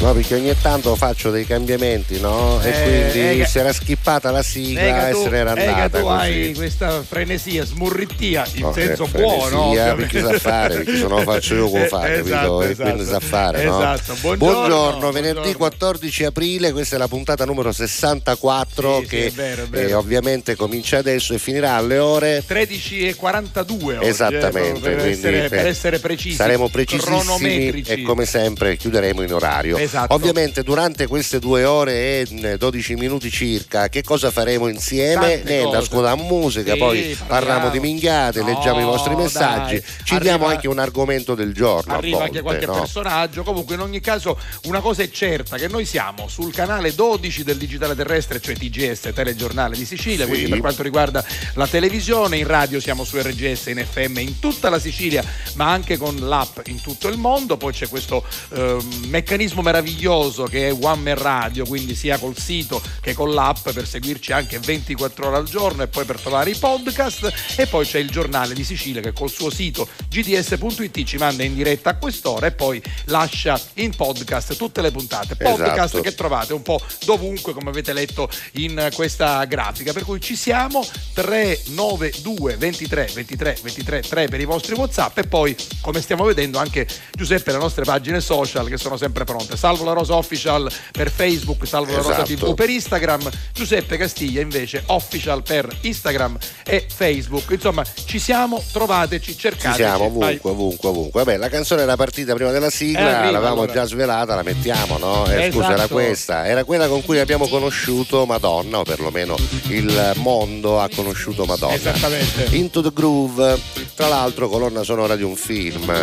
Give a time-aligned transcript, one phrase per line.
[0.00, 2.58] No, perché ogni tanto faccio dei cambiamenti, no?
[2.62, 6.04] E Eh, quindi eh, si era skippata la sigla Ega, e se n'era andata tu
[6.06, 6.16] così.
[6.18, 9.40] hai questa frenesia, smurrittia in No, senso eh, buono.
[9.44, 10.18] frenesia, ovviamente.
[10.20, 12.24] perché sa fare, perché se no faccio io come Eh, capito?
[12.24, 13.20] esatto, e quindi esatto.
[13.20, 13.76] sa fare, no?
[13.92, 14.14] Esatto.
[14.36, 15.56] Buongiorno, venerdì buongiorno.
[15.58, 19.86] 14 aprile, questa è la puntata numero 64 Sì, sì, che è vero, è vero.
[19.88, 24.94] eh, ovviamente comincia adesso e finirà alle ore 13 e 42 oggi, eh, Esattamente, per,
[24.94, 26.36] quindi, essere, per eh, essere precisi.
[26.36, 29.76] Saremo precisissimi e come sempre chiuderemo in orario.
[29.76, 29.88] Esatto.
[30.08, 35.36] Ovviamente durante queste due ore e 12 minuti circa che cosa faremo insieme?
[35.38, 35.76] Tante cose.
[35.76, 39.82] ascoltiamo musica, Sì, poi parliamo di minchiate, No, leggiamo i vostri messaggi, dai.
[40.04, 41.94] ci Arriva- diamo anche un argomento del giorno.
[41.94, 42.72] Arriva anche volte, qualche no?
[42.84, 43.42] personaggio.
[43.42, 47.56] Comunque, in ogni caso, una cosa è certa: che noi siamo sul canale 12 del
[47.56, 50.24] digitale terrestre, cioè TGS, Telegiornale di Sicilia.
[50.24, 50.30] Sì.
[50.30, 54.68] Quindi, per quanto riguarda la televisione, in radio siamo su RGS in FM in tutta
[54.70, 57.56] la Sicilia, ma anche con l'app in tutto il mondo.
[57.56, 62.82] Poi c'è questo ehm, meccanismo meraviglioso che è One Man Radio, quindi sia col sito
[63.00, 66.54] che con l'app per seguirci anche 24 ore al giorno e poi per trovare i
[66.54, 67.32] podcast.
[67.56, 71.54] E poi c'è il giornale di Sicilia che col suo sito gds.it ci manda in
[71.54, 75.36] diretta a quest'ora e poi lascia in podcast tutte le puntate.
[75.36, 76.02] Podcast Esatto.
[76.02, 79.92] che trovate un po' dovunque, come avete letto in questa grafica.
[79.92, 85.56] Per cui ci siamo 392 23 23 23 3 per i vostri WhatsApp e poi,
[85.80, 89.56] come stiamo vedendo, anche Giuseppe le nostre pagine social che sono sempre pronte.
[89.70, 92.46] Salvo la Rosa Official per Facebook, Salvo la Rosa Esatto.
[92.48, 97.48] TV per Instagram, Giuseppe Castiglia invece official per Instagram e Facebook.
[97.50, 99.74] Insomma, ci siamo, trovateci, Ci cercateci.
[99.82, 101.22] siamo ovunque, ovunque, ovunque.
[101.24, 103.72] Vabbè, la canzone era partita prima della Eh, sigla, arriva, l'avevamo allora.
[103.72, 105.24] già svelata, la mettiamo, no?
[105.26, 105.94] Eh, Scusa, era Esatto.
[105.94, 109.36] questa, era quella con cui abbiamo conosciuto Madonna, o perlomeno
[109.68, 111.74] il mondo ha conosciuto Madonna.
[111.76, 112.48] Esattamente.
[112.56, 113.56] Into the Groove,
[113.94, 116.02] tra l'altro colonna sonora di un film,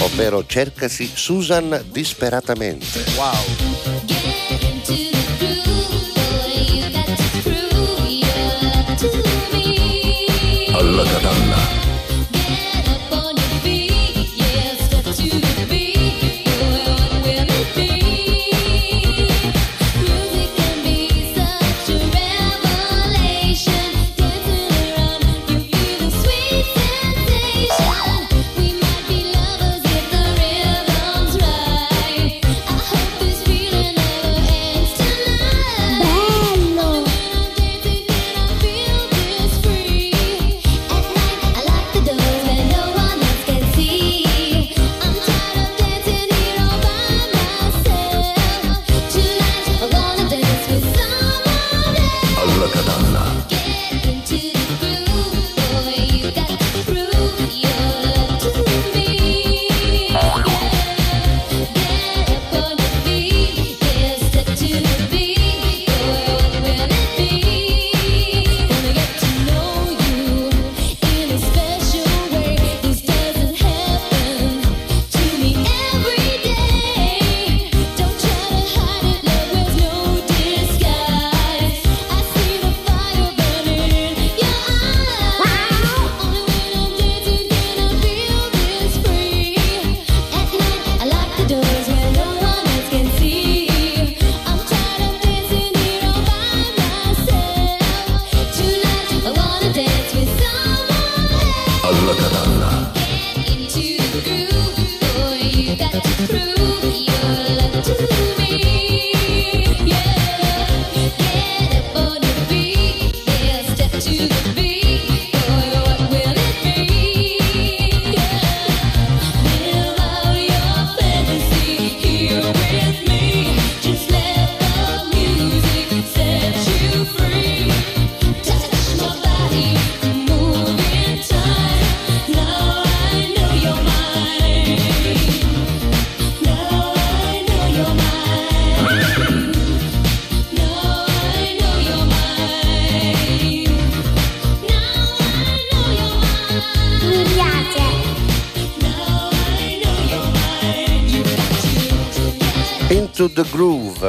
[0.00, 3.04] ovvero Cercasi Susan disperatamente.
[3.16, 3.34] Wow.
[10.74, 11.47] Alla Catalla.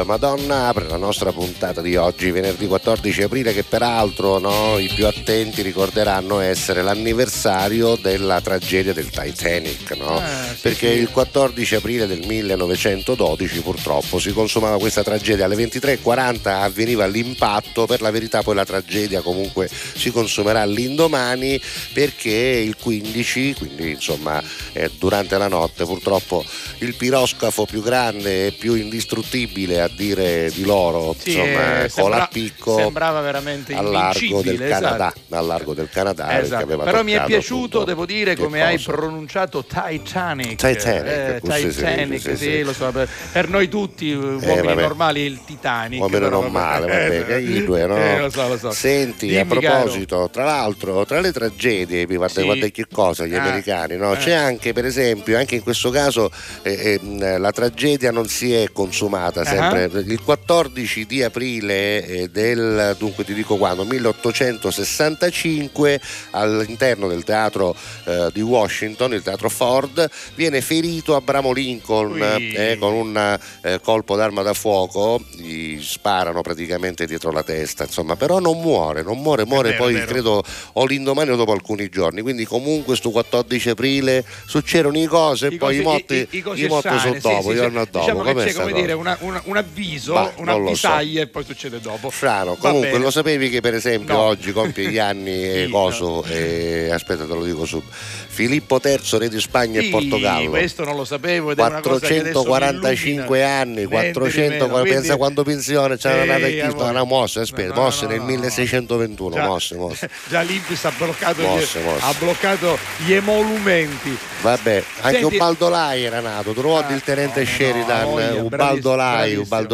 [0.09, 5.05] Madonna apre la nostra puntata di oggi, venerdì 14 aprile, che peraltro no, i più
[5.05, 10.19] attenti ricorderanno essere l'anniversario della tragedia del Titanic, no?
[10.19, 10.99] Eh, sì, perché sì.
[10.99, 18.01] il 14 aprile del 1912 purtroppo si consumava questa tragedia alle 23.40 avveniva l'impatto, per
[18.01, 21.61] la verità poi la tragedia comunque si consumerà l'indomani
[21.93, 24.41] perché il 15, quindi insomma
[24.73, 26.43] eh, durante la notte purtroppo
[26.79, 32.29] il piroscafo più grande e più indistruttibile a dire di loro, Sì, insomma, eh, sembra-
[32.31, 35.35] picco sembrava veramente al largo del invincibile, Canada, esatto.
[35.35, 36.77] al largo del Canada Esatto.
[36.77, 38.91] Però mi è piaciuto, devo dire, come hai cosa?
[38.93, 40.55] pronunciato Titanic.
[40.55, 42.61] Titanic, Eh, Titanic, sì, sì, sì.
[42.63, 45.99] lo so, per, noi tutti, eh, uomini normali, il Titanic.
[45.99, 47.97] Uomini non male, vabbè, Eh, che gli due, no?
[47.97, 48.71] eh, lo so, lo so.
[48.71, 53.35] Senti, Dimmi, a proposito, tra l'altro, tra le tragedie, mi guarda, guarda che cosa, gli
[53.35, 54.13] Ah, americani, no?
[54.13, 54.17] eh.
[54.17, 56.31] C'è anche, per esempio, anche in questo caso
[56.61, 59.88] eh, ehm, la tragedia non si è consumata sempre.
[59.91, 65.99] Il 14 di aprile eh, del, dunque ti dico quando, 1865,
[66.31, 67.75] all'interno del teatro
[68.05, 74.15] eh, di Washington, il teatro Ford, viene ferito Abramo Lincoln eh, con un eh, colpo
[74.15, 79.45] d'arma da fuoco, gli sparano praticamente dietro la testa, insomma, però non muore, non muore,
[79.45, 80.43] muore vero, poi credo
[80.73, 85.57] o l'indomani o dopo alcuni giorni, quindi comunque sto 14 aprile succedono i cose e
[85.57, 87.55] poi i motti, i- i i motti sono sì, dopo, sì, sì.
[87.55, 87.99] giorni dopo.
[87.99, 90.97] Diciamo che Com'è c'è come dire una- una- un avviso, Bah, una lo so.
[90.99, 92.09] e poi succede dopo.
[92.11, 93.03] Strano, Va comunque bene.
[93.03, 94.19] lo sapevi che per esempio No.
[94.21, 97.81] oggi compie gli anni e Sì, coso, e, aspetta te lo dico su,
[98.27, 100.49] Filippo III, re di Spagna Sì, e Portogallo.
[100.49, 103.59] questo non lo sapevo ed è una cosa che adesso mi 445 illumina.
[103.59, 106.89] anni, Niente di 400, meno, quindi- pensa quando pensione c'era nata a chi voi.
[106.89, 110.09] una mossa, aspetta, No, no, no, nel no, 1621, Già- mosse, mosse.
[110.29, 112.03] Già l'Impis ha bloccato, Mosse, gli, mosse.
[112.05, 114.17] ha bloccato gli emolumenti.
[114.41, 118.33] Vabbè, anche Senti- Ubaldolai era nato, trovò Ah, il tenente no, no, Sheridan, no, voglia,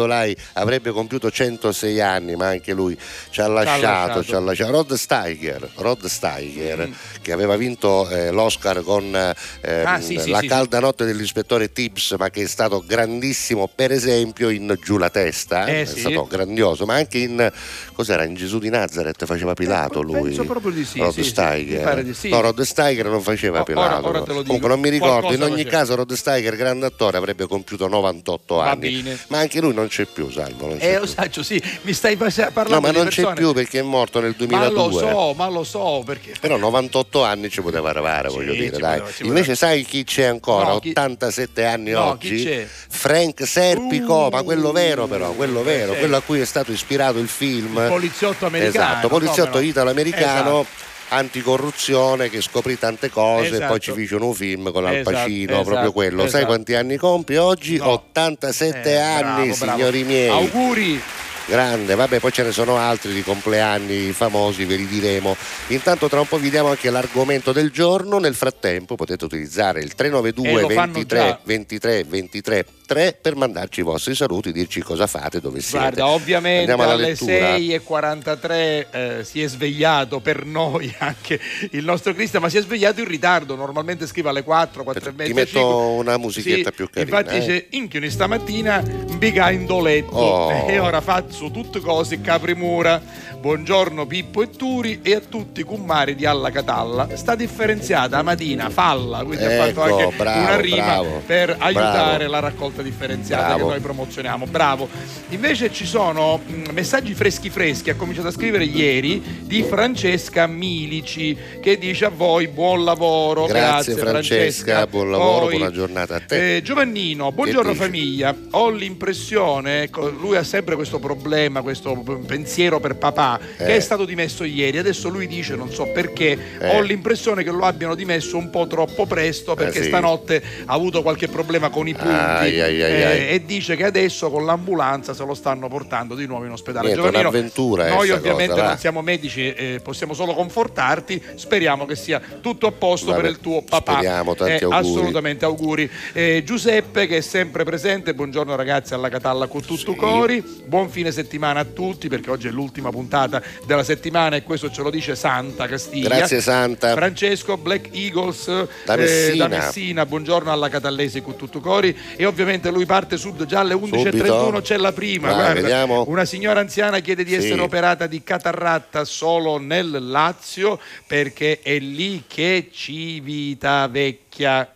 [0.00, 2.96] Ubaldolai avrebbe compiuto 106 anni, ma anche lui
[3.30, 4.24] ci ha lasciato, lasciato.
[4.24, 4.70] ci ha lasciato.
[4.72, 6.92] Rod Steiger, Rod Steiger Mm.
[7.22, 11.72] che aveva vinto eh, l'Oscar con ehm, Ah, sì, sì, La sì, calda notte dell'ispettore
[11.72, 16.26] Tips, ma che è stato grandissimo per esempio in Giù la testa, Eh, è stato
[16.26, 17.50] grandioso, ma anche in
[17.94, 20.22] cos'era in Gesù di Nazareth faceva Pilato Eh, lui.
[20.24, 22.04] penso proprio di sì, Rod Steiger.
[22.24, 24.08] No, Rod Steiger non faceva Oh, Pilato.
[24.08, 24.42] ora- ora.
[24.42, 25.78] Comunque non mi ricordo, in Qualcosa ogni faceva.
[25.78, 28.90] caso Rod Steiger, grande attore, avrebbe compiuto 98 Va anni.
[29.02, 29.18] bene.
[29.28, 30.66] Ma anche lui non c'è più, Salvo.
[30.68, 30.96] Non c'è Eh.
[30.98, 34.20] Osaccio, sì, mi stai face- No, parlando ma non c'è persone- più perché è morto
[34.20, 34.72] nel Ma 2002.
[34.72, 38.78] lo so, ma lo so perché Però 98 anni ci poteva arrivare, Sì, voglio dire,
[38.78, 39.00] dai.
[39.00, 40.68] poteva, Invece sai chi c'è ancora?
[40.70, 42.42] No, chi- 87 anni No, oggi?
[42.44, 42.66] c'è?
[42.88, 45.98] Frank Serpico, Uh, ma quello vero però, quello vero, sì.
[45.98, 47.76] quello a cui è stato ispirato il film.
[47.78, 49.64] Il poliziotto americano, Esatto, poliziotto no?
[49.64, 50.60] italo-americano.
[50.60, 50.94] Esatto.
[51.08, 53.78] Anticorruzione che scoprì tante cose e poi Esatto.
[53.78, 56.18] ci fece un film con Al Esatto, Pacino, esatto, proprio quello.
[56.22, 56.46] Sai esatto.
[56.46, 57.76] quanti anni compie oggi?
[57.76, 57.90] No.
[57.90, 59.76] 87 Eh, anni, bravo, bravo.
[59.78, 60.28] signori miei.
[60.28, 61.00] Auguri.
[61.48, 65.36] Grande, vabbè, poi ce ne sono altri di compleanni famosi, ve li diremo.
[65.68, 68.18] Intanto tra un po' vi diamo anche l'argomento del giorno.
[68.18, 71.38] Nel frattempo potete utilizzare il E 392 lo fanno 23 già.
[71.44, 75.78] 23 23 3 per mandarci i vostri saluti, dirci cosa fate, dove siete.
[75.78, 77.56] Guarda, ovviamente alle lettura.
[77.56, 81.38] 6.43 eh, si è svegliato per noi anche
[81.72, 83.54] il nostro Cristian, ma si è svegliato in ritardo.
[83.56, 85.24] Normalmente scrive alle 4, 4 e mezza.
[85.28, 85.62] Ti metto 5.
[85.98, 87.18] una musichetta Sì, più carina.
[87.18, 87.40] Infatti eh.
[87.40, 88.80] dice: Inchioni stamattina
[89.16, 90.68] biga in doletto Oh.
[90.68, 93.02] e ora faccio tutte cose caprimura.
[93.40, 97.08] Buongiorno Pippo e Turi e a tutti i cummari di Alla Catalla.
[97.16, 102.16] Sta differenziata Matina, falla, quindi ha fatto Ecco, anche bravo, una rima bravo, per aiutare
[102.24, 102.30] bravo.
[102.30, 103.64] la raccolta differenziata Bravo.
[103.66, 104.46] che noi promozioniamo.
[104.46, 104.88] Bravo.
[105.30, 111.36] Invece ci sono mh, messaggi freschi freschi, ha cominciato a scrivere ieri di Francesca Milici
[111.60, 113.46] che dice a voi buon lavoro.
[113.46, 116.56] Grazie, Grazie, Francesca, buon lavoro, Poi, buona giornata a te.
[116.56, 118.34] eh, Giovannino, buongiorno famiglia.
[118.52, 121.94] Ho l'impressione, ecco, lui ha sempre questo problema, questo
[122.26, 123.76] pensiero per papà, che Eh.
[123.76, 124.78] è stato dimesso ieri.
[124.78, 126.76] Adesso lui dice, non so perché, Eh.
[126.76, 129.88] ho l'impressione che lo abbiano dimesso un po' troppo presto perché Eh, sì.
[129.88, 133.28] stanotte ha avuto qualche problema con i punti Ai, ai, ai, eh, ai.
[133.28, 136.86] e dice che adesso con l'ambulanza se lo stanno portando di nuovo in ospedale.
[136.88, 141.22] Niente, Giovannino, un'avventura, noi ovviamente cosa, non siamo medici, eh, possiamo solo confortarti.
[141.34, 143.92] Speriamo che sia tutto a posto Vabbè, per il tuo papà.
[143.92, 144.76] speriamo, tanti Eh, auguri.
[144.90, 145.90] Assolutamente auguri.
[146.12, 149.96] Eh, Giuseppe che è sempre presente, buongiorno ragazzi alla Catalla con tutto Sì.
[149.98, 154.70] cori, buon fine settimana a tutti perché oggi è l'ultima puntata della settimana e questo
[154.70, 156.08] ce lo dice Santa Castiglia.
[156.16, 156.92] Grazie Santa.
[156.94, 158.46] Francesco Black Eagles
[158.84, 159.46] Da eh, Messina.
[159.48, 163.74] da Messina, buongiorno alla Catallese con tutto cori e ovviamente lui parte subito già alle
[163.74, 164.60] 11.31 Subito?
[164.62, 165.60] c'è la prima Vai, guarda.
[165.60, 166.04] vediamo.
[166.08, 167.36] una signora anziana chiede di Sì.
[167.36, 174.70] essere operata di catarratta solo nel Lazio perché è lì che Civitavecchia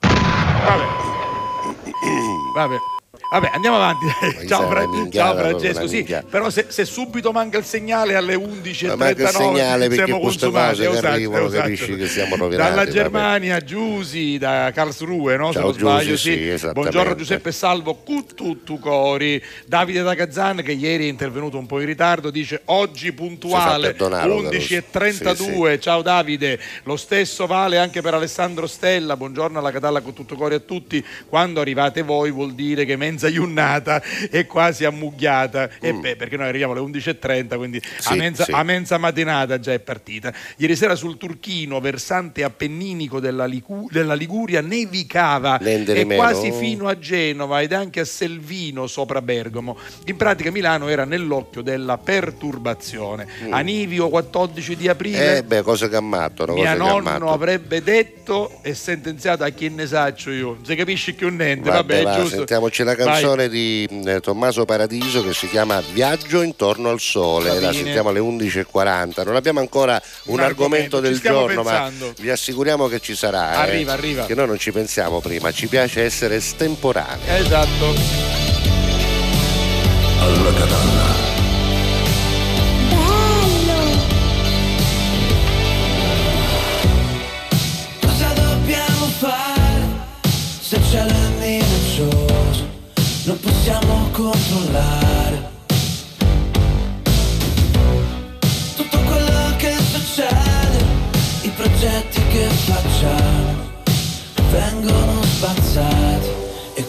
[0.00, 0.84] vabbè
[2.54, 2.76] vabbè
[3.28, 4.06] Vabbè, andiamo avanti.
[4.46, 5.86] Ciao, Fra- minchiata, ciao Francesco.
[5.88, 10.04] Sì, però se, se subito manca il segnale alle 11.39 Ma manca il segnale perché
[10.04, 10.68] siamo consumati.
[10.68, 11.62] cose che esatto, arrivano, esatto.
[11.62, 12.90] capisci che siamo rovinati, Dalla vabbè.
[12.90, 15.48] Germania, Giusi, da Karlsruhe, no?
[15.48, 16.14] se Ciao, non sbaglio.
[16.14, 16.70] Giusi, sì.
[16.72, 19.42] Buongiorno Giuseppe Salvo, Cuttutu Cori.
[19.66, 24.30] Davide da Kazan, che ieri è intervenuto un po' in ritardo, dice oggi puntuale, perdonare,
[24.30, 25.72] 11.32.
[25.72, 29.16] Sì, Ciao Davide, lo stesso vale anche per Alessandro Stella.
[29.16, 31.04] Buongiorno alla Catalla con tutto cuore a tutti.
[31.28, 35.70] Quando arrivate voi vuol dire che menza iunnata è quasi ammughiata.
[35.80, 38.12] E beh, perché noi arriviamo alle 11.30, quindi a, Mm.
[38.12, 38.50] Sì, menza, sì.
[38.52, 40.32] a menza mattinata già è partita.
[40.56, 46.14] Ieri sera sul Turchino, versante appenninico della, Ligu- della Liguria, nevicava e meno.
[46.16, 49.76] quasi fino a Genova ed anche a Selvino sopra Bergamo.
[50.06, 53.26] In pratica Milano era nell'occhio della perturbazione.
[53.50, 55.32] Anivio 14 di aprile.
[55.34, 55.36] Mm.
[55.36, 57.32] Eh beh, cose che cose Mia nonno ammattano.
[57.32, 60.54] avrebbe detto e sentenziato a chi ne saccio io.
[60.54, 62.36] Non si capisce più niente, vabbè, Vabbè, va, giusto.
[62.36, 63.04] sentiamoci la Vai.
[63.12, 67.48] Canzone di eh, Tommaso Paradiso che si chiama Viaggio intorno al sole.
[67.50, 69.24] Va La sentiamo alle 11.40.
[69.24, 72.06] Non abbiamo ancora un, Un argomento argomento, del giorno, pensando.
[72.06, 73.52] ma vi assicuriamo che ci sarà.
[73.54, 74.24] eh, Arriva, arriva.
[74.26, 77.18] Che noi non ci pensiamo prima, ci piace essere estemporanei.
[77.40, 77.94] Esatto.
[80.20, 81.25] Alla catalla.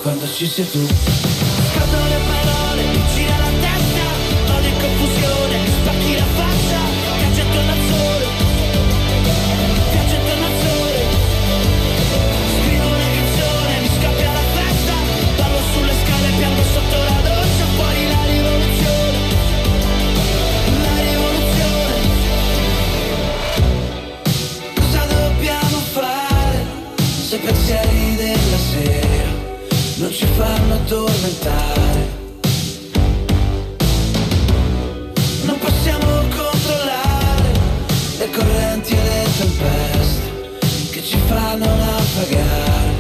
[0.08, 2.84] Quando ci sei tu scattano le parole,
[3.14, 4.06] gira la testa,
[4.48, 6.80] vado in confusione, spacchi la faccia,
[7.42, 8.26] attorno al sole.
[9.92, 11.02] Viaggio al sole
[12.56, 14.94] Scrivo una canzone, mi scappia la festa
[15.36, 17.68] Ballo sulle scale, piango sotto la doccia
[30.08, 32.08] Non ci fanno addormentare.
[35.44, 37.52] Non possiamo controllare
[38.18, 42.94] le correnti e le tempeste che ci fanno naufragare.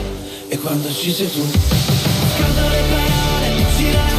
[0.49, 4.16] E quando ci sei tu scaldo le parole, mi gira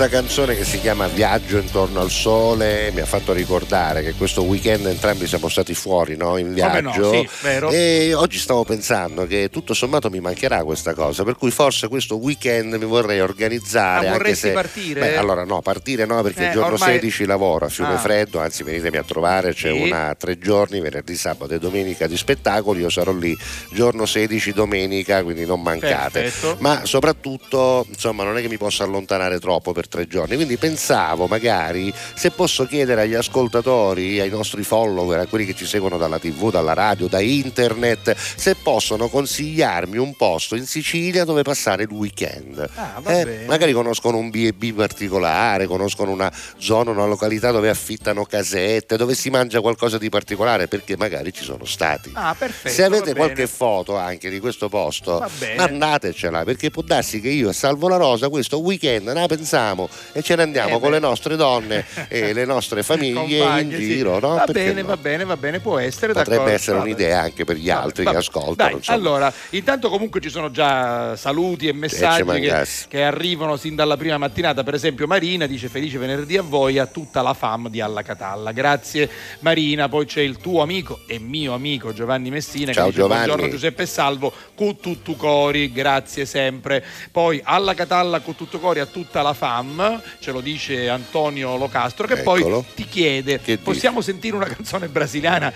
[0.00, 4.44] questa canzone che si chiama Viaggio intorno al sole mi ha fatto ricordare che questo
[4.44, 6.38] weekend entrambi siamo stati fuori no?
[6.38, 7.68] in Come no, viaggio sì, vero.
[7.68, 12.16] e oggi stavo pensando che tutto sommato mi mancherà questa cosa, per cui forse questo
[12.16, 14.06] weekend mi vorrei organizzare.
[14.06, 14.52] Ah, anche vorresti se...
[14.52, 15.00] partire?
[15.00, 17.98] Beh, allora no, partire no perché Eh, il giorno ormai- 16 lavoro a Fiume Ah.
[17.98, 19.82] Freddo, anzi venitemi a trovare, c'è Sì.
[19.82, 23.36] una tre giorni, venerdì, sabato e domenica di spettacoli, io sarò lì
[23.70, 26.22] giorno 16 domenica, quindi non mancate.
[26.22, 26.56] Perfetto.
[26.60, 30.36] Ma soprattutto, insomma, non è che mi possa allontanare troppo per tre giorni.
[30.36, 35.66] Quindi pensavo magari se posso chiedere agli ascoltatori, ai nostri follower, a quelli che ci
[35.66, 41.42] seguono dalla tv, dalla radio, da internet, se possono consigliarmi un posto in Sicilia dove
[41.42, 42.66] passare il weekend.
[42.74, 48.96] Ah, eh, magari conoscono un B&B particolare, conoscono una zona, una località dove affittano casette,
[48.96, 52.12] dove si mangia qualcosa di particolare perché magari ci sono stati.
[52.14, 52.72] Ah, perfetto.
[52.74, 57.52] Se avete qualche foto anche di questo posto, mandatecela perché può darsi che io e
[57.52, 59.79] Salvo la Rosa questo weekend ne pensiamo
[60.12, 63.80] e ce ne andiamo eh con le nostre donne e le nostre famiglie Compagni, in
[63.80, 64.14] giro.
[64.14, 64.20] Sì.
[64.20, 64.34] No?
[64.34, 64.88] Va perché bene, no?
[64.88, 66.12] va bene, va bene, può essere.
[66.12, 68.78] Potrebbe essere un'idea anche per gli altri va, che ascoltano.
[68.78, 73.96] Dai, allora, intanto comunque ci sono già saluti e messaggi che, che, arrivano sin dalla
[73.96, 74.62] prima mattinata.
[74.62, 78.52] Per esempio Marina dice felice venerdì a voi a tutta la fam di Alla Catalla.
[78.52, 79.08] Grazie
[79.40, 79.88] Marina.
[79.88, 83.26] Poi c'è il tuo amico e mio amico Giovanni Messina Ciao, che dice Giovanni.
[83.26, 86.84] buongiorno Giuseppe Salvo, con tutto cori, grazie sempre.
[87.10, 89.69] Poi Alla Catalla con tutto cori a tutta la fam,
[90.18, 92.60] ce lo dice Antonio Locastro che Eccolo.
[92.60, 94.10] poi ti chiede che possiamo dici?
[94.10, 95.52] sentire una canzone brasiliana?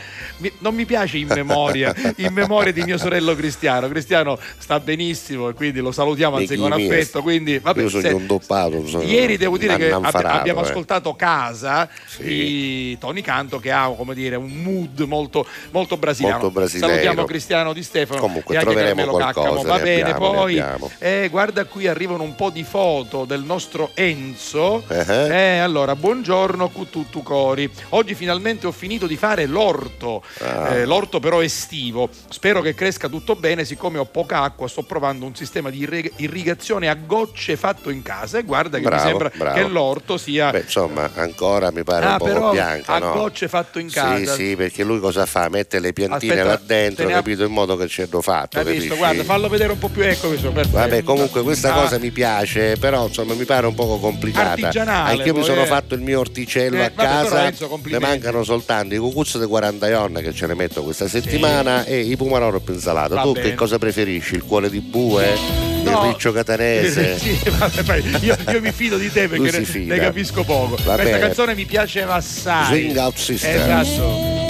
[0.58, 3.88] non mi piace in memoria, in memoria di mio sorello Cristiano.
[3.88, 7.22] Cristiano sta benissimo e quindi lo salutiamo anzi con affetto.
[7.22, 8.86] Quindi, vabbè, Io sono se, un doppato.
[8.86, 10.68] Sono ieri devo dire che farato, abbiamo eh.
[10.68, 12.22] ascoltato Casa sì.
[12.22, 16.50] di Tony Canto che ha come dire, un mood molto, molto brasiliano.
[16.50, 19.48] Molto Salutiamo Cristiano Di Stefano Comunque e anche troveremo qualcosa.
[19.48, 19.62] Caccamo.
[19.62, 20.62] Va bene, abbiamo, poi
[20.98, 24.84] eh, guarda qui arrivano un po' di foto del nostro Enzo.
[24.86, 25.32] Uh-huh.
[25.32, 27.70] Eh, allora, buongiorno Cututtu Cori.
[27.90, 30.22] Oggi finalmente ho finito di fare l'orto.
[30.40, 30.74] Ah.
[30.74, 32.10] Eh, l'orto però estivo.
[32.28, 36.88] Spero che cresca tutto bene, siccome ho poca acqua, sto provando un sistema di irrigazione
[36.88, 39.56] a gocce fatto in casa e guarda che bravo, mi sembra bravo.
[39.56, 43.12] che l'orto sia Beh, insomma, ancora mi pare ah, un po' bianca, a no?
[43.12, 44.34] gocce fatto in casa.
[44.34, 45.48] Sì, sì, perché lui cosa fa?
[45.48, 47.44] Mette le piantine Aspetta, là dentro, capito?
[47.44, 48.58] In modo che ci hanno fatto.
[48.58, 48.96] Hai visto?
[48.96, 50.50] Guarda, fallo vedere un po' più ecco questo.
[50.50, 50.76] Perfetto.
[50.76, 51.80] Vabbè, comunque questa ah.
[51.80, 54.70] cosa mi piace, però insomma mi pare un poco complicata.
[54.84, 55.66] Anche io mi sono eh.
[55.66, 59.88] fatto il mio orticello eh, a casa, Enzo, ne mancano soltanto i cucuzzi di 40
[59.88, 61.90] ion che ce ne metto questa settimana sì.
[61.90, 63.20] e i pomodoro per insalata.
[63.22, 63.48] tu bene.
[63.50, 64.34] che cosa preferisci?
[64.34, 65.36] Il cuore di bue?
[65.84, 66.04] No.
[66.04, 67.18] Il riccio catanese?
[67.18, 70.76] sì, vabbè, io, io, mi fido di te perché ne, ne, capisco poco.
[70.76, 71.18] Va Questa bene.
[71.18, 72.66] canzone mi piace assai.
[72.66, 73.80] Swing out sister.
[73.80, 74.42] Esatto.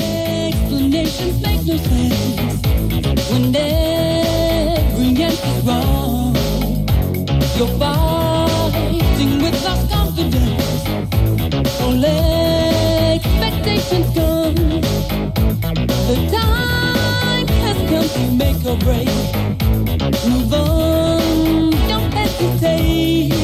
[7.57, 8.04] You're fighting
[18.33, 19.09] make a break.
[20.27, 23.35] Move on, don't hesitate.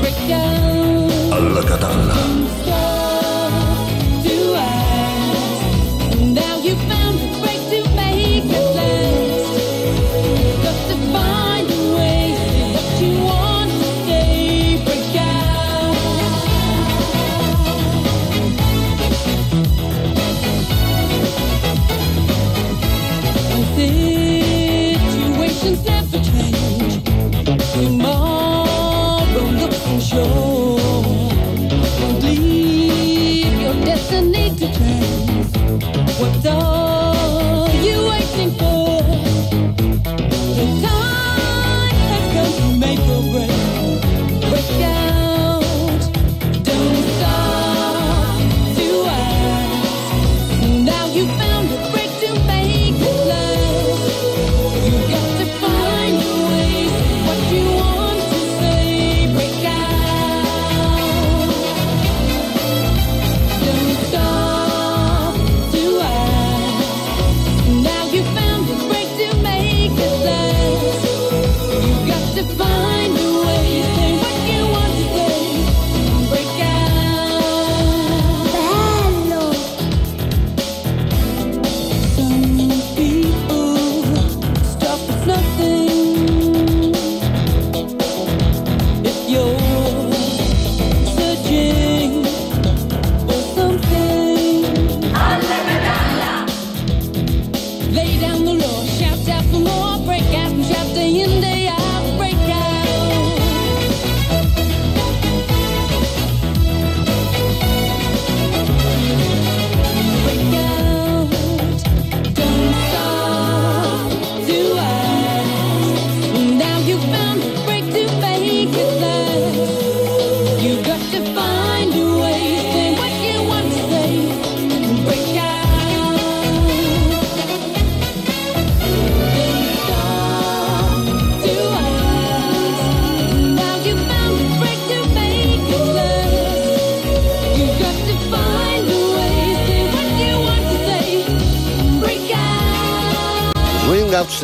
[0.00, 1.32] Break down.
[1.32, 2.59] Alla catalla.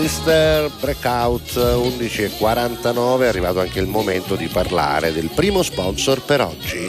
[0.07, 6.87] Sister Breakout 11.49 è arrivato anche il momento di parlare del primo sponsor per oggi.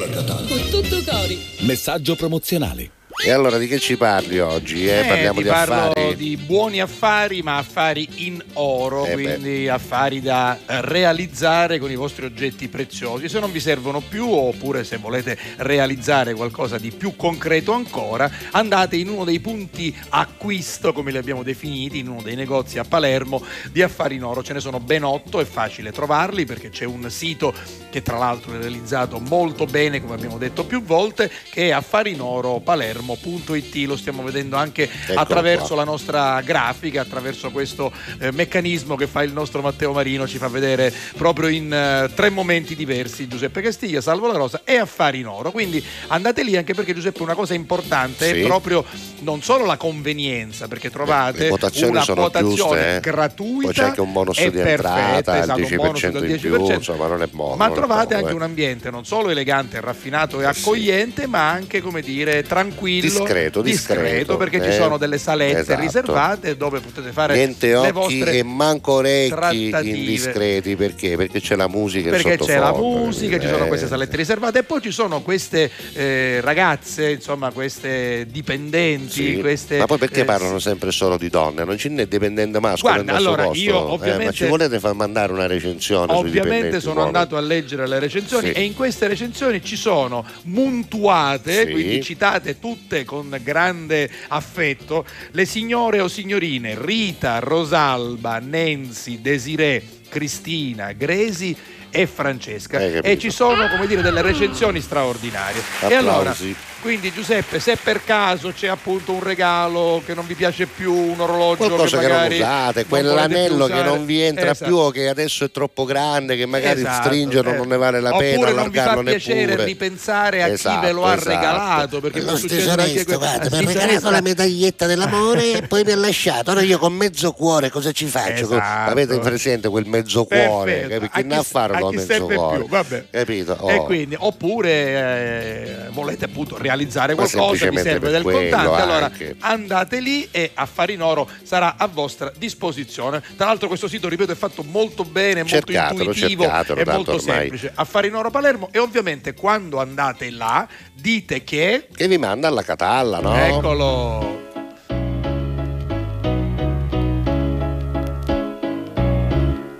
[0.47, 1.39] Con tutto cori.
[1.61, 2.91] Messaggio promozionale.
[3.25, 4.85] E allora di che ci parli oggi?
[4.85, 4.99] Eh?
[4.99, 5.96] Eh, Parliamo di parlo affari.
[6.15, 9.23] Di buoni affari, ma affari in oro, Eh beh.
[9.23, 13.29] quindi affari da realizzare con i vostri oggetti preziosi.
[13.29, 18.95] Se non vi servono più, oppure se volete realizzare qualcosa di più concreto ancora, andate
[18.95, 23.43] in uno dei punti acquisto, come li abbiamo definiti, in uno dei negozi a Palermo
[23.71, 24.43] di affari in oro.
[24.43, 27.53] Ce ne sono ben otto, è facile trovarli perché c'è un sito
[27.89, 33.75] che tra l'altro è realizzato molto bene, come abbiamo detto più volte, che è affarinoropalermo.it.
[33.87, 35.75] Lo stiamo vedendo anche Eccolo attraverso qua.
[35.77, 35.96] la nostra
[36.43, 41.47] grafica, attraverso questo eh, meccanismo che fa il nostro Matteo Marino, ci fa vedere proprio
[41.49, 45.51] in eh, tre momenti diversi Giuseppe Castiglia, Salvo La Rosa e Affari in Oro.
[45.51, 48.41] Quindi andate lì anche perché Giuseppe una cosa importante Sì.
[48.41, 48.83] è proprio
[49.19, 52.99] non solo la convenienza, perché trovate una sono quotazione giuste, eh.
[52.99, 56.55] gratuita Poi c'è anche un bonus di entrata esatto, un 10% bonus del in più,
[56.55, 56.73] 10%.
[56.73, 58.33] insomma, non è buono, Ma trovate anche eh.
[58.33, 60.59] un ambiente non solo elegante, raffinato e Eh sì.
[60.61, 64.73] accogliente, ma anche come dire tranquillo, Discreto, discreto, perché ci eh.
[64.73, 65.81] sono delle salette Esatto.
[65.87, 69.29] Riservate dove potete fare Niente le occhi vostre e manco orecchi
[69.69, 69.97] trattative.
[69.97, 71.15] indiscreti perché?
[71.17, 73.67] Perché c'è la musica perché c'è la musica, ci sono eh.
[73.67, 79.77] queste salette riservate e poi ci sono queste eh, ragazze, insomma queste dipendenti, Sì, queste...
[79.77, 81.63] ma poi perché eh, parlano sempre solo di donne?
[81.63, 83.63] Non ce n'è dipendente maschio Guarda, nel allora, posto?
[83.63, 87.15] io Eh, ma ovviamente- ci volete far mandare una recensione Ovviamente sono uomini?
[87.17, 88.53] andato a leggere le recensioni Sì.
[88.53, 91.71] e in queste recensioni ci sono muntuate, Sì.
[91.71, 100.91] quindi citate tutte con grande affetto, le signore o signorine Rita, Rosalba, Nancy, Desiree, Cristina,
[100.93, 101.55] Gresi
[101.89, 102.79] e Francesca.
[102.79, 105.61] E ci sono come dire delle recensioni straordinarie.
[105.81, 106.55] E allora Applausi.
[106.87, 111.19] Quindi Giuseppe se per caso c'è appunto un regalo che non vi piace più un
[111.19, 114.63] orologio qualcosa che che non magari usate, non quell'anello che non vi entra Esatto.
[114.71, 117.57] più o che adesso è troppo grande, che magari Esatto, stringerlo eh.
[117.57, 119.65] non ne vale la pena, Oppure non vi fa piacere neppure.
[119.65, 121.29] ripensare a Esatto, chi ve lo ha esatto.
[121.29, 125.51] regalato perché può Lo succedere stesso anche resto, guarda, mi ha regalato la medaglietta dell'amore
[125.57, 126.51] e poi mi ha lasciato.
[126.51, 128.43] Ora io con mezzo cuore cosa ci faccio?
[128.45, 128.91] Esatto.
[128.91, 130.87] Avete presente quel mezzo cuore?
[130.87, 131.49] Chi- ne ha
[131.89, 132.57] chi mezzo cuore?
[132.59, 133.05] più, vabbè.
[133.11, 133.57] Capito?
[133.67, 133.83] E Oh.
[133.83, 139.35] quindi, oppure eh, volete appunto realizzare Ma qualcosa, vi serve del contante, allora anche.
[139.39, 143.21] andate lì e Affari in Oro sarà a vostra disposizione.
[143.35, 147.11] Tra l'altro questo sito, ripeto, è fatto molto bene, Cercatelo, molto intuitivo cercatelo, e molto
[147.13, 147.39] ormai.
[147.39, 147.71] semplice.
[147.75, 151.87] Affari in Oro Palermo e ovviamente quando andate là dite che...
[151.93, 153.35] Che vi manda alla Catalla, no?
[153.35, 154.45] Eccolo!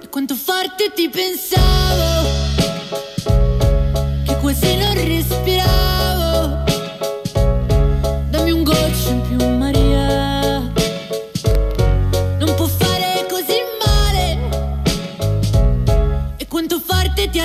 [0.01, 2.29] E quanto forte ti pensavo
[4.25, 5.86] Che quasi non respiravo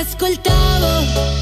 [0.03, 1.42] ascoltavo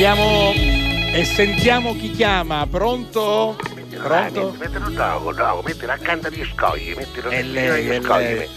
[0.00, 2.66] Vediamo e sentiamo chi chiama.
[2.66, 3.54] Pronto?
[4.02, 4.56] Pronto?
[4.58, 8.22] Mettilo dopo, dopo, mettilo accanto agli scogli, mettilo È lei, è scogli.
[8.22, 8.48] lei.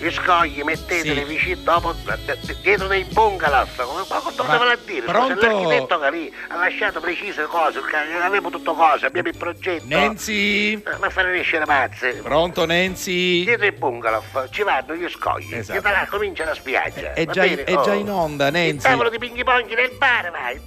[0.00, 1.24] Gli scogli metteteli Sì.
[1.24, 5.00] vicino dopo, d- d- dietro dei bungalow, come ma cosa vuole dire?
[5.00, 5.46] Scusa, pronto?
[5.46, 7.80] l'architetto che lì ha lasciato precise cose,
[8.22, 9.84] avevo tutto cose, abbiamo il progetto.
[9.88, 10.74] Nancy?
[10.74, 12.12] Eh, Ma fare nascere mazze.
[12.22, 13.42] Pronto Nancy?
[13.44, 15.80] Dietro i bungalow ci vanno gli scogli, Esatto.
[15.80, 17.12] da là comincia la spiaggia.
[17.14, 17.64] È già, bene?
[17.64, 17.94] è già Oh.
[17.94, 18.78] in onda, Il Nancy.
[18.88, 20.60] tavolo di pinghi ponghi nel bar, vai.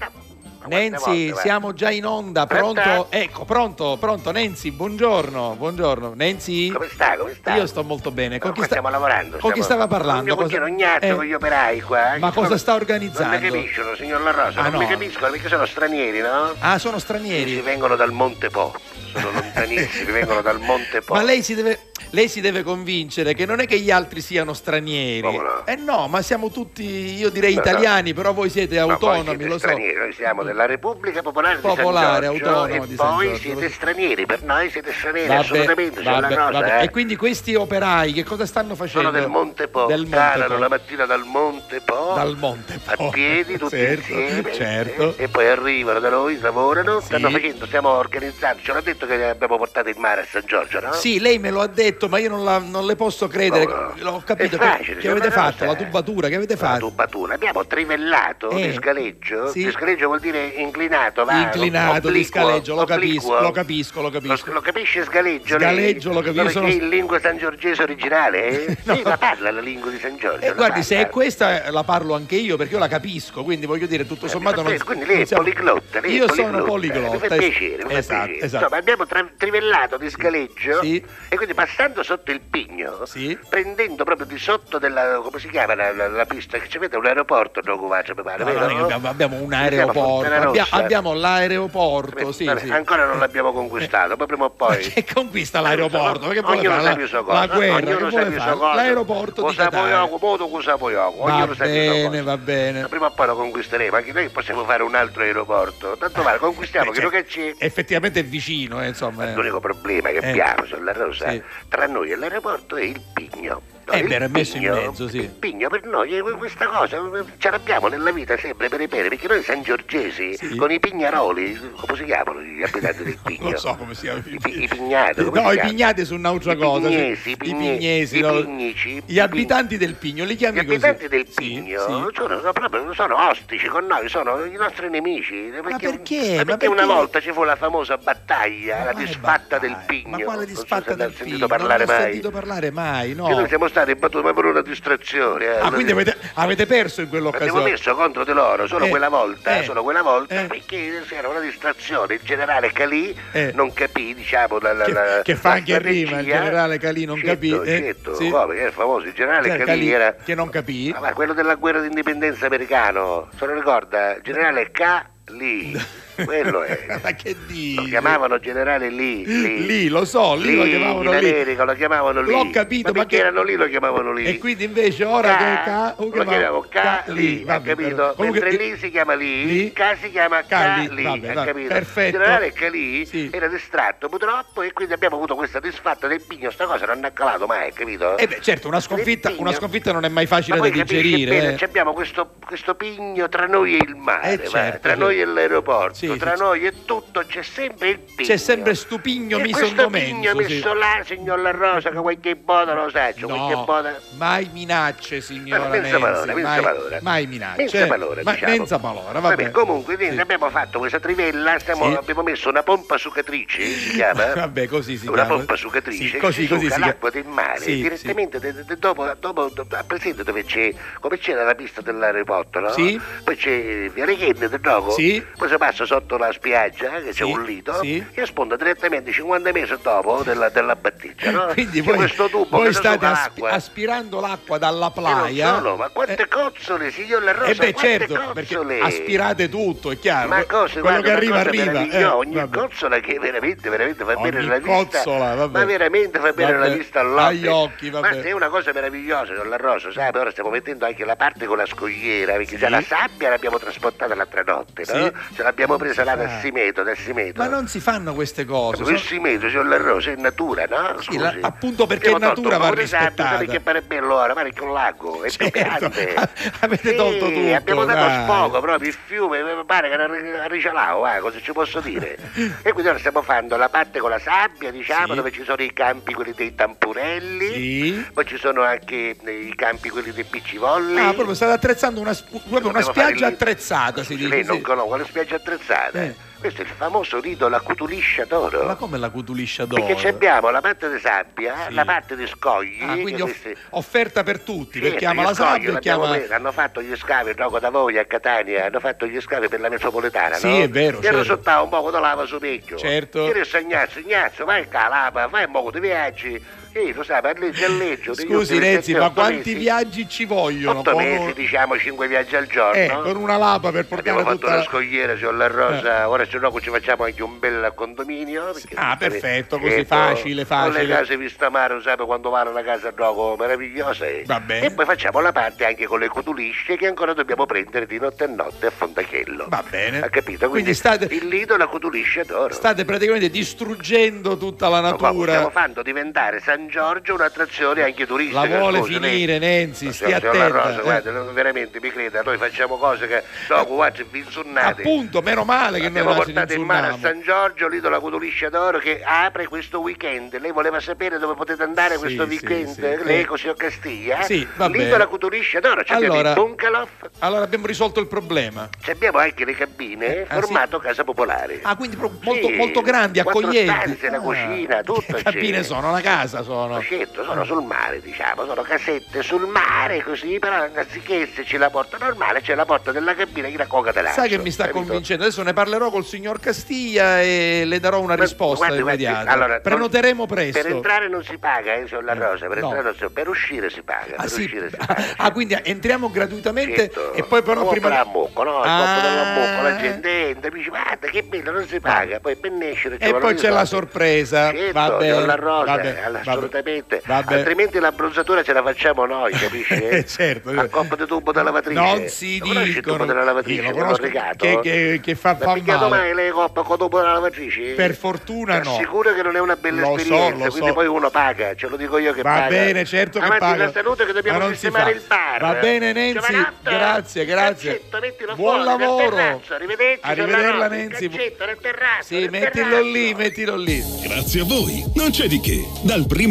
[0.61, 3.07] Ma Nancy, siamo già in onda, pronto?
[3.09, 6.13] Ecco, pronto, pronto, Nancy, buongiorno, buongiorno.
[6.15, 6.69] Nancy?
[6.69, 7.17] Come sta?
[7.17, 7.55] Come sta?
[7.55, 8.37] Io sto molto bene.
[8.37, 9.37] Con Ma chi, sta- stiamo lavorando.
[9.39, 10.29] con chi stava parlando?
[10.29, 12.17] Io Cosa- non gnazzo eh, con gli operai qua.
[12.19, 13.37] Ma Che cosa sta organizzando?
[13.39, 14.91] Non mi capiscono, signor La Rosa, Ah, non mi no.
[14.91, 16.53] capiscono perché sono stranieri, no?
[16.59, 17.59] Ah, sono Sì, stranieri.
[17.61, 18.75] vengono dal Monte Po.
[19.13, 21.15] Sono lontanissimi, vengono dal Monte Po.
[21.15, 24.53] Ma lei si, deve, lei si deve convincere che non è che gli altri siano
[24.53, 25.35] stranieri.
[25.37, 25.65] No?
[25.65, 26.83] Eh no, ma siamo tutti,
[27.17, 29.57] io direi No, italiani, però voi siete Ma autonomi, siete lo so.
[29.59, 33.69] stranieri, noi siamo della Repubblica Popolare Popolare, di San Giorgio autonoma e poi Giorgio, siete
[33.69, 36.83] stranieri, per noi siete stranieri Vabbè, assolutamente, vabbè, cosa, eh.
[36.83, 39.07] E quindi questi operai che cosa stanno facendo?
[39.07, 40.59] Sono del Monte Po, Del Monte calano Po.
[40.59, 43.07] la mattina dal Monte Po, Dal Monte Po.
[43.07, 45.15] a piedi tutti certo, insieme certo.
[45.17, 47.05] eh, e poi arrivano da noi, lavorano, Sì.
[47.07, 50.79] stanno facendo, stiamo organizzando, ce l'ha detto che abbiamo portato il mare a San Giorgio,
[50.79, 50.91] no?
[50.93, 53.65] Sì, lei me lo ha detto, ma io non, la- non le posso credere.
[53.65, 53.93] No, no.
[53.97, 54.57] L'ho capito.
[54.57, 55.65] Che- facile, che, avete La fatto?
[55.65, 56.87] La tubatura, che avete La fatto?
[56.87, 59.63] tubatura, abbiamo trivellato Eh, di scaleggio, sì.
[59.63, 64.09] di scaleggio vuol dire inclinato, va, Inclinato di obliquo, scaleggio, lo capisco, lo capisco, lo
[64.09, 64.47] capisco.
[64.47, 65.57] Lo, lo capisce scaleggio?
[65.59, 68.65] Scaleggio, lo capisco, sono- in lingua sangiorgese originale?
[68.67, 68.77] eh?
[68.83, 68.95] No.
[68.95, 70.45] Sì, ma parla la lingua di San Giorgio.
[70.45, 71.11] E la guardi, se è parla.
[71.11, 74.61] questa eh, la parlo anche io perché io la capisco, quindi voglio dire, tutto sommato
[74.61, 76.99] non Eh, quindi lei è siamo- poliglotta, lei Io sono poliglotta.
[76.99, 77.35] Mi fa poliglotta.
[77.37, 78.45] piacere, mi fa esatto, piacere.
[78.45, 78.63] esatto.
[78.63, 81.03] Insomma, abbiamo tra- trivellato di scaleggio Sì.
[81.29, 83.37] e quindi passando sotto il pigno, Sì.
[83.49, 87.05] prendendo proprio di sotto della, come si chiama la, la- la pista, che vede un
[87.05, 88.87] aeroporto, no, Covaccio, mi pare, No, vero?
[88.87, 92.69] no, abbiamo, un aeroporto, abbia- abbiamo l'aeroporto, sì, Vabbè, sì.
[92.71, 94.77] Ancora non l'abbiamo conquistato, ma prima o poi...
[94.79, 96.27] che conquista l'aeroporto?
[96.29, 98.75] Che vuole ognuno sa La, più sua la cosa, guerra, ognuno sa più sua cosa.
[98.75, 99.99] L'aeroporto di Cosa Catania.
[100.07, 102.23] poco, modo cosa poco, Va ognuno sa più sua bene, cosa.
[102.23, 102.81] va bene.
[102.81, 105.97] Ma prima o poi lo conquisteremo, anche noi possiamo fare un altro aeroporto.
[105.97, 107.53] Tanto vale, conquistiamo Beh, che cioè, che c'è.
[107.57, 109.29] Effettivamente è vicino, eh, insomma.
[109.29, 109.33] eh.
[109.33, 110.29] L'unico problema che Eh.
[110.29, 111.33] abbiamo sulla Rosa
[111.67, 113.61] tra noi e l'aeroporto è il pigno.
[113.91, 115.29] No, Eh, beh, era messo in mezzo, sì.
[115.39, 116.97] Pigno per noi è questa cosa,
[117.37, 120.55] ce l'abbiamo nella vita sempre per repere, perché noi san giorgesi Sì.
[120.55, 123.39] con i pignaroli, come si chiamano gli abitanti del pigno?
[123.51, 124.21] Non so come si chiama.
[124.25, 126.87] I, pi- i pignati, No, i pignati sono un'altra I cosa.
[126.87, 128.31] pignesi, i I pigne- pignesi, i no?
[128.35, 130.73] pignici, Gli abitanti del Pigno li Gli chiami così.
[130.85, 131.85] abitanti del Pigno sì.
[131.85, 135.49] Sono, sono proprio, sono ostici con noi, sono i nostri nemici.
[135.61, 136.29] Perché, perché?
[136.31, 139.85] ma Ma perché una volta ci fu la famosa battaglia, Ma la disfatta del battaglia?
[139.87, 140.09] Pigno.
[140.17, 141.47] Ma quale so disfatta ne del Pigno?
[141.47, 141.87] non ho mai.
[141.87, 143.25] sentito parlare mai, no.
[143.27, 145.45] Che noi siamo stati battuti ma per una distrazione.
[145.45, 145.59] eh.
[145.59, 147.69] Ah, quindi avete, avete perso in Abbiamo quell'occasione.
[147.71, 150.45] messo contro di loro solo Eh, quella volta, eh, solo quella volta, eh.
[150.45, 152.15] perché c'era una distrazione.
[152.15, 153.51] Il generale Calì Eh.
[153.53, 157.17] non capì, diciamo, la, la, Che- la- che fa anche rima, il generale Calì non
[157.17, 158.29] Certo, capì, eh, Certo, sì.
[158.29, 160.15] come, che è famoso, il generale Cioè, Calì, Calì, era...
[160.15, 160.93] che non capì.
[160.95, 164.17] Ah, ma quello della guerra d'indipendenza americano, se lo ricorda?
[164.21, 165.09] Generale K.
[166.15, 166.99] Quello è.
[167.01, 167.75] Ma che dici?
[167.75, 169.25] Lo chiamavano generale Lee.
[169.25, 171.29] Lee, Lì, lo so, lì lo Lee, chiamavano in lì.
[171.29, 172.31] America lo chiamavano Lee.
[172.35, 174.27] L'ho capito, ma ma che- erano lì lo chiamavano Lee.
[174.27, 177.03] E quindi invece ora che K, K, lo chiamiamo K.
[177.07, 178.13] Lee, ha capito?
[178.15, 180.43] comunque- Mentre Lee si chiama Lee, Lee, K si chiama.
[180.47, 181.67] Lee, Lee, vabbè, capito?
[181.73, 182.15] perfetto.
[182.17, 182.53] Il generale.
[182.71, 183.29] Lee Sì.
[183.31, 187.11] era distratto purtroppo e quindi abbiamo avuto questa disfatta del pigno, sta cosa non ha
[187.11, 188.17] calato mai, capito?
[188.17, 191.01] Eh beh, certo, una sconfitta, una sconfitta non è mai Ma facile da poi capisci
[191.01, 191.31] digerire.
[191.39, 191.63] bene, eh.
[191.65, 194.99] abbiamo questo, questo pigno tra noi e il mare, Eh, certo, tra certo.
[195.03, 198.27] noi e l'aeroporto, Sì, tra sì, noi e tutto c'è sempre il pigno.
[198.27, 200.37] C'è sempre sto pigno e miso questo pigno sì.
[200.53, 203.99] messo là, signor La Rosa, che qualche boda lo sa, c'è qualche No, boda...
[204.17, 206.99] mai minacce, signora Menza Nenzi, palora, menza mai, palora.
[207.01, 207.57] mai minacce.
[207.57, 208.51] Menza palora, Ma- diciamo.
[208.51, 209.51] menza palora, Vabbè, vabbè.
[209.51, 210.19] comunque Sì.
[210.19, 211.95] abbiamo fatto questa trivella, stiamo- Sì.
[211.95, 214.33] abbiamo messo una pompa succatrice, si chiama?
[214.35, 215.35] Vabbè, così si una chiama.
[215.37, 219.75] pompa succatrice Sì, così, così succa l'acqua del mare direttamente de- de- dopo, dopo, dopo-
[219.75, 222.71] a presente dove c'è come c'era la pista dell'aeroporto no?
[222.71, 222.99] Sì.
[223.23, 225.23] poi c'è via Reghenne del gioco Sì.
[225.37, 228.01] poi si passa sotto la spiaggia che c'è Sì, un lido sì.
[228.13, 231.45] e sponda direttamente 50 mesi dopo della, della battigia no?
[231.53, 233.49] Quindi voi, questo tubo voi che state l'acqua.
[233.49, 235.55] aspirando l'acqua dalla playa.
[235.55, 238.79] solo, ma quante Eh, cozzole, signor La Rosa, eh beh, certo, cozzole.
[238.79, 240.29] aspirate tutto, è chiaro.
[240.29, 241.81] Ma cose, Quello guarda, che arriva, cosa arriva.
[241.89, 242.57] eh, ogni vabbè.
[242.57, 244.59] cozzola che veramente, veramente fa bene vista.
[244.61, 245.59] cozzola, vabbè.
[245.59, 247.25] Ma veramente fa bene alla vista all'occhio.
[247.27, 248.15] agli occhi, vabbè.
[248.15, 250.09] Ma è una cosa meravigliosa, con l'arroso, sai?
[250.13, 252.57] Ora stiamo mettendo anche la parte con la scogliera, perché Sì.
[252.57, 255.11] già la sabbia l'abbiamo trasportata l'altra notte, no?
[255.35, 256.39] Ce l'abbiamo presa là Ah.
[256.39, 257.41] Simeto, da Simeto.
[257.41, 258.83] Ma non si fanno queste cose.
[258.83, 260.97] Quel sono- Simeto, signor La Rosa, è natura, no?
[260.99, 261.17] Sì, Scusi.
[261.19, 263.37] la- appunto perché è natura va rispettata.
[263.37, 265.49] Perché pare bello ora, pare che un lago, è Certo,
[265.89, 266.13] piante.
[266.61, 268.23] avete tolto tutto, abbiamo dato dai.
[268.23, 272.17] sfogo proprio, il fiume, mi pare che era riccialao, eh, cosa ci posso dire?
[272.63, 275.15] e quindi ora stiamo facendo la parte con la sabbia, diciamo, Sì.
[275.15, 278.05] dove ci sono i campi quelli dei tampurelli, Sì.
[278.13, 280.97] poi ci sono anche eh, i campi quelli dei piccivolli.
[280.99, 282.15] Ah, proprio state attrezzando una,
[282.49, 284.27] proprio una spiaggia il- attrezzata, si dice.
[284.29, 284.61] Lei non sì.
[284.61, 285.70] conosce quale spiaggia attrezzata?
[286.03, 286.29] Eh.
[286.41, 288.63] Questo è il famoso rito la cutuliscia d'oro.
[288.63, 289.85] Ma come la cutuliscia d'oro?
[289.85, 291.73] Perché abbiamo la parte di sabbia, Sì.
[291.75, 292.81] la parte di scogli.
[292.81, 296.09] Ah, quindi off- offerta per tutti, Sì, perché ama gli la sabbia e chiama...
[296.09, 299.59] preso, hanno fatto gli scavi gioco da voi a Catania, hanno fatto gli scavi per
[299.59, 300.63] la metropolitana, Sì, no?
[300.63, 301.23] è vero, hanno certo.
[301.25, 302.75] sottato un po' di lava su vecchio.
[302.75, 303.23] Certo.
[303.25, 306.43] Che adesso Ignazio, Ignazio, vai a lava, fai un po' di viaggi.
[306.73, 308.13] E lo sai, parleggi a leggio.
[308.13, 309.55] degli Scusi Renzi, ma quanti mesi.
[309.55, 310.79] viaggi ci vogliono?
[310.79, 312.79] Otto Con- mesi, diciamo, cinque viaggi al giorno.
[312.79, 314.63] Eh, con una lapa per portare Abbiamo fatto tutta una la...
[314.63, 318.53] scogliera sulla Rosa, ora se no ci facciamo anche un bel condominio.
[318.75, 320.87] Ah, perfetto, così Ecco, facile, Con le facile.
[320.95, 324.05] case vista mare, sai quando vale una casa gioco meravigliosa.
[324.05, 324.23] eh.
[324.25, 324.67] Va bene.
[324.67, 328.23] E poi facciamo la parte anche con le cutulisce che ancora dobbiamo prendere di notte
[328.23, 329.47] a notte a Fondachello.
[329.49, 329.99] Va bene.
[330.01, 330.47] Ha capito?
[330.49, 332.53] Quindi Quindi, state- il lido e la cutuliscia d'oro.
[332.53, 335.49] State praticamente distruggendo tutta la Ma qua Stiamo natura.
[335.51, 338.47] facendo diventare San Giorgio un'attrazione anche turistica.
[338.47, 340.47] La vuole scusi, lei- finire, Nenzi, Ma stia La attenta.
[340.47, 340.83] Rosa, eh.
[340.83, 344.81] guarda, non- veramente mi creda, noi facciamo cose che dopo guarda, vi insunnate.
[344.81, 346.97] Appunto, meno male che noi Abbiamo non ci portato in mano a.
[346.99, 350.37] San Giorgio l'idola Cutuliscia d'Oro che apre questo weekend.
[350.39, 352.67] Lei voleva sapere dove potete andare Sì, questo sì, weekend?
[352.97, 353.03] sì.
[353.03, 353.25] Lei Eh.
[353.25, 354.21] così a Castiglia?
[354.23, 355.05] Sì, va bene.
[355.07, 356.87] Cutuliscia d'Oro, ci abbiamo Allora- il bungalow,
[357.19, 358.69] Allora abbiamo risolto il problema.
[358.81, 361.59] ci abbiamo anche le cabine, Ah, formato casa popolare.
[361.63, 363.69] Ah, quindi molto, Sì, molto grandi, accoglienti.
[363.97, 365.63] stanze, la Ah, cucina, tutto Che cabine c'è.
[365.63, 365.89] sono?
[365.89, 366.50] Una casa sono.
[366.51, 371.69] Ma certo, sono sul mare, diciamo, sono casette sul mare così, però anziché esserci la
[371.69, 374.21] porta normale, c'è la porta della cabina che la coca dell'acqua.
[374.21, 375.23] Sai che mi sta convincendo?
[375.23, 379.31] Adesso ne parlerò col signor Castiglia e le darò una Ma- risposta guardi, guardi, immediata.
[379.31, 380.67] allora, Prenoteremo Per presto.
[380.67, 382.65] entrare non si paga, eh, signor La Rosa, per, No.
[382.67, 384.15] entrare non si- per uscire si paga.
[384.17, 384.43] Ah, per sì?
[384.43, 385.03] uscire si paga.
[385.17, 387.13] Ah, quindi entriamo gratuitamente Certo.
[387.13, 387.89] e poi però Come prima...
[387.89, 388.59] la mucco, no?
[388.63, 388.99] Il Ah.
[389.01, 392.51] della mucco, la gente entra e dice guarda che bello, non si paga, poi per
[392.51, 394.51] nascere ci E poi c'è la sorpresa.
[394.51, 395.11] Certo, va bene.
[395.13, 397.01] signor La Rosa, va bene, all- va assolutamente.
[397.05, 397.37] Va bene.
[397.39, 399.73] Altrimenti l'abbronzatura ce la facciamo noi, capisci?
[399.91, 400.49] Eh, certo.
[400.51, 401.79] A coppa di tubo da lavatrice.
[401.79, 402.95] Non si conosci il dicono.
[402.97, 403.61] tubo della lavatrice?
[403.61, 404.03] Io lo che conosco,
[404.37, 405.89] che- che- che fa- fa male.
[405.89, 407.61] mai le coppe con tubo della lavatrice?
[407.73, 408.75] Per fortuna no.
[408.75, 410.73] assicuro che non è una bella Lo so, esperienza, lo quindi so.
[410.73, 412.47] poi uno paga, ce lo dico io che Va paga.
[412.47, 413.63] bene, certo che Avanti paga.
[413.65, 414.97] la salute che dobbiamo Ma non si sistemare fa.
[414.97, 415.39] il bar.
[415.41, 416.45] Va bene, Nenzi.
[416.63, 417.81] Grazie, grazie.
[418.01, 419.15] Mettilo Buon fuori, lavoro.
[419.17, 419.99] arrivederci.
[420.01, 421.07] Arrivederla, La Nenzi.
[421.07, 422.03] nel terrazzo.
[422.15, 423.83] Sì, mettilo lì, mettilo lì.
[424.01, 425.63] Grazie a voi, non c'è di che.
[425.83, 426.30] Dal primo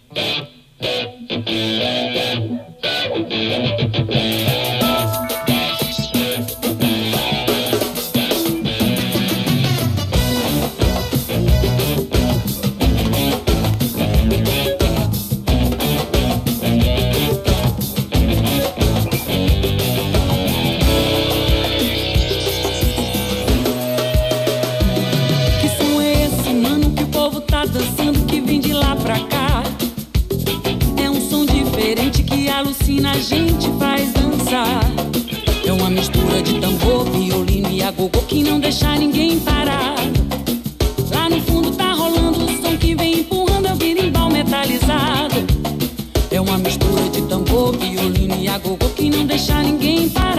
[33.16, 34.82] a gente faz dançar.
[35.66, 39.96] É uma mistura de tambor, violino e agogô que não deixa ninguém parar.
[41.10, 45.36] Lá no fundo tá rolando o som que vem empurrando o birimbau metalizado.
[46.30, 50.35] É uma mistura de tambor, violino e agogô que não deixa ninguém parado.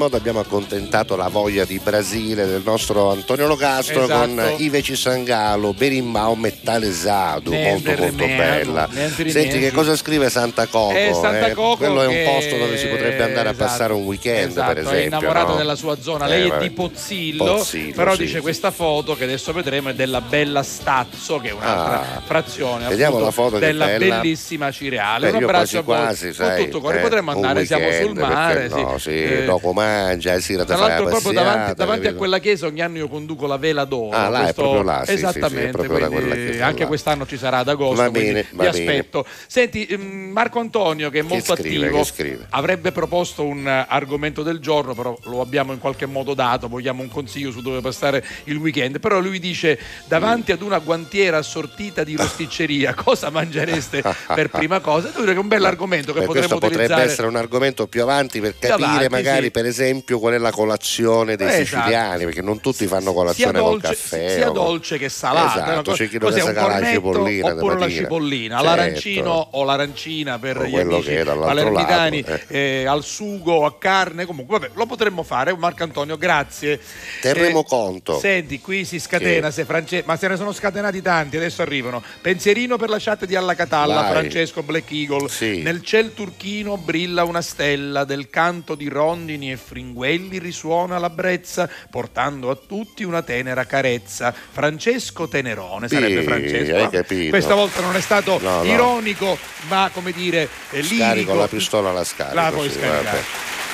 [0.00, 4.18] Modo abbiamo accontentato la voglia di Brasile del nostro Antonio Locastro Esatto.
[4.34, 8.88] con Iveci Sangalo, Berimbau Metallesado, molto molto bella.
[9.26, 10.94] Senti che cosa scrive Santa Coco?
[10.94, 13.92] Eh, Santa Coco quello è un che- posto dove si potrebbe andare a esatto, passare
[13.92, 15.00] un weekend esatto, per esempio.
[15.02, 15.56] è innamorata no?
[15.56, 16.62] della sua zona, Eh, lei è vabbè.
[16.62, 21.38] di Pozzillo, Pozzillo, però sì, dice questa foto che adesso vedremo è della Bella Stazzo
[21.38, 22.20] che è un'altra Ah.
[22.24, 24.20] frazione Vediamo appunto, la foto che della bella.
[24.20, 25.26] bellissima Cireale.
[25.28, 26.98] Beh, Un io abbraccio a quasi voi quasi, con sai, tutto cuore.
[26.98, 29.10] eh, Potremmo andare, siamo sul mare, no, sì.
[29.10, 32.66] Eh, dopo mangia, e sera te tra la l'altro proprio davanti, davanti a quella chiesa
[32.66, 34.16] ogni anno io conduco la vela d'oro.
[34.16, 36.86] Ah, là è questo- proprio là, sì, sì, sì, è Esattamente, da quindi anche là.
[36.86, 38.78] quest'anno ci sarà ad agosto, Va bene, vi va bene.
[38.78, 39.26] aspetto.
[39.46, 42.46] Senti, ehm, Marco Antonio che è molto scrive, attivo che scrive?
[42.50, 47.02] avrebbe proposto un eh, argomento del giorno, però lo abbiamo in qualche modo dato, vogliamo
[47.02, 52.04] un consiglio su dove passare il weekend, però lui dice davanti ad una guantiera assortita
[52.04, 54.02] di rosticceria cosa mangereste
[54.34, 55.08] per prima cosa?
[55.14, 57.10] Dire che è un bell'argomento che Beh, potremmo questo potrebbe utilizzare.
[57.10, 59.50] essere un argomento più avanti per capire avanti, magari sì.
[59.50, 59.79] per esempio
[60.18, 61.64] qual è la colazione dei Esatto.
[61.82, 65.72] siciliani perché non tutti fanno colazione col dolce, caffè sia dolce che salata.
[65.72, 68.68] esatto, c'è chi Cos'è, sa la cipollina oppure la cipollina, Certo.
[68.70, 74.58] l'arancino o l'arancina per O gli amici palermitani lato, eh, al sugo, a carne, comunque
[74.58, 75.56] vabbè, lo potremmo fare.
[75.56, 76.80] Marco Antonio, grazie.
[77.20, 78.18] Terremo Eh, conto.
[78.18, 82.02] Senti, qui si scatena, Che- se France- ma se ne sono scatenati tanti, adesso arrivano.
[82.20, 84.10] Pensierino per la chat di Alla Catalla, Vai.
[84.10, 85.28] Francesco Black Eagle.
[85.28, 85.62] Sì.
[85.62, 91.70] Nel ciel turchino brilla una stella, del canto di rondini e fringuelli risuona la brezza,
[91.88, 94.32] portando a tutti una tenera carezza.
[94.32, 96.88] Francesco Tenerone sarebbe Sì, Francesco.
[96.90, 97.30] capito.
[97.30, 98.64] Questa volta non è stato No, no.
[98.64, 101.34] ironico, ma come dire, eh, Scarico lirico.
[101.34, 102.34] la pistola la scarico.
[102.34, 103.04] La puoi sì, scaricare.
[103.04, 103.22] vabbè.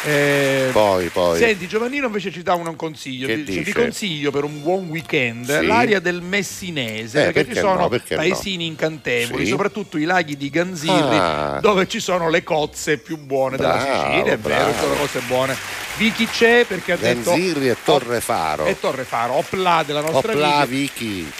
[0.04, 1.38] Eh, Poi, poi.
[1.38, 3.26] Senti, Giovannino invece ci dà un, un consiglio.
[3.26, 3.72] Che Dice, dice?
[3.72, 5.66] consiglio per un buon weekend Sì.
[5.66, 8.20] l'area del Messinese, Eh, perché, perché ci sono no, perché no?
[8.20, 9.50] paesini incantevoli, Sì.
[9.50, 11.58] soprattutto i laghi di Ganzirri, Ah.
[11.60, 14.32] dove ci sono le cozze più buone della Bravo, Sicilia.
[14.32, 14.72] È vero, bravo.
[14.72, 15.56] ci sono cose buone.
[15.96, 17.30] Vicky c'è perché ha detto.
[17.30, 18.66] Ganzirri e Torrefaro.
[18.66, 21.06] E Torrefaro, Opla della nostra Opla Vicky.
[21.24, 21.32] Vicky.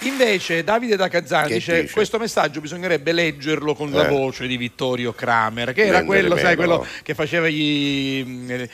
[0.00, 1.92] Invece Davide da Cazzani dice, dice?
[1.92, 4.08] questo messaggio bisognerebbe leggerlo con la Eh.
[4.08, 8.22] voce di Vittorio Kramer, che era quello, sai, quello che faceva gli,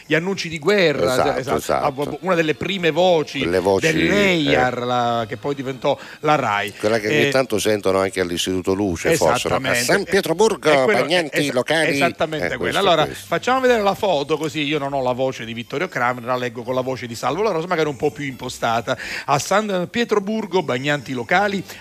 [0.05, 2.19] gli annunci di guerra, Esatto, esatto.
[2.23, 4.85] una delle prime voci, voci, dell'EIAR, eh.
[4.85, 6.75] la- che poi diventò la RAI.
[6.79, 9.49] Quella che ogni Eh, tanto sentono anche all'Istituto Luce, forse.
[9.49, 9.75] A.
[9.75, 11.95] San Pietroburgo, È quello- bagnanti es- locali.
[11.95, 13.25] Esattamente Eh, questo, Allora, questo.
[13.27, 16.63] facciamo vedere la foto così io non ho la voce di Vittorio Kramer, la leggo
[16.63, 18.99] con la voce di Salvo La Rosa, magari un po' più impostata.
[19.27, 21.21] A San Pietroburgo, bagnanti locali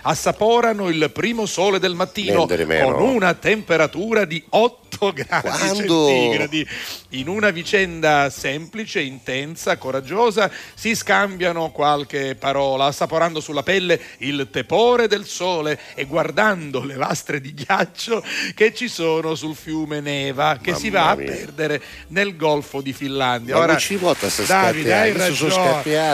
[0.03, 6.07] assaporano il primo sole del mattino con una temperatura di 8 gradi Quando?
[6.07, 6.67] centigradi.
[7.13, 15.07] In una vicenda semplice, intensa, coraggiosa, si scambiano qualche parola, assaporando sulla pelle il tepore
[15.07, 18.23] del sole e guardando le lastre di ghiaccio
[18.55, 21.31] che ci sono sul fiume Neva, che si va Mamma a mia.
[21.31, 23.55] perdere nel Golfo di Finlandia.
[23.55, 25.53] Ma Ora, ci vota sta Davide, hai ragione.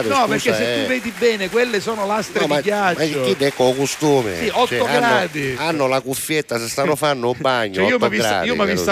[0.08, 0.82] no, scusa, perché se eh.
[0.84, 3.00] tu vedi bene, quelle sono lastre No, ma, di ghiaccio.
[3.00, 4.36] ma chi deco costume?
[4.38, 5.56] Sì, otto hanno- gradi.
[5.58, 7.74] Hanno, la cuffietta, se stanno fanno un bagno.
[7.76, 8.28] Cioè, io mi ho 8 visto,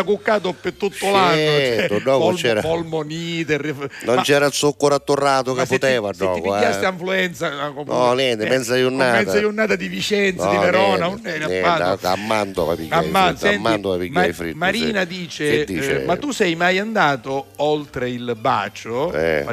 [0.04, 1.36] cuccato per tutto l'anno.
[1.36, 3.58] Certo, cioè, no, polmo- c'era- polmonite.
[3.58, 6.34] rif- Non ma- c'era il zoccolo attorrato che se ti- poteva, se no.
[6.34, 9.18] ti picchiasti influenza eh, come- No, niente, mezza giornata.
[9.18, 11.62] mezza giornata di Vicenza, di No, Verona, niente, un niente,
[12.08, 16.18] a, Mantova pigliai Amma- fritto, a senti, Mantova pigliai Ma- fritto, Marina dice, eh, ma
[16.18, 19.12] tu sei mai andato oltre il bacio?
[19.14, 19.44] Eh,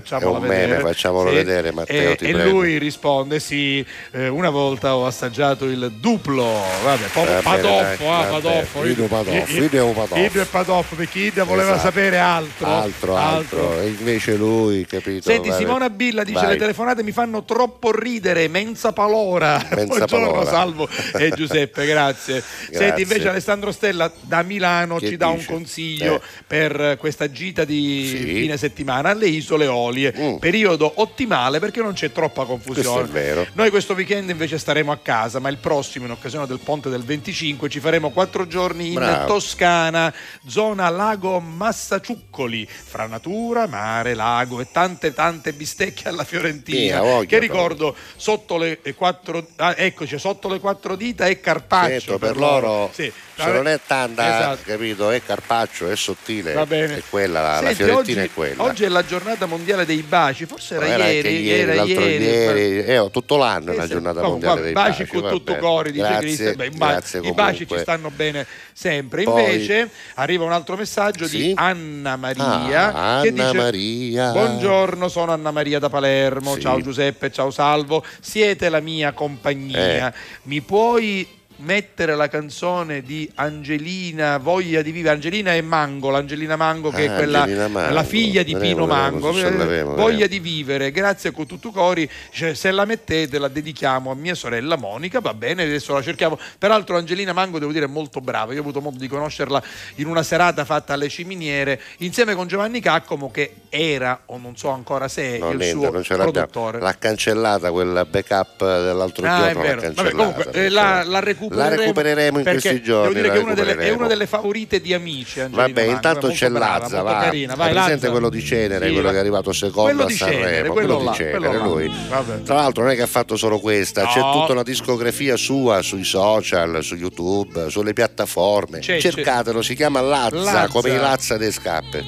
[0.40, 0.80] meme, vedere.
[0.82, 6.44] facciamolo vedere, Matteo, E, lui risponde sì, eh, una volta ho assaggiato il duplo,
[6.84, 8.84] vabbè, proprio bene, padoffo, dai, ah, padoffo.
[8.86, 10.16] Ido padoffo, un padoffo.
[10.20, 11.86] Ido è padoffo, perché Ido voleva Esatto.
[11.88, 12.66] sapere altro.
[12.66, 15.28] altro, altro, E invece lui, capito?
[15.28, 15.60] Senti, vabbè.
[15.60, 16.50] Simona Billa dice: Vai.
[16.50, 18.46] Le telefonate mi fanno troppo ridere.
[18.48, 19.56] Mensa Palora.
[19.74, 20.50] Mensa Buongiorno, Palora.
[20.50, 20.88] Salvo
[21.18, 22.42] e Giuseppe, grazie.
[22.70, 25.50] Senti, invece, Alessandro Stella da Milano Che ci dà dice?
[25.50, 26.20] un consiglio Eh.
[26.46, 28.16] per questa gita di Sì.
[28.40, 30.12] fine settimana alle Isole Olie.
[30.16, 30.36] Mm.
[30.36, 32.98] Periodo ottimale perché non c'è troppa confusione.
[33.00, 33.46] Questo è vero.
[33.54, 37.02] Noi questo weekend invece staremo a casa, ma il prossimo, in occasione del ponte del
[37.02, 39.26] 25, ci faremo quattro giorni in Bravo.
[39.26, 40.12] Toscana,
[40.46, 46.78] zona lago Massaciuccoli, fra natura, mare, lago e tante tante bistecche alla fiorentina.
[46.78, 51.40] Sì, ha voglia, che ricordo sotto le quattro, ah, eccoci, sotto le quattro dita è
[51.40, 51.90] carpaccio.
[51.90, 53.12] Certo, per loro, Sì.
[53.36, 54.62] Se non è tanta, Esatto.
[54.64, 58.62] capito, è carpaccio, è sottile, è quella, la, la Senti, fiorentina oggi, è quella.
[58.62, 62.24] Oggi è la giornata mondiale dei baci, forse era, Era ieri, ieri, era l'altro ieri.
[62.24, 63.92] ieri, eh, tutto l'anno è Sì, una sì.
[63.92, 65.16] giornata No, mondiale dei baci baci.
[65.20, 66.54] con tutto cori, dice.
[66.54, 69.22] Beh, ba- grazie I baci ci stanno bene sempre.
[69.24, 71.52] Poi- Invece arriva un altro messaggio di Sì?
[71.56, 74.30] Anna Maria Ah, che Anna dice Maria.
[74.32, 76.54] Buongiorno, sono Anna Maria da Palermo.
[76.54, 76.60] Sì.
[76.60, 78.04] Ciao Giuseppe, ciao Salvo.
[78.20, 80.08] Siete la mia compagnia.
[80.08, 80.12] Eh.
[80.44, 86.90] Mi puoi mettere la canzone di Angelina Voglia di vivere Angelina e Mango l'Angelina Mango
[86.90, 87.92] che Ah, è quella Mango.
[87.94, 90.26] la figlia di Vedremo, Pino Mango Voglia vedremo.
[90.26, 94.76] di vivere grazie con tutto cori Cioè, se la mettete la dedichiamo a mia sorella
[94.76, 98.58] Monica va bene adesso la cerchiamo peraltro Angelina Mango devo dire è molto brava io
[98.58, 99.62] ho avuto modo di conoscerla
[99.96, 104.68] in una serata fatta alle Ciminiere insieme con Giovanni Caccomo che era o non so
[104.70, 109.52] ancora se è No, il niente, suo non produttore L'ha cancellata quel backup dell'altro Ah,
[109.52, 109.62] giorno.
[109.62, 109.92] l'ha.
[109.94, 111.20] Vabbè, comunque, eh, la, la
[111.52, 113.14] recupereremo, La recupereremo in questi giorni.
[113.14, 115.40] Devo dire che è una, delle, è una delle favorite di amici.
[115.40, 117.18] Angelina Vabbè, Mango, intanto è c'è Lazza, va.
[117.20, 117.54] carina.
[117.54, 118.10] Vai, presente Lazza.
[118.10, 119.10] quello di Cenere, Sì, quello va.
[119.10, 121.92] che è arrivato secondo Quello a Sanremo, Cenere, quello, quello di Cenere, lui.
[122.08, 122.42] Vabbè.
[122.42, 124.32] Tra l'altro non è che ha fatto solo questa, c'è No.
[124.32, 128.78] tutta una discografia sua sui social, su YouTube, sulle piattaforme.
[128.80, 130.68] C'è, Cercatelo, si chiama Lazza, Lazza.
[130.68, 132.04] come i Lazza de Scappe.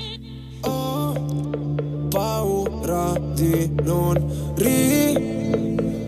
[2.11, 4.53] paura di non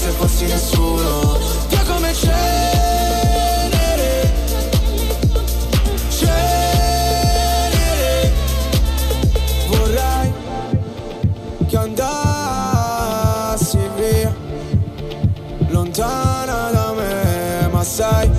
[0.00, 1.38] se fossi nessuno.
[1.68, 2.32] Io come cenere.
[6.08, 7.20] Cenere.
[9.68, 10.32] Vorrei
[11.68, 14.34] che andassi via.
[15.68, 18.30] Lontana da me ma sai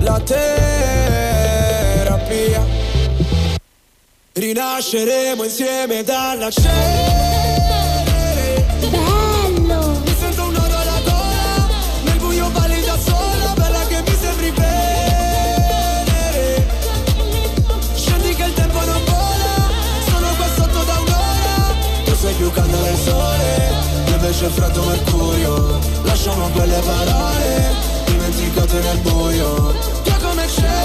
[0.00, 1.22] La terapia.
[4.32, 7.53] Rinasceremo insieme dalla cena.
[24.44, 25.80] Io invece freddo mercurio.
[26.02, 27.74] Lasciamo quelle parole
[28.04, 29.74] Dimenticate nel buio.
[30.02, 30.82] Tu come cenere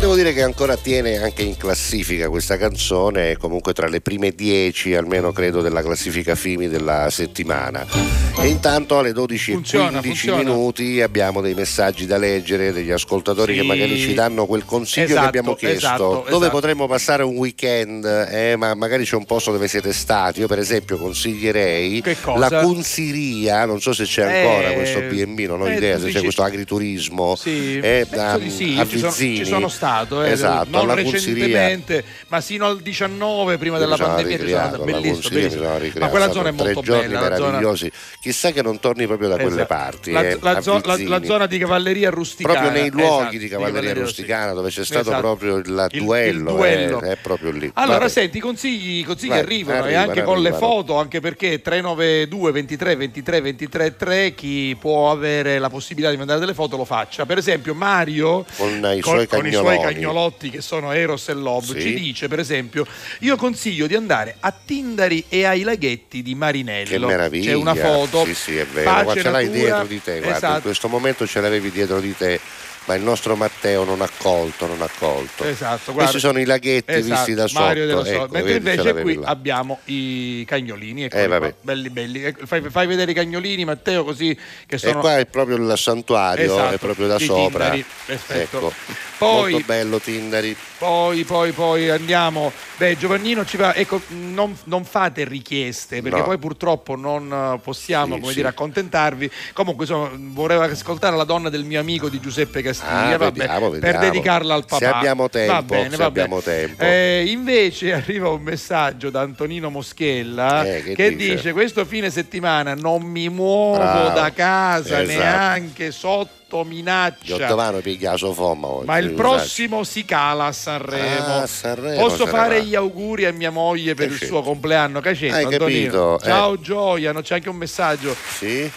[0.00, 4.94] Devo dire che ancora tiene anche in classifica questa canzone, comunque tra le prime 10
[4.94, 8.25] almeno credo della classifica FIMI della settimana.
[8.46, 10.42] E intanto alle 12 Funziona, e 15 funziona.
[10.54, 13.58] minuti abbiamo dei messaggi da leggere, degli ascoltatori Sì.
[13.60, 16.50] che magari ci danno quel consiglio Esatto, che abbiamo chiesto, esatto, dove esatto.
[16.50, 20.38] potremmo passare un weekend, eh, ma magari c'è un posto dove siete stati.
[20.38, 22.00] Io per esempio consiglierei
[22.36, 26.10] la Consiria, non so se c'è ancora Eh, questo B&B, non ho eh, idea se
[26.10, 27.34] c'è questo agriturismo.
[27.34, 31.34] Sì, eh, a- sì, a ci sono, ci sono stato, eh, Esatto, non alla Consiria.
[31.46, 34.36] recentemente, ma sino al 19 prima della pandemia
[34.84, 35.64] bellissimo, bellissimo.
[35.98, 37.90] Ma quella zona è tre molto giorni bella, la zona- meravigliosi.
[38.36, 39.66] Chissà che non torni proprio da quelle Esatto.
[39.74, 40.10] parti.
[40.12, 42.58] La, eh, la zo- la- la zona di cavalleria rusticana.
[42.60, 45.20] proprio nei luoghi esatto, di cavalleria rusticana dove c'è stato Esatto.
[45.22, 47.00] proprio il Il- duello, il duello.
[47.00, 47.70] eh, è proprio lì.
[47.72, 48.10] Allora, Vabbè.
[48.10, 51.62] senti, i consigli, i consigli Vai, arrivano e arrivano, anche con le foto, anche perché
[51.62, 56.84] 392 23 23 23 3 chi può avere la possibilità di mandare delle foto lo
[56.84, 57.24] faccia.
[57.24, 61.32] Per esempio Mario Con i con, suoi con i suoi cagnolotti che sono Eros e
[61.32, 61.80] Lob Sì.
[61.80, 62.86] ci dice per esempio
[63.20, 66.90] io consiglio di andare a Tindari e ai laghetti di Marinello.
[66.90, 67.50] Che meraviglia!
[67.52, 68.24] C'è una foto.
[68.26, 69.02] Sì, sì, è vero.
[69.04, 69.60] Qua ce l'hai natura.
[69.62, 70.60] dietro di te, guarda, in Esatto.
[70.62, 72.40] questo momento ce l'avevi dietro di te.
[72.86, 75.42] Ma il nostro Matteo non ha colto, non ha colto.
[75.44, 76.18] Esatto, Questi guarda.
[76.18, 77.70] sono i laghetti Esatto, visti da sotto.
[77.72, 79.26] Ecco, Mentre vedi, invece qui là.
[79.26, 81.04] abbiamo i cagnolini.
[81.04, 82.22] eccoli Eh, qua, belli belli.
[82.22, 85.00] Ecco, Fai, fai vedere i cagnolini, Matteo, così che E sono.
[85.00, 87.70] qua è proprio il santuario, Esatto, è proprio da sopra.
[87.70, 87.84] Tindari.
[88.28, 88.72] Ecco.
[89.18, 90.56] Poi- Molto bello Tindari.
[90.78, 92.52] Poi, poi, poi andiamo.
[92.76, 93.74] Beh, Giovannino ci va.
[93.74, 96.24] Ecco, non, non fate richieste perché No.
[96.24, 98.36] poi purtroppo non eh, possiamo, Sì, come sì.
[98.38, 99.30] dire, accontentarvi.
[99.54, 103.14] Comunque, insomma, vorrei ascoltare la donna del mio amico di Giuseppe Castiglia.
[103.14, 104.04] Ah, vabbè, vediamo, per vediamo.
[104.04, 104.76] dedicarla al papà.
[104.78, 106.42] Se abbiamo tempo, va bene, va bene.
[106.42, 106.82] tempo.
[106.84, 111.34] Eh, invece arriva un messaggio da Antonino Moschella Eh, che che, dice?
[111.34, 114.08] dice: Questo fine settimana non mi muovo Bravo.
[114.10, 115.18] da casa Esatto.
[115.18, 117.24] neanche sotto minaccia.
[117.24, 118.86] Giottovano piglia la sua forma oggi.
[118.86, 119.20] Ma il scusate.
[119.28, 121.40] prossimo si cala a Sanremo.
[121.42, 122.64] Ah, Sanremo Posso fare va.
[122.64, 124.26] gli auguri a mia moglie per Che il c'è?
[124.26, 125.00] suo compleanno?
[125.00, 125.90] Cacetto, Hai Antonino.
[126.16, 126.24] capito, eh.
[126.24, 128.14] Ciao Gioia, non c'è anche un messaggio.
[128.36, 128.70] Sì?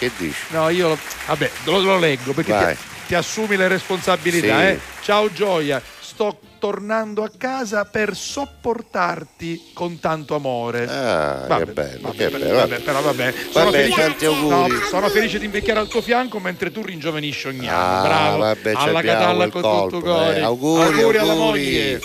[0.00, 0.34] Che dici?
[0.48, 0.96] No, io
[1.26, 4.58] vabbè, lo, lo leggo perché ti, ti assumi le responsabilità.
[4.60, 4.64] Sì.
[4.66, 4.80] eh.
[5.02, 10.84] Ciao Gioia, sto tornando a casa per sopportarti con tanto amore.
[10.88, 12.54] Ah, Vabbè, che bello, vabbè, che bello.
[12.56, 13.34] vabbè, però vabbè.
[13.50, 14.48] Sono Vabbè, felice, auguri.
[14.48, 17.98] no, sono felice di invecchiare al tuo fianco mentre tu ringiovanisci ogni anno.
[17.98, 18.38] Ah, Bravo.
[18.38, 20.36] vabbè, alla catalla con colpo, tutto cuore.
[20.38, 20.40] eh.
[20.42, 21.36] Auguri, alla auguri.
[21.36, 22.00] moglie.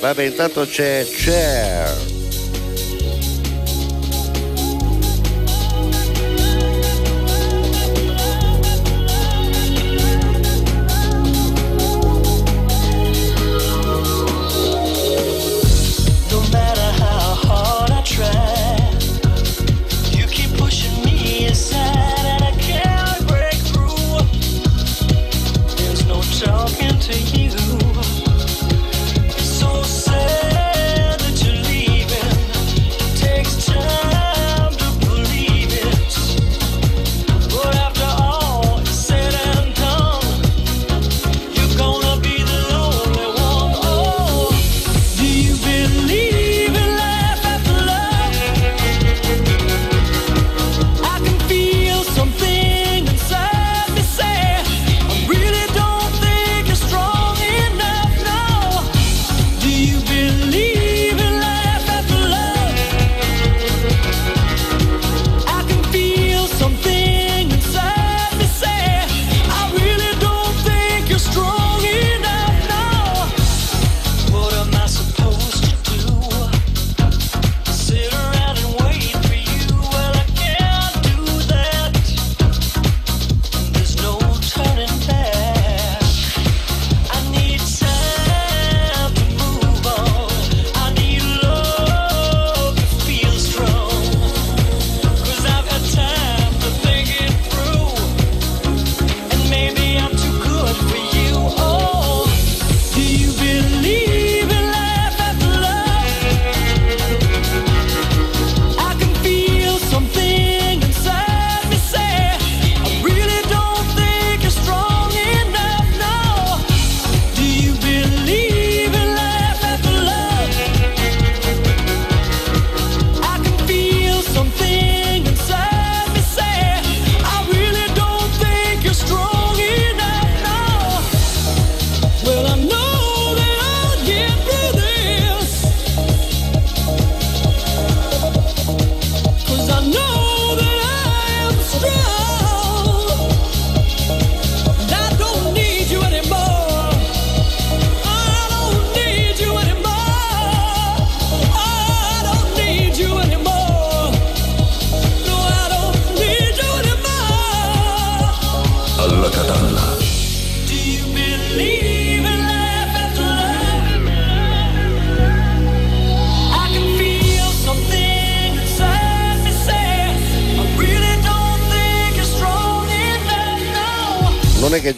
[0.00, 2.17] Vabbè, intanto c'è Cher.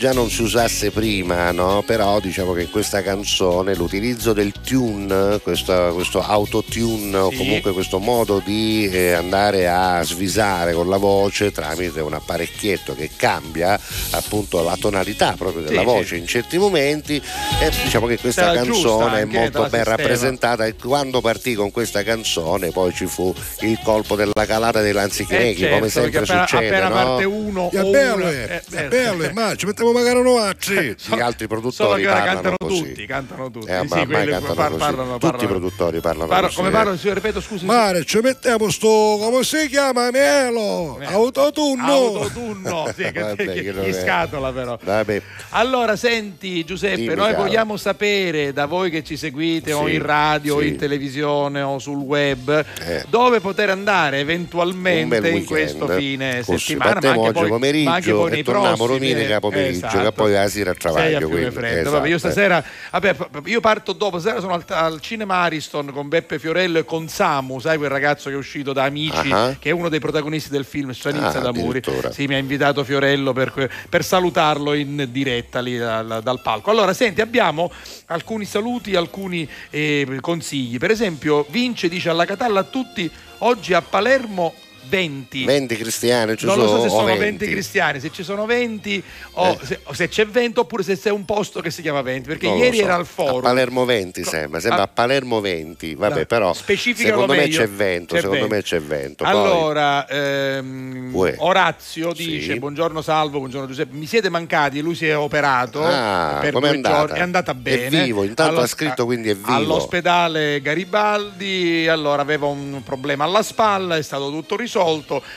[0.00, 1.82] Già non si usasse prima, no?
[1.84, 7.36] Però diciamo che in questa canzone l'utilizzo del tune, questo, questo autotune o Sì.
[7.36, 13.10] comunque questo modo di eh, andare a svisare con la voce tramite un apparecchietto che
[13.14, 13.78] cambia
[14.12, 16.18] appunto la tonalità proprio della Sì, voce sì.
[16.18, 17.16] in certi momenti
[17.60, 19.84] e diciamo che questa giusta canzone è molto ben sistema.
[19.96, 24.92] rappresentata e quando partì con questa canzone poi ci fu il colpo della calata dei
[24.92, 26.94] lanzicheneghi Eh, certo, come sempre appena, succede appena no?
[26.94, 30.38] parte uno È o bello, una- eh, eh, è bello, ma ci mettiamo magari noi
[30.40, 30.94] altri.
[30.96, 33.66] gli altri produttori parlano cantano così tutti, cantano tutti.
[33.70, 34.78] Eh, Sì, ma cantano par- così.
[34.78, 35.48] parlano, tutti i parlano.
[35.48, 36.72] produttori parlano Parlo- così come eh.
[36.72, 37.64] parlo, sì, ripeto, scusi.
[37.64, 41.92] Mare, ci mettiamo sto, come si chiama, mielo, autotunno.
[41.92, 44.78] Autotunno, sì, che, che- che è- scatola però.
[44.82, 45.22] Vabbè.
[45.50, 47.42] Allora, senti Giuseppe, Dimmi, noi caro.
[47.42, 50.68] vogliamo sapere da voi che ci seguite o Sì, in radio o sì.
[50.68, 53.04] in televisione o sul web Eh.
[53.08, 57.48] dove poter andare eventualmente in questo fine Così, settimana, ma oggi poi,
[57.84, 59.08] ma anche pomeriggio poi e nei torniamo prossimi.
[59.10, 60.02] domenica eh, pomeriggio, esatto.
[60.04, 61.90] che poi la sera a travaglio, Freddo.
[61.90, 62.32] Vabbè, io esatto.
[62.32, 66.84] stasera, vabbè, io parto dopo, stasera sono al, al cinema Ariston con Beppe Fiorello e
[66.84, 69.54] con Samu, sai quel ragazzo che è uscito da Amici, Ah.
[69.58, 71.80] che è uno dei protagonisti del film Stranizza Ah, d'Amuri.
[72.10, 76.70] Sì, mi ha invitato Fiorello per, per salutarlo in diretta lì dal, dal palco.
[76.70, 77.70] Allora, senti, abbiamo
[78.06, 80.78] alcuni saluti, alcuni eh, consigli.
[80.78, 84.54] Per esempio, Vince dice alla Catalla a tutti oggi a Palermo
[84.90, 85.44] 20.
[85.44, 87.20] 20 cristiani ci non sono lo so se sono 20.
[87.22, 89.58] 20 cristiani, se ci sono 20 o Eh.
[89.64, 92.48] se, o se c'è 20 oppure se c'è un posto che si chiama 20, perché
[92.48, 92.82] Non ieri so.
[92.82, 93.40] era al a forum.
[93.42, 97.58] Palermo 20 sembra, sembra a Palermo 20 vabbè Dai, però secondo me meglio.
[97.60, 98.54] c'è vento C'è secondo vento.
[98.56, 101.12] me c'è vento Allora, ehm.
[101.38, 102.26] Orazio Sì.
[102.26, 103.96] dice: Buongiorno Salvo, buongiorno Giuseppe.
[103.96, 104.80] Mi siete mancati?
[104.80, 106.96] Lui si è operato Ah, per due andata?
[106.96, 107.18] giorni.
[107.18, 108.04] È andata È bene.
[108.04, 109.52] vivo, intanto Allo- ha scritto, quindi è vivo.
[109.52, 114.79] All'ospedale Garibaldi, allora aveva un problema alla spalla, è stato tutto risolto.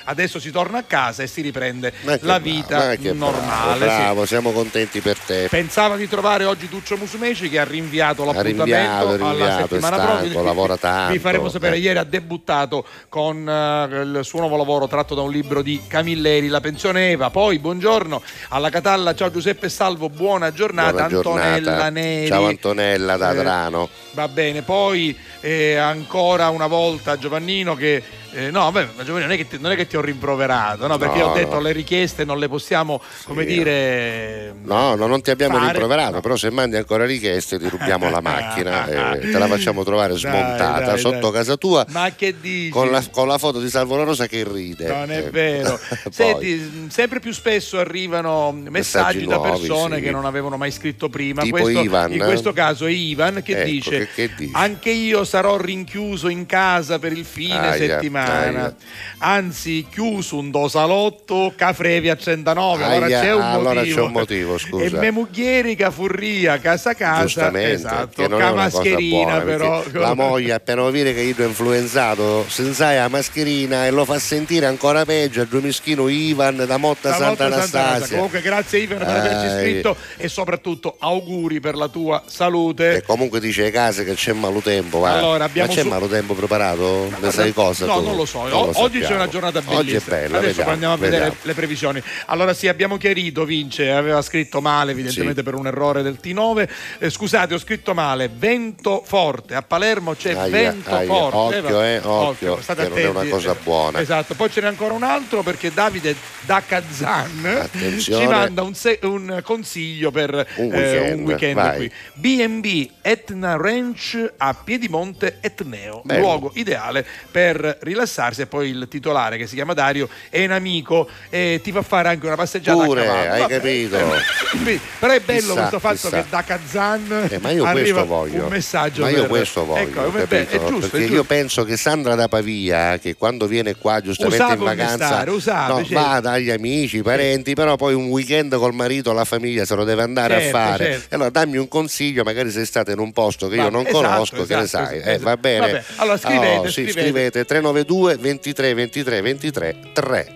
[0.06, 3.78] Adesso si torna a casa e si riprende la bravo, vita che normale.
[3.78, 3.86] bravo, sì.
[3.86, 8.64] bravo, siamo contenti per te Pensava di trovare oggi Duccio Musumeci che ha rinviato l'appuntamento
[8.64, 10.42] rinviato, alla rinviato, è settimana stanco, prossima.
[10.42, 11.80] lavora tanto, Vi faremo sapere, eh.
[11.80, 16.48] ieri ha debuttato con eh, il suo nuovo lavoro tratto da un libro di Camilleri,
[16.48, 17.30] La pensione Eva.
[17.30, 21.90] Poi buongiorno alla Catalla, ciao Giuseppe Salvo, buona giornata, Buona Antonella giornata.
[21.90, 22.28] Neri.
[22.28, 28.22] ciao Antonella da Eh, Drano Va bene, poi eh, ancora una volta Giovannino che...
[28.34, 30.88] eh, no, beh, ma Giovannino non è, che ti, non è che ti ho rimproverato,
[30.88, 31.62] no, perché No, ho detto no.
[31.62, 34.54] le richieste non le possiamo, come dire...
[34.64, 38.20] No, no, non ti abbiamo fare- rimproverato, però se mandi ancora richieste ti rubiamo la
[38.22, 41.32] macchina e te la facciamo trovare Dai, smontata dai, sotto dai.
[41.32, 42.70] casa tua Ma che dici?
[42.70, 44.88] con la, con la foto di Salvo La Rosa che ride.
[44.88, 45.80] Non è Eh, vero.
[46.10, 50.02] Senti, sempre più spesso arrivano messaggi, Messaggi da nuovi, persone sì.
[50.04, 51.42] che non avevano mai scritto prima.
[51.42, 52.12] Tipo Questo- Ivan.
[52.14, 54.50] In questo caso è Ivan che, Ecco, dice, che- che?
[54.54, 58.23] Anche io sarò rinchiuso in casa per il fine Aia, settimana.
[58.24, 58.76] Aia.
[59.20, 62.84] Anzi, chiuso un dosalotto Cafrevi a 39.
[62.84, 64.84] Allora Aia, c'è un allora c'è un motivo, scusa.
[64.86, 67.22] E me muglieri che furria casa casa.
[67.24, 69.84] Giustamente, esatto, non cosa mascherina buona, però.
[69.94, 74.66] la moglie appena dire che io ho influenzato senza la mascherina e lo fa sentire
[74.66, 77.46] ancora peggio a due mischino Ivan da Motta La Santa.
[77.46, 79.58] Anastasia Comunque, grazie Ivan per averci Dai.
[79.68, 82.96] iscritto e soprattutto auguri per la tua salute.
[82.98, 85.14] e comunque dice ai case che c'è malutempo va.
[85.14, 87.12] Allora, abbiamo ma c'è su- malutempo preparato?
[87.20, 88.04] ne sai cosa No, tu?
[88.08, 88.48] non lo so.
[88.48, 89.80] Non lo oggi c'è una giornata bellissima.
[89.80, 91.40] oggi è bella Adesso vediamo, andiamo a vedere vediamo.
[91.44, 92.04] le previsioni.
[92.28, 95.44] Allora, sì, abbiamo chiarito, Vince, aveva scritto male, evidentemente Sì.
[95.44, 96.68] per un errore del T9.
[97.00, 98.30] Eh, scusate, ho scritto male.
[98.34, 99.56] Vento forte.
[99.56, 101.58] A Palermo c'è Aia, vento aia, forte.
[101.60, 104.00] occhio, va- eh, occhio, state che non è una cosa buona.
[104.00, 108.24] Esatto, poi ce n'è ancora un altro perché Davide da Kazan Attenzione.
[108.24, 111.76] ci manda un, se- un consiglio per Un eh, weekend, un weekend vai.
[111.78, 111.92] qui.
[112.16, 116.20] B&B Etna Ranch a Piedimonte Etneo, Bello.
[116.22, 118.03] luogo ideale per rilassarsi
[118.42, 122.10] e poi il titolare che si chiama Dario è un amico e ti fa fare
[122.10, 123.98] anche una passeggiata Pure, hai Vabbè, capito.
[124.66, 126.10] eh, Però è bello Chissà, questo fatto chissà.
[126.22, 128.44] che da Kazan Eh, ma io questo voglio.
[128.44, 130.36] un messaggio ma io per- questo voglio, Ecco, capito?
[130.36, 134.54] è giusto, perché io penso che Sandra da Pavia, che quando viene qua giustamente Usava
[134.54, 135.94] in vacanza, mestare, usava, no, certo.
[135.94, 140.02] va dagli amici, parenti, però poi un weekend col marito, la famiglia se lo deve
[140.04, 140.86] andare Certo, a fare.
[140.86, 141.16] certo.
[141.16, 143.98] Allora dammi un consiglio, magari sei stato in un posto che io Va- non esatto,
[144.02, 144.98] conosco, che ne esatto, sai.
[144.98, 145.10] esatto.
[145.12, 145.60] Eh, va bene?
[145.60, 147.46] Vabbè, allora scrivete, Oh, sì, scrivete.
[147.84, 150.36] Scrivete 392 23 23 23 3.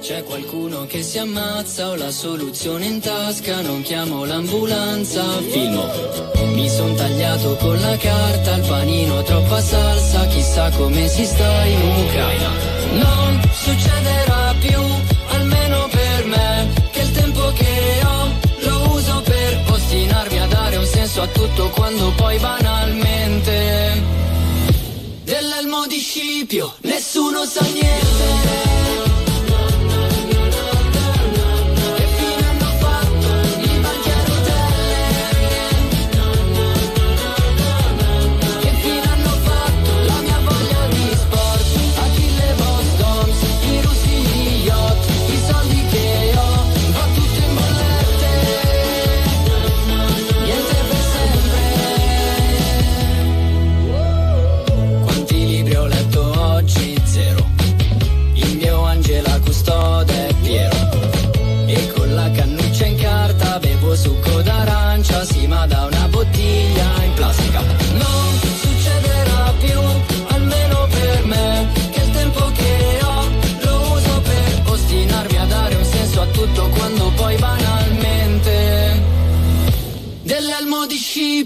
[0.00, 5.86] C'è qualcuno che si ammazza, ho la soluzione in tasca, non chiamo l'ambulanza, filmo.
[6.54, 11.80] Mi son tagliato con la carta, il panino troppa salsa, chissà come si sta in
[11.80, 12.50] Ucraina.
[12.92, 14.80] Non succederà più,
[15.28, 18.30] almeno per me, che il tempo che ho
[18.60, 23.77] lo uso per ostinarmi a dare un senso a tutto quando poi banalmente
[25.98, 29.07] Scipio nessuno sa niente.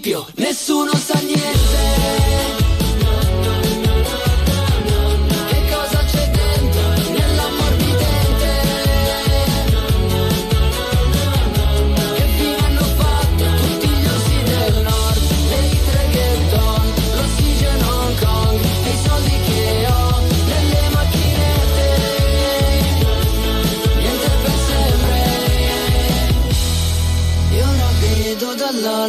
[0.03, 2.52] principio nessuno sa niente.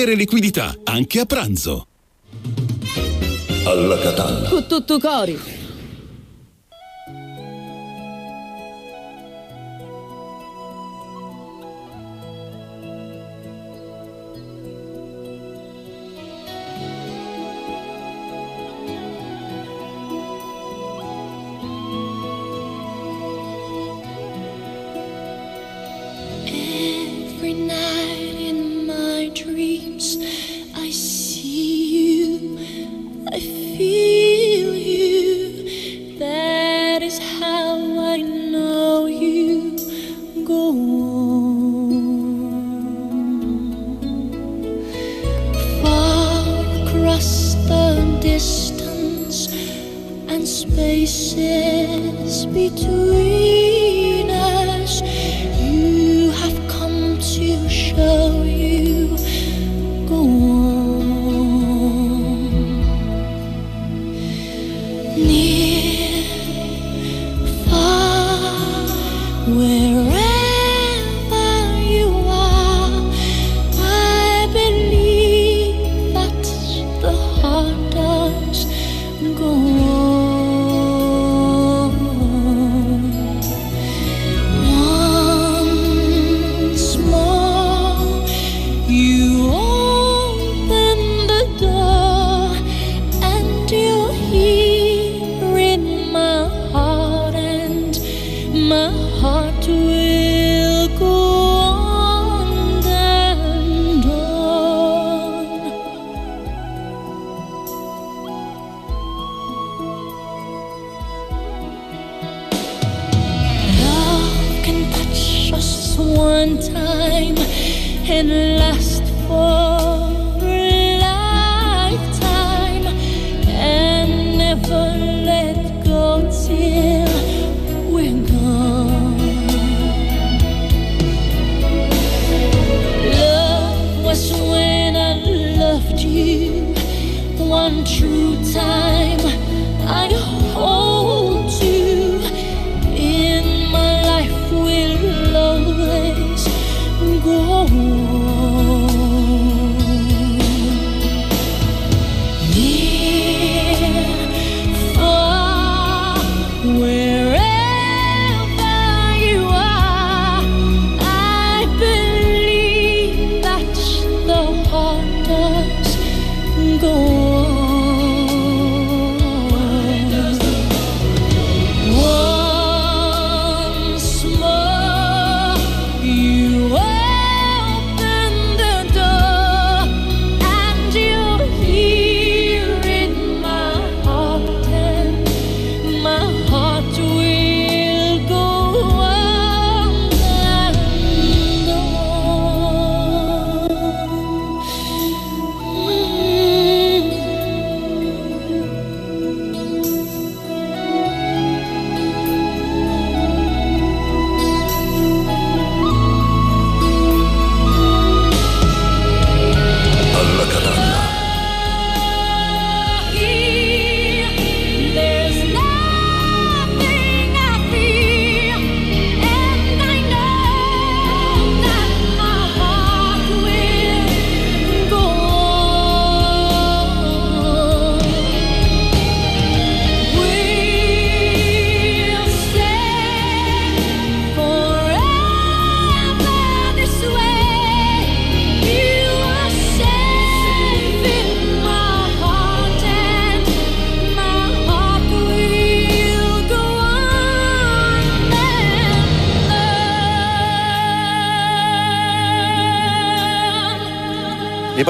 [0.09, 1.87] liquidità, anche a pranzo.
[3.65, 4.49] Alla Catalla.
[4.49, 4.65] Con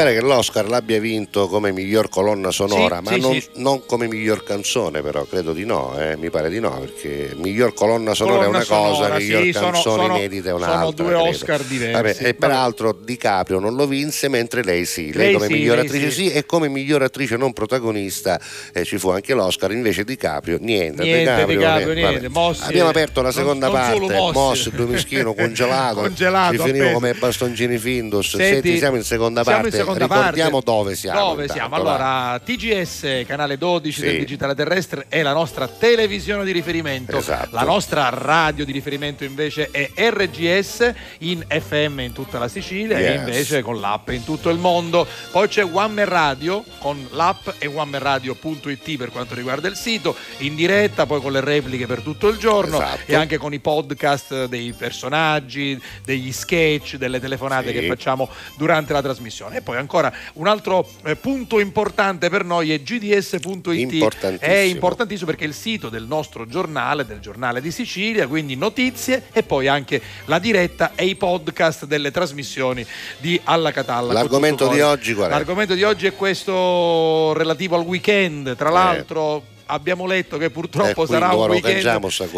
[0.03, 3.49] pare che l'Oscar l'abbia vinto come miglior colonna sonora, Sì, ma sì, non, sì.
[3.55, 7.73] non come miglior canzone, però credo di no, eh, mi pare di no, perché miglior
[7.73, 10.63] colonna sonora Colonna è una cosa, sonora, miglior sì, sono- canzone sono- inedita è sono
[10.65, 11.03] un'altra.
[11.05, 11.29] due credo.
[11.29, 11.93] Oscar diversi.
[11.93, 16.11] Vabbè, e peraltro DiCaprio non lo vinse, mentre lei sì, lei, Lei come miglior attrice
[16.11, 16.29] sì.
[16.31, 18.39] e come miglior attrice non protagonista
[18.73, 21.03] eh, ci fu anche l'Oscar, invece DiCaprio niente.
[21.03, 21.93] Niente, DiCaprio, vabbè.
[21.93, 22.29] niente.
[22.29, 24.37] Mossi- Abbiamo aperto la non- seconda non parte, Mossi.
[24.37, 28.35] Mossi, due mischino congelato, Congelato, ci finivo come bastoncini Findus.
[28.35, 30.71] Senti, siamo in seconda parte, seconda ricordiamo parte.
[30.71, 31.19] dove siamo.
[31.19, 31.69] Dove siamo?
[31.69, 31.75] va.
[31.77, 34.05] Allora, TGS, canale 12 Sì.
[34.05, 37.17] del digitale terrestre, è la nostra televisione di riferimento.
[37.17, 37.49] Esatto.
[37.55, 43.01] La nostra radio di riferimento invece è RGS in FM in tutta la Sicilia e
[43.01, 43.17] Yes.
[43.19, 45.05] invece con l'app in tutto il mondo.
[45.31, 50.55] Poi c'è One Man Radio con l'app e onemanradio.it per quanto riguarda il sito, in
[50.55, 52.99] diretta, poi con le repliche per tutto il giorno Esatto.
[53.11, 57.79] e anche con i podcast dei personaggi, degli sketch, delle telefonate Sì.
[57.79, 59.57] che facciamo durante la trasmissione.
[59.57, 63.67] E poi ancora un altro eh, punto importante per noi è gds.it.
[63.67, 64.51] Importantissimo.
[64.51, 69.23] È importantissimo perché è il sito del nostro giornale, del giornale di Sicilia, quindi notizie
[69.31, 72.85] e poi anche la diretta e i podcast delle trasmissioni
[73.17, 74.13] di Alla Catalla.
[74.13, 75.31] L'argomento di oggi qual è?
[75.31, 78.55] L'argomento di oggi è questo relativo al weekend.
[78.55, 79.43] Tra Eh.
[79.71, 81.81] Abbiamo letto che purtroppo Eh, sarà un weekend,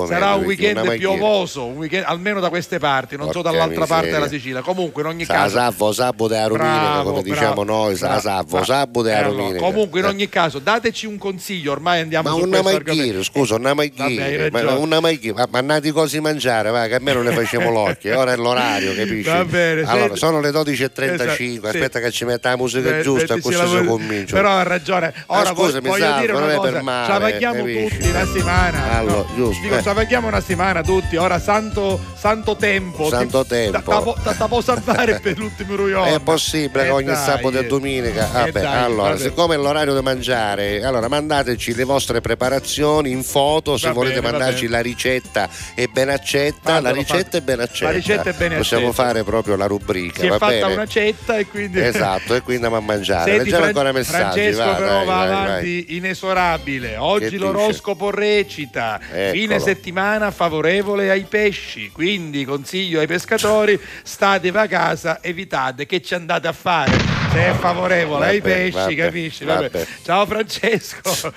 [0.08, 4.06] sarà un weekend piovoso, un weekend- almeno da queste parti, non so Porca dall'altra parte
[4.06, 4.20] miseria.
[4.26, 4.62] della Sicilia.
[4.62, 8.50] Comunque in ogni caso salvo, sabbo de aruminica, Bravo, come bravo, diciamo noi, bravo, salvo,
[8.50, 8.66] bravo.
[8.66, 9.66] sabbo de Eh, allora, aruminica.
[9.66, 10.10] comunque in Eh.
[10.10, 13.24] ogni caso dateci un consiglio, ormai andiamo Ma su una questo maghire, argomento.
[13.24, 17.32] scusa, una hai maghire, ma una maghire, ma, nati cose mangiare, va, che almeno ne
[17.32, 19.30] facciamo l'occhio, ora è l'orario, capisci?
[19.30, 21.60] Va bene, allora, senti- sono le 12.35, Esatto, sì.
[21.64, 23.84] aspetta che ci metta la musica Eh, giusta, la si musica.
[23.86, 24.36] comincio.
[24.36, 25.14] Però ha ragione.
[25.28, 26.82] Ora voglio dire non una cosa.
[27.26, 27.98] Avvaghiamo capisci?
[27.98, 28.92] tutti una settimana.
[28.98, 29.28] Allora, no?
[29.36, 29.82] giusto, Dico, eh.
[29.82, 31.16] ci avvaghiamo una settimana tutti.
[31.16, 33.10] Ora santo, santo tempo.
[33.10, 34.16] Santo Ti- tempo.
[34.24, 36.16] ta- può salvare per l'ultimo ruione.
[36.16, 37.60] È possibile Eh, che ogni dai, sabato eh.
[37.60, 38.28] e domenica.
[38.28, 39.22] Eh, Vabbè, dai, allora, vabbè.
[39.22, 43.78] siccome è l'orario di mangiare, allora mandateci le vostre preparazioni in foto.
[43.78, 46.58] Se Va volete bene, mandarci la ricetta è ben accetta.
[46.74, 47.86] Fatelo, la ricetta è ben accetta.
[47.86, 49.04] La ricetta è ben Possiamo accetta.
[49.04, 50.20] fare proprio la rubrica.
[50.20, 50.74] Si è va fatta bene?
[50.74, 51.80] una cetta e quindi.
[51.80, 53.24] Esatto, e quindi andiamo a mangiare.
[53.32, 54.40] Senti, Leggiamo Fran- ancora messaggi.
[54.40, 55.46] Francesco va, però dai, va vai, vai.
[55.46, 56.96] avanti inesorabile.
[57.14, 59.60] Oggi l'oroscopo recita fine Eccolo.
[59.60, 66.48] settimana favorevole ai pesci, quindi consiglio ai pescatori statevi a casa, evitate che ci andate
[66.48, 67.23] a fare.
[67.34, 69.44] Se è favorevole ai Vabbè, pesci, vabbè, capisci?
[69.44, 69.88] Vabbè.
[70.04, 71.02] Ciao Francesco.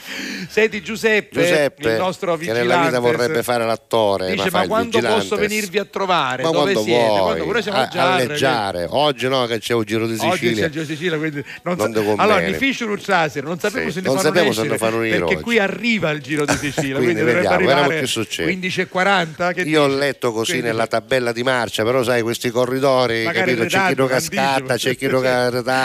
[0.46, 4.66] Senti Giuseppe, Giuseppe, il nostro che nella vita vigilante, vorrebbe fare l'attore, Dice ma, ma
[4.66, 5.18] quando vigilante.
[5.20, 6.42] posso venirvi a trovare?
[6.42, 7.06] Ma Dove quando siete?
[7.08, 8.86] vuoi, Quando pure siamo a, a Giarre, alleggiare.
[8.90, 10.64] Oggi no, che c'è un giro di Oggi c'è Sicilia.
[10.66, 14.00] il Giro di Sicilia, quindi non Non sa- allora, fiscio stasera, non sapevo Sì, se
[14.00, 15.40] ne non fanno sapevo se ne escere, fanno perché oggi.
[15.42, 18.52] qui arriva il Giro di Sicilia, Quindi quindi, dovrebbe arrivare che succede.
[18.54, 23.24] 15.40 che Io ho letto così Quindi- nella tabella di marcia, però sai, questi corridori,
[23.24, 23.64] Magari capito?
[23.66, 25.20] C'è chi lo cascatta, c'è chi lo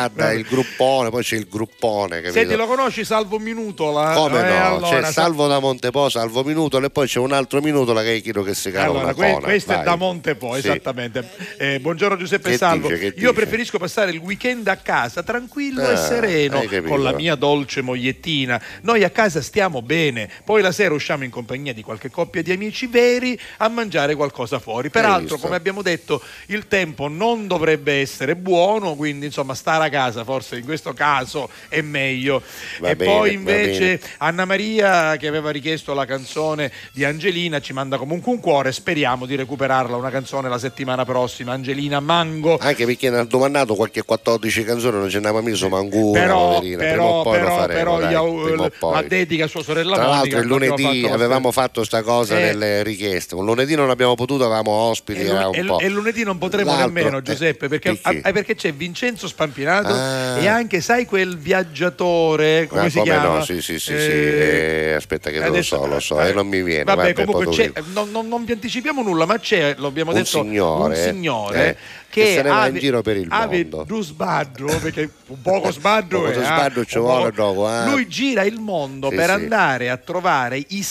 [0.10, 0.34] Vabbè.
[0.34, 2.34] il gruppone, poi c'è il gruppone, capito?
[2.34, 4.14] Senti, lo conosci Salvo Minutola?
[4.14, 4.66] Come Eh, no?
[4.76, 8.16] allora, c'è sa- Salvo da Montepo, Salvo Minutola e poi c'è un altro Minutola che
[8.16, 10.60] è Chino che si cala Allora, que- questo è da Montepo, Sì.
[10.60, 11.28] esattamente.
[11.58, 12.88] Eh, buongiorno Giuseppe Che Salvo.
[12.88, 13.34] dice, Io dice?
[13.34, 16.90] preferisco passare il weekend a casa tranquillo e Ah, sereno hai capito.
[16.90, 18.62] con la mia dolce mogliettina.
[18.82, 22.52] Noi a casa stiamo bene, poi la sera usciamo in compagnia di qualche coppia di
[22.52, 24.90] amici veri a mangiare qualcosa fuori.
[24.90, 30.24] Peraltro, come abbiamo detto, il tempo non dovrebbe essere buono, quindi insomma stare a casa
[30.24, 32.42] forse in questo caso è meglio.
[32.80, 34.02] Va e bene, poi invece.
[34.18, 39.26] Anna Maria che aveva richiesto la canzone di Angelina ci manda comunque un cuore, speriamo
[39.28, 42.58] di recuperarla una canzone la settimana prossima, Angelina Mango.
[42.60, 46.20] Anche perché ne ha domandato qualche 14 canzoni, non ce ne aveva messo manco una,
[46.20, 46.78] Però, poverina.
[46.78, 48.94] però, però, però dai, gli au- prima o poi.
[48.94, 50.22] la dedica a sua sorella Tra Monica.
[50.22, 52.44] l'altro il lunedì fatto avevamo fatto sta cosa Eh.
[52.46, 55.90] nelle richieste, un lunedì non abbiamo potuto, avevamo ospiti, E, era lu- un e- e
[55.90, 58.22] lunedì non potremo L'altro, nemmeno, eh, Giuseppe, perché, perché?
[58.28, 60.40] ah, perché c'è Vincenzo Spampinato Ah.
[60.40, 63.38] e anche, sai, quel viaggiatore, come Ah, si come chiama?
[63.38, 63.92] no, sì, sì, sì, sì.
[63.94, 66.84] Eh, eh, aspetta che lo adesso- so, lo so, eh, e non mi viene.
[66.84, 70.18] Vabbè, vabbè, comunque c'è, non, non- non vi anticipiamo nulla, ma c'è, lo abbiamo Un
[70.18, 71.76] detto, signore, un signore eh,
[72.10, 73.84] che che, se ne va in ave- giro per il ave mondo.
[73.88, 77.86] due sbaggio, perché un poco sbaggio Poco eh, sbaggio ci vuole poco- dopo, eh.
[77.90, 80.84] Lui gira il mondo per andare a trovare i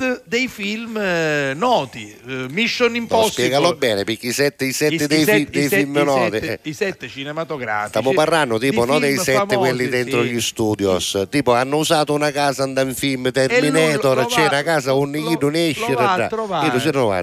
[0.00, 3.32] set dei film eh, noti, eh, Mission No, Impossible.
[3.32, 5.78] spiegalo bene, perché i sette, i sette I- dei, i fi- set- dei i set-
[5.80, 6.30] film i noti.
[6.38, 6.58] set- eh.
[6.62, 10.28] i set cinematografici Stiamo parlando tipo non dei sette famosi, quelli dentro sì.
[10.30, 14.62] gli studios, tipo hanno usato una casa andando in film Terminator, lo c'è va- una
[14.62, 17.22] casa un lo- Ido esce lo va a trovare,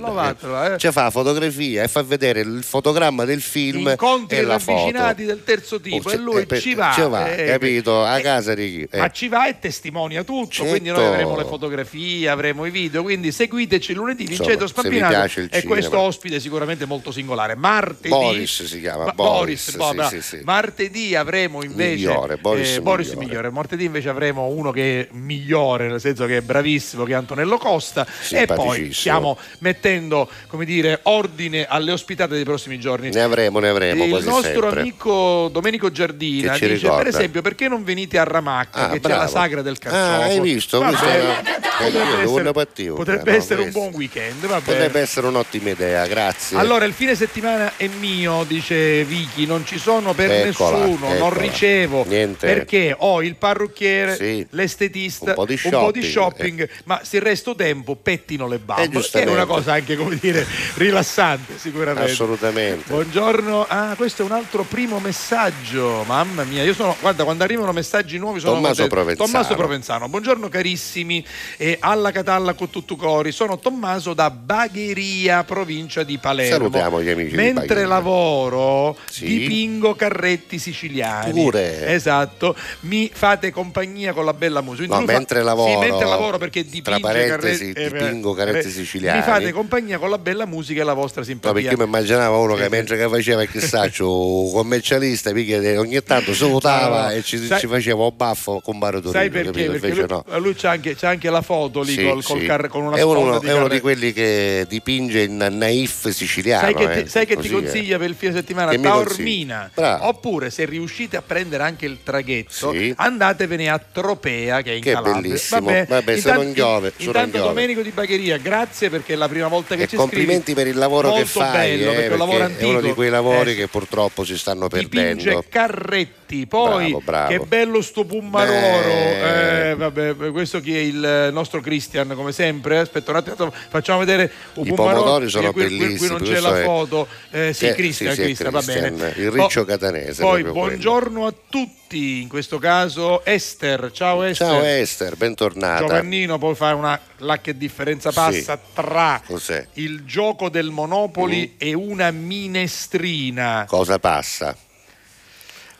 [0.72, 0.78] lo.
[0.78, 5.44] Cioè fa fotografia e fa vedere il fotogramma del film incontri e la ravvicinati del
[5.44, 8.04] terzo tipo Oh, e lui per- ci va, ci va, capito?
[8.04, 8.98] A casa di chi?
[8.98, 10.70] Ma ci va e testimonia tutto Certo.
[10.72, 15.61] quindi noi avremo le fotografie avremo i video, quindi seguiteci lunedì Vincenzo Spampinato e cinema.
[15.65, 17.56] questo ospite sicuramente molto singolare.
[17.56, 20.03] Martedì Boris si chiama, Ma- Boris, sì, bravo.
[20.10, 20.39] sì, sì.
[20.44, 23.26] Martedì avremo invece Migliore, Boris eh, Boris migliore.
[23.26, 23.49] migliore.
[23.52, 27.57] Martedì invece avremo uno che è migliore, nel senso che è bravissimo, che è Antonello
[27.57, 33.10] Costa e poi stiamo mettendo, come dire, ordine alle ospitate dei prossimi giorni.
[33.10, 34.80] Ne avremo, ne avremo Il nostro sempre.
[34.81, 36.98] amico Domenico Giardina dice ricorda.
[36.98, 39.15] per esempio perché non venite a Ramacca Ah, che bravo.
[39.19, 40.80] c'è la sagra del carciofo Ah, hai visto?
[40.80, 42.68] Va Questo bene.
[42.78, 43.80] era- potrebbe eh, essere, no, essere un questo.
[43.80, 44.61] buon weekend va bene.
[44.61, 46.57] Potrebbe essere un'ottima idea, grazie.
[46.57, 51.15] Allora, il fine settimana è mio, dice Vicky, non ci sono per Eccola, nessuno, non
[51.15, 51.41] eccola.
[51.41, 52.45] ricevo Niente.
[52.48, 54.45] perché ho il parrucchiere, Sì.
[54.52, 58.48] l'estetista, Un po' di un po' di shopping, shopping, ma se il resto tempo pettino
[58.48, 60.45] le bambole, Eh, è una cosa anche, come dire,
[60.76, 62.11] rilassante sicuramente.
[62.11, 62.84] Assolutamente.
[62.91, 67.72] Buongiorno, ah questo è un altro primo messaggio, mamma mia, io sono, guarda quando arrivano
[67.72, 68.88] messaggi nuovi sono Tommaso.
[68.88, 69.30] Provenzano.
[69.32, 71.26] Tommaso Provenzano, buongiorno carissimi
[71.57, 76.55] e alla Catalla con tutto cori, sono Tommaso da Bagheria, provincia di Palermo.
[76.55, 77.88] Salutiamo gli amici di Mentre Bagheria.
[77.88, 79.26] lavoro Sì.
[79.26, 81.31] dipingo carretti siciliani.
[81.31, 81.88] Pure.
[81.88, 84.88] Esatto, mi fate compagnia con la bella musica.
[84.93, 88.34] No, lui fa- mentre lavoro, Sì, mentre lavoro perché dipinge tra parentesi, carretti- eh, dipingo
[88.34, 89.18] carretti eh, siciliani.
[89.18, 91.53] Mi fate compagnia con la bella musica e la vostra No, simpatia.
[91.53, 94.05] perché io mi immaginavo uno che mentre che faceva il chissaccio
[94.53, 97.11] commercialista, mica ogni tanto salutava No, no.
[97.14, 99.65] e ci, Sai- ci faceva un baffo con Baro Torino, Sai perché?
[99.65, 99.72] capito?
[99.80, 100.39] Perché lui, no.
[100.39, 102.45] lui c'ha, anche, c'ha anche la foto lì Sì, col sì.
[102.45, 106.62] car- con una è uno, di è uno di quelli che dipinge in naif siciliano.
[106.64, 107.52] Sai che, ti, eh, sai che ti eh.
[107.52, 108.72] consiglia per il fine settimana?
[108.72, 109.72] Che mi Taormina.
[110.02, 112.94] Oppure se riuscite a prendere anche il traghetto, Sì.
[112.95, 115.22] andatevene a Tropea che è in Che Calabria.
[115.22, 115.72] bellissimo.
[115.88, 117.48] Vabbè, intanto- non piove, se non Intanto piove.
[117.48, 120.60] Domenico di Bagheria, grazie perché è la prima volta che E ci complimenti scrivi.
[120.62, 123.56] per il lavoro che Molto fai, bello, eh, lavoro è uno di quei lavori Eh,
[123.56, 125.44] che purtroppo si stanno dipinge perdendo.
[125.49, 127.30] carretti poi Bravo, bravo.
[127.30, 128.56] che bello sto Pummaroro
[128.88, 134.31] eh, vabbè, questo chi è il nostro Christian come sempre aspetta un attimo facciamo vedere
[134.56, 137.68] un I Pummaroro pomodori sono qui, qui- qui bellissimi, non c'è la foto eh, sì
[137.68, 142.27] Eh, Christian, sì, Christian, va bene il riccio Oh, catanese, poi buongiorno a tutti in
[142.27, 145.80] questo caso Esther ciao Esther Ciao Esther, bentornata.
[145.85, 148.73] Giovannino poi fare una là che differenza passa Sì.
[148.73, 149.68] tra Cos'è?
[149.73, 151.56] il gioco del Monopoli Mm.
[151.60, 154.56] e una minestrina Cosa passa?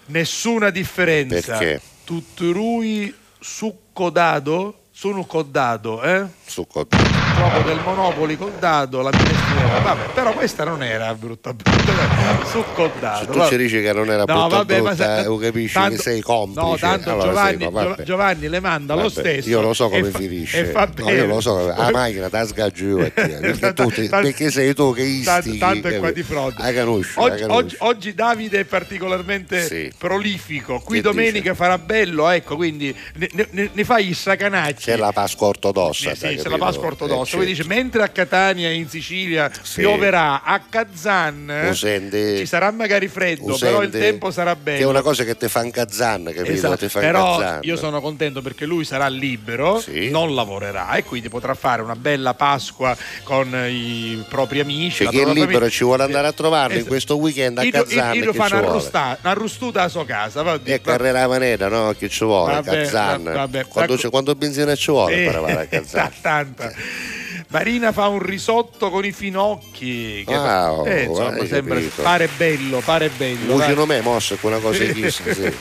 [0.08, 1.58] Nessuna differenza.
[1.58, 1.82] Perché?
[2.06, 4.84] Tutturui succo dado?
[5.00, 6.28] Sono col dado, eh?
[6.44, 6.88] Succo.
[7.38, 9.80] Gioco del Monopoli col dado, la minestrina.
[9.84, 12.46] Vabbè, però questa non era brutta brutta.
[12.50, 13.20] Succo dado.
[13.20, 13.50] Se tu vabbè.
[13.50, 15.96] ci dici che non era brutta, No, vabbè, ma brutta, sa- eh, lo capisci tanto-
[15.96, 16.62] che sei complice.
[16.68, 19.50] No, tanto Allora Giovanni, sei- Giovanni le manda lo Vabbè, stesso.
[19.50, 20.66] Io lo so come finisce.
[20.66, 24.74] Fa No, io lo so, la macchina ti sgaggio io, perché, tu Tanto- perché sei
[24.74, 25.58] tu che tanto, istighi.
[25.60, 26.82] tanto è qua di fronte.
[27.16, 29.92] Oggi, oggi- oggi Davide è particolarmente Sì.
[29.98, 30.80] prolifico.
[30.80, 34.86] Qui Che domenica farà bello, ecco, quindi ne, ne- ne fai i sacanacci.
[34.86, 36.14] C'è la Pasqua ortodossa.
[36.16, 36.58] Sì, sì, c'è la?
[36.58, 37.27] Pasqua ortodossa.
[37.28, 37.46] Eh, certo.
[37.46, 39.82] dice: mentre a Catania in Sicilia Sì.
[39.82, 42.38] pioverà, a Kazan senti?
[42.38, 44.78] ci sarà magari freddo, Lo però il tempo sarà bello.
[44.78, 46.52] Che è una cosa che ti fa un cazzan, capito?
[46.52, 47.60] Esatto, Ti fa però incazzare.
[47.66, 50.10] io sono contento perché lui sarà libero, Sì.
[50.10, 55.04] non lavorerà e quindi potrà fare una bella Pasqua con i propri amici.
[55.04, 55.70] Cioè, chi è libero famiglia.
[55.70, 56.90] ci vuole andare a trovarlo in Esatto.
[56.92, 58.16] questo weekend a Io- Kazan.
[58.16, 60.42] io- io fa ci una, arrosta- una arrostuta a sua casa.
[60.44, 61.94] va- E carrera manera, no?
[61.98, 62.54] Che ci vuole?
[62.54, 63.24] Vabbè, Kazan.
[63.24, 63.66] va- vabbè.
[63.68, 66.12] Quando, quando benzina ci vuole Eh, per arrivare a Kazan?
[66.22, 66.72] tanta.
[67.50, 70.24] Marina fa un risotto con i finocchi.
[70.26, 73.56] Che fa- Wow, eh, insomma, sembra pare bello, pare bello.
[73.56, 73.68] dai.
[73.68, 75.54] Cucino me mosso è una cosa chissà, sì.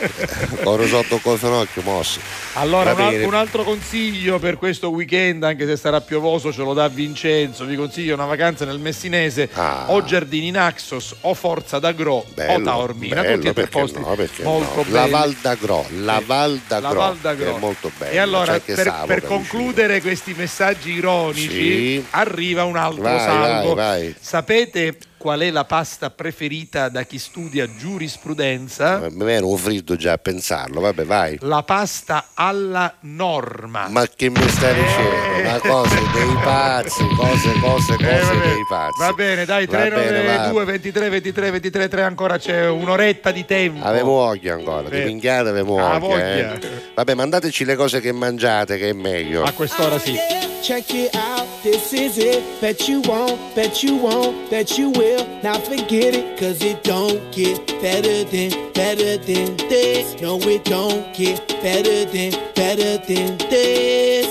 [0.65, 2.19] Ho risotto con finocchio mosso.
[2.55, 3.25] Allora, un, al- bene.
[3.25, 7.65] un altro consiglio per questo weekend, anche se sarà piovoso, ce lo dà Vincenzo.
[7.65, 9.85] Vi consiglio una vacanza nel Messinese, Ah.
[9.89, 13.21] o Giardini Naxos, o Forza d'Agro, o Bello, Taormina.
[13.23, 14.83] bello, tutti e tre posti no, molto no.
[14.83, 14.93] belli.
[14.93, 17.45] La Val d'Agro, la Val La d'Agro, Val d'Agro.
[17.53, 18.11] che è molto bella.
[18.13, 21.76] E allora, per, per che concludere questi messaggi ironici, Sì.
[22.11, 23.75] Arriva un altro Vai, salvo.
[23.75, 24.15] vai, vai.
[24.21, 28.99] Sapete qual è la pasta preferita da chi studia giurisprudenza?
[28.99, 29.17] vicino.
[29.19, 31.37] Mi viene un freddo già a pensarlo, vabbè vai.
[31.41, 33.89] La pasta alla norma.
[33.89, 35.25] Ma che mi stai dicendo?
[35.51, 38.99] Ma cose dei pazzi, cose, cose, cose Eh, dei pazzi.
[39.01, 40.71] Va bene, dai, Va bene, 392 va.
[40.71, 43.85] 23 23 23 3 ancora c'è un'oretta di tempo.
[43.85, 45.05] Avevo occhio ancora, di Eh.
[45.05, 46.09] minchiate avevo Ah, occhio.
[46.09, 46.55] voglia.
[46.55, 46.59] Eh.
[46.95, 49.43] Vabbè, mandateci le cose che mangiate, che è meglio.
[49.45, 50.15] A quest'ora sì.
[50.63, 52.43] Check it out, this is it.
[52.61, 55.06] Bet you won't, bet you won't, bet you will.
[55.07, 60.21] will not forget it, cause it don't get better than, better than this.
[60.21, 64.27] No, it don't get better than, better than this.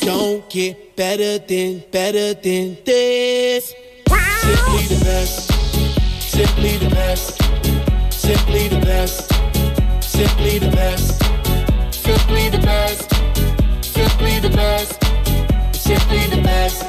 [0.00, 3.74] Don't get better than, better than this.
[4.08, 4.78] Wow.
[4.78, 5.52] Simply the best.
[6.22, 7.87] Simply the best.
[8.48, 9.32] Simply the best.
[10.00, 11.22] Simply the best.
[11.92, 13.12] Simply the best.
[13.82, 15.04] Simply the best.
[15.74, 16.82] Simply the best.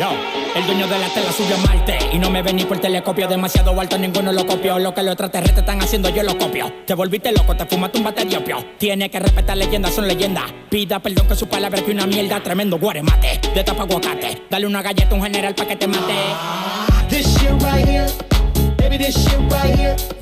[0.00, 0.10] Yo,
[0.56, 3.28] el dueño de la tela subió a Marte Y no me ven ni por telescopio
[3.28, 6.94] Demasiado alto, ninguno lo copió Lo que los extraterrestres están haciendo, yo lo copio Te
[6.94, 10.98] volviste loco, te fumaste un bate de opio Tiene que respetar leyendas, son leyendas Pida
[10.98, 15.10] perdón que su palabra que una mierda Tremendo guaremate, de tapa aguacate Dale una galleta
[15.12, 16.14] a un general pa' que te mate
[17.08, 18.08] This shit right here,
[18.78, 20.21] baby, this shit right here.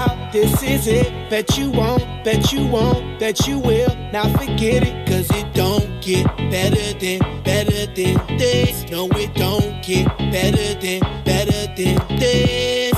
[0.71, 1.29] This is it.
[1.29, 3.93] Bet you won't, bet you won't, bet you will.
[4.13, 8.89] Now forget it, cause it don't get better than, better than this.
[8.89, 12.95] No, it don't get better than, better than this.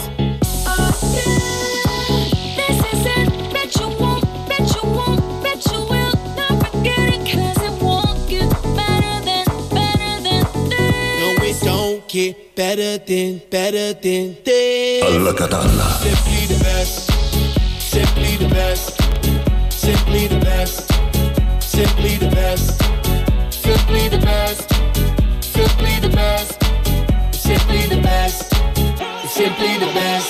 [2.60, 3.54] This is it.
[3.54, 6.14] Bet you won't, bet you won't, bet you will.
[6.38, 11.20] Don't forget it, cause it won't get better than, better than this.
[11.20, 15.04] No, it don't get better than, better than this.
[15.04, 15.88] Alla Catalla.
[16.04, 17.13] Simply the best.
[18.44, 19.02] Simply the best.
[19.72, 20.92] Simply the best.
[21.62, 22.82] Simply the best.
[23.50, 24.74] Simply the best.
[25.42, 26.64] Simply the best.
[27.32, 28.54] Simply the best.
[29.30, 30.28] Simply the best.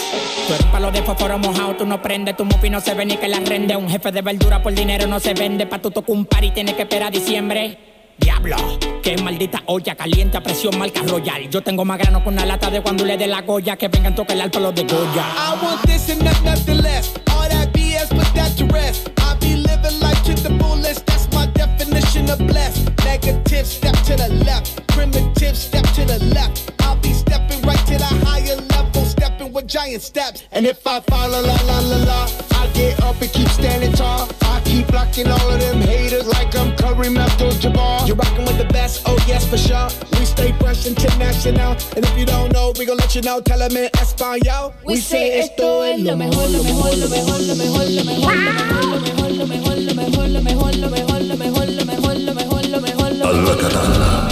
[0.48, 3.18] Tú eres palo de fósforo mojado, tú no prendes, tu mufi no se ve ni
[3.18, 3.76] que la rende.
[3.76, 6.52] Un jefe de verdura por dinero no se vende, pa' tu tocar un par y
[6.52, 7.80] tienes que esperar a diciembre.
[8.18, 8.57] Diablo,
[9.02, 11.49] qué maldita olla caliente a presión marca royal.
[11.49, 14.14] Yo tengo más grano con una lata de cuando le dé la goya, que vengan
[14.14, 15.26] tocar el alto los de Goya.
[15.35, 17.11] I want this and not nothing less.
[17.31, 17.73] All that
[18.04, 19.10] BS, put that to rest.
[19.18, 21.06] I be living life to the fullest.
[21.06, 22.92] That's my definition of blessed.
[23.04, 24.86] Negative, step to the left.
[24.88, 26.72] Primitive, step to the left.
[26.80, 28.23] I'll be stepping right to the
[29.64, 30.44] with giant steps.
[30.52, 33.94] And if I fall, la la la la la, I get up and keep standing
[33.94, 34.30] tall.
[34.44, 38.07] I keep blocking all of them haters like I'm Kareem Abdul-Jabbar.
[38.07, 39.90] You're rocking with the best, oh yes for sure.
[40.19, 43.41] We stay fresh international, and if you don't know, we gon' let you know.
[43.41, 44.73] Tell them in Espanol.
[44.85, 48.53] We say esto es lo mejor, lo mejor, lo mejor, lo mejor, lo mejor, lo
[48.53, 52.19] mejor, lo mejor, lo mejor, lo mejor, lo mejor, lo mejor, lo mejor, lo mejor,
[52.19, 54.23] lo mejor, lo mejor, Alla Catalla.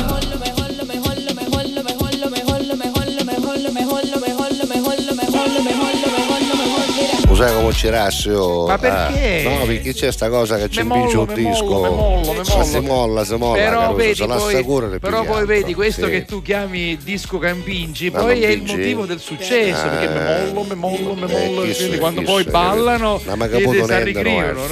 [7.41, 7.89] sai come ci?
[7.89, 9.45] Ma perché?
[9.45, 12.22] Ah, no, perché c'è sta cosa che c'è impiccia un disco.
[12.23, 13.61] Me Ma si molla, si molla.
[13.61, 16.11] Però caruso, vedi, poi, però poi vedi questo sì.
[16.11, 20.19] che tu chiami disco Campingi, poi è non il motivo del successo, ah, perché me
[20.19, 20.51] eh.
[20.51, 21.63] mollo, me mollo, me eh, mollo.
[21.63, 23.49] Eh, quindi quando poi ballano, non
[23.85, 24.68] si ricrivono.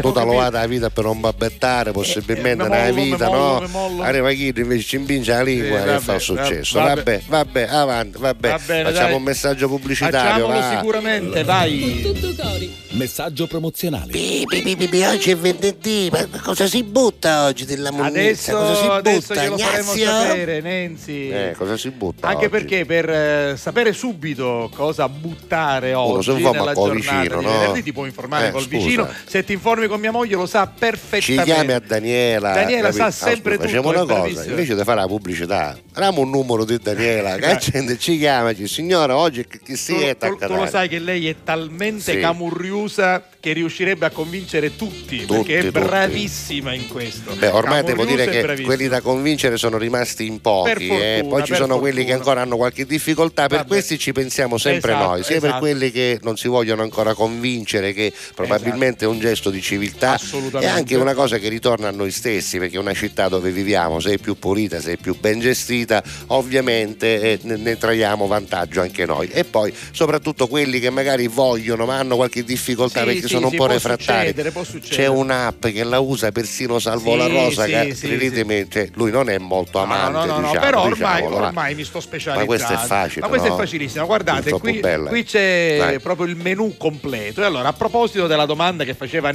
[0.00, 3.62] Tu ti lavata la vita per non babbettare, possibilmente eh, nella vita, no?
[4.00, 6.78] Arriva chi invece ci impinge la lingua e fa successo.
[6.78, 8.58] Vabbè, vabbè, avanti, vabbè.
[8.58, 10.46] Facciamo un messaggio pubblicitario.
[10.46, 11.79] Facciamolo sicuramente, vai.
[11.80, 12.70] Tutto cori.
[12.90, 14.10] Messaggio promozionale.
[14.12, 18.52] Pi, pi, pi, pi, pi, oggi è venerdì, ma cosa si butta oggi della monnezza?
[18.52, 22.26] Cosa si adesso, adesso butta, glielo faremo sapere Nenzi Eh, cosa si butta?
[22.26, 22.48] Anche oggi?
[22.50, 27.44] perché per eh, sapere subito cosa buttare Uno se oggi fa nella giornata vicino, di
[27.46, 27.50] no?
[27.52, 28.76] venerdì ti può informare Eh, col scusa.
[28.76, 29.08] vicino.
[29.26, 31.44] Se ti informi con mia moglie lo sa Ci perfettamente.
[31.44, 32.52] chiami a Daniela.
[32.52, 33.02] Daniela capito?
[33.04, 36.64] sa sempre Ascolta, tutto, Facciamo una cosa, invece di fare la pubblicità, diamo un numero
[36.66, 40.88] di Daniela, che ci chiama, signora, oggi chi- si Tu, è tu- tu lo sai
[40.88, 41.68] che lei è talmente
[42.14, 42.20] Sì.
[42.20, 45.80] camurriusa che riuscirebbe a convincere tutti, Tutti, perché è tutti.
[45.80, 47.32] bravissima in questo.
[47.32, 48.66] Beh, ormai devo Camurriusa dire e che bravissima.
[48.74, 51.24] quelli da convincere sono rimasti in pochi, Per fortuna, eh.
[51.26, 52.16] poi ci per sono quelli che fortuna.
[52.18, 53.68] ancora hanno qualche difficoltà, per Vabbè.
[53.68, 55.58] questi ci pensiamo sempre Esatto, noi, sia per esatto.
[55.60, 60.74] quelli che non si vogliono ancora convincere, che probabilmente è un gesto di civiltà Assolutamente.
[60.74, 64.18] anche una cosa che ritorna a noi stessi, perché una città dove viviamo, se è
[64.18, 69.28] più pulita, se è più ben gestita, ovviamente eh, ne, ne traiamo vantaggio anche noi.
[69.28, 73.48] E poi soprattutto quelli che magari vogliono ma hanno qualche difficoltà Sì, perché sì, sono
[73.48, 74.34] un po' refrattari.
[74.80, 79.38] C'è un'app che la usa persino Salvo la Rosa, che credetemi, cioè, lui non è
[79.38, 81.46] molto amante, no, no, no, diciamo, però ormai, diciamolo, va.
[81.46, 82.40] ormai mi sto specializzando.
[82.40, 84.06] Ma questo è facile, Ma questo è facilissimo.
[84.06, 86.00] Guardate, qui, qui c'è Vai.
[86.00, 87.42] proprio il menù completo.
[87.42, 89.32] E allora, a proposito della domanda che faceva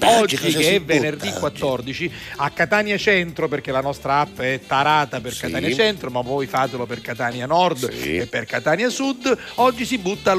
[0.00, 1.38] ma oggi che è venerdì oggi?
[1.38, 5.36] 14, a Catania Centro, perché la nostra app è tarata per.
[5.36, 10.32] Catania Centro, ma voi fatelo per Catania Nord e per Catania Sud, oggi si butta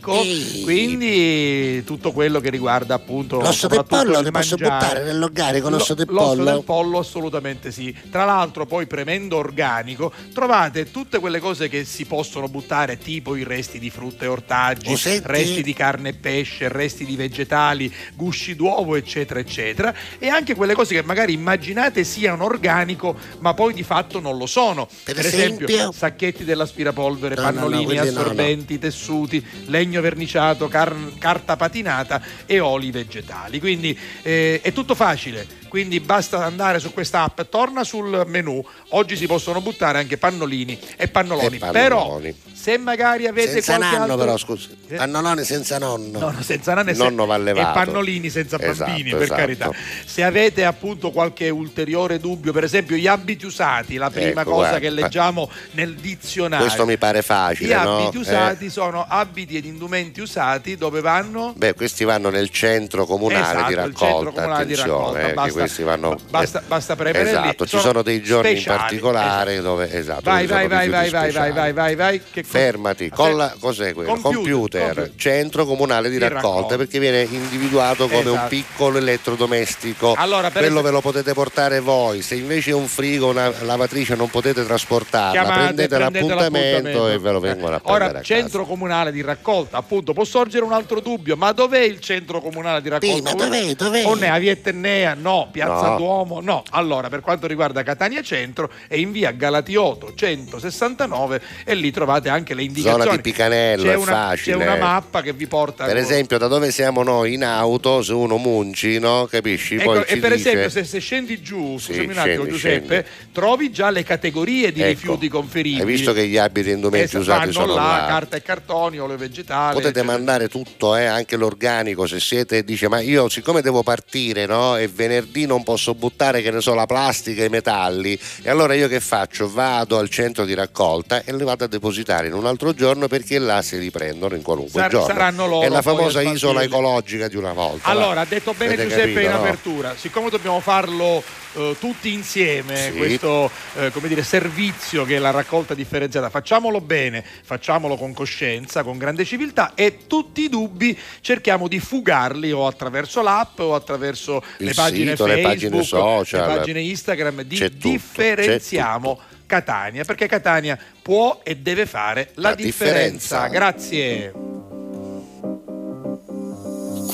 [0.00, 5.94] organico, quindi tutto quello che riguarda appunto L'osso del pollo li posso buttare nell'organico, l'osso
[5.94, 6.44] del L'osso pollo?
[6.44, 7.94] del pollo assolutamente sì.
[8.10, 13.44] Tra l'altro poi premendo organico trovate tutte quelle cose che si possono buttare tipo i
[13.44, 15.22] resti di frutta e ortaggi, Usetti.
[15.26, 20.74] resti di carne e pesce, resti di vegetali, gusci d'uovo eccetera eccetera e anche quelle
[20.74, 24.88] cose che magari immaginate siano organico ma poi di fatto non lo sono.
[25.04, 25.92] Per esempio, esempio?
[25.92, 32.20] sacchetti dell'aspirapolvere, No, no, no, pannolini quelli no, assorbenti, tessuti, legno verniciato, car- carta patinata
[32.46, 33.60] e oli vegetali.
[33.60, 35.46] Quindi eh, è tutto facile.
[35.68, 38.64] Quindi basta andare su questa app, torna sul menu.
[38.90, 41.56] Oggi si possono buttare anche pannolini e pannoloni.
[41.56, 41.82] E pannoloni.
[41.88, 42.20] Però
[42.52, 44.68] se magari avete Senza qualche nanno altro però, scusi.
[44.96, 46.18] Pannolone senza nonno.
[46.18, 49.22] No, no, senza nanno e Il se- nonno va e pannolini senza bambini, Esatto, per
[49.22, 49.34] esatto.
[49.40, 49.70] carità.
[50.04, 54.68] Se avete appunto qualche ulteriore dubbio, per esempio gli abiti usati, la prima Ecco, cosa
[54.68, 54.78] guarda.
[54.78, 56.64] che leggiamo nel dizionario.
[56.66, 57.98] Questo mi pare Gli facile, no?
[57.98, 58.20] abiti Eh.
[58.20, 63.64] usati sono abiti ed indumenti usati dove vanno Beh, questi vanno nel centro comunale Esatto,
[63.66, 67.30] di il raccolta, centro comunale di raccolta, eh, basta- questi vanno basta- basta premere lì,
[67.30, 71.10] Esatto, ci sono sono dei giorni in speciali, particolare dove esatto, vai vai vai vai
[71.10, 74.10] vai vai vai vai vai Fermati, con la, cos'è quello?
[74.12, 75.12] Computer, Computer, computer.
[75.16, 76.76] centro comunale di raccolta, raccolta.
[76.76, 78.48] perché viene individuato come un Esatto.
[78.48, 80.14] piccolo elettrodomestico.
[80.16, 82.22] Allora, quello esempio- ve lo potete portare voi.
[82.22, 87.18] Se invece è un frigo, una lavatrice non potete trasportarla, Chiamate, prendete, prendete l'appuntamento, e
[87.18, 88.22] ve lo vengono a prendere Ora, a casa.
[88.24, 92.80] centro comunale di raccolta, appunto, può sorgere un altro dubbio, ma dov'è il centro comunale
[92.82, 93.14] di raccolta?
[93.16, 94.04] Sì, ma dov'è, dov'è?
[94.04, 95.14] Onne, a Via Etnea?
[95.46, 95.96] No, Piazza No.
[95.96, 96.40] Duomo?
[96.40, 96.62] No.
[96.70, 102.54] Allora, per quanto riguarda Catania Centro, è in via Galatioto 169 e lì trovate anche
[102.54, 103.02] le indicazioni.
[103.04, 104.56] Zona di Picanello, c'è è una, facile.
[104.56, 105.84] C'è una mappa che vi porta...
[105.84, 109.26] Per esempio, da dove siamo noi in auto, se uno munci, no?
[109.30, 109.76] Capisci?
[109.76, 113.06] Ecco, e per dice- esempio, se, se scendi giù, Sì, scusami un attimo, scendi, Giuseppe,
[113.32, 115.80] trovi già le categorie di Ecco, rifiuti conferibili.
[115.80, 118.04] Hai visto che gli abiti indumenti usati sono là, là?
[118.06, 119.74] carta e cartoni, olio vegetale.
[119.74, 120.12] Potete eccetera.
[120.16, 124.76] mandare tutto, eh, anche l'organico, se siete, dice, ma io siccome devo partire, no?
[124.76, 128.74] E venerdì non posso buttare, che ne so, la plastica e i metalli, e allora
[128.74, 129.50] io che faccio?
[129.50, 133.38] Vado al centro di raccolta e li vado a depositare in un altro giorno perché
[133.38, 135.06] là si riprendono in qualunque Sar- giorno.
[135.06, 137.88] saranno loro È la famosa isola ecologica di una volta.
[137.88, 139.36] Allora, ha detto bene Giuseppe capito, in no?
[139.36, 141.22] apertura, siccome dobbiamo farlo
[141.56, 142.96] eh, tutti insieme, Sì.
[142.98, 148.82] questo eh, come dire, servizio che è la raccolta differenziata, facciamolo bene, facciamolo con coscienza,
[148.82, 154.42] con grande civiltà e tutti i dubbi cerchiamo di fugarli o attraverso l'app o attraverso
[154.58, 156.48] Il le pagine sito, le Facebook, pagine social.
[156.48, 162.54] le pagine Instagram, di tutto, differenziamo Catania, perché Catania può e deve fare la, La
[162.56, 163.46] differenza.
[163.46, 163.46] differenza.
[163.48, 164.32] Grazie.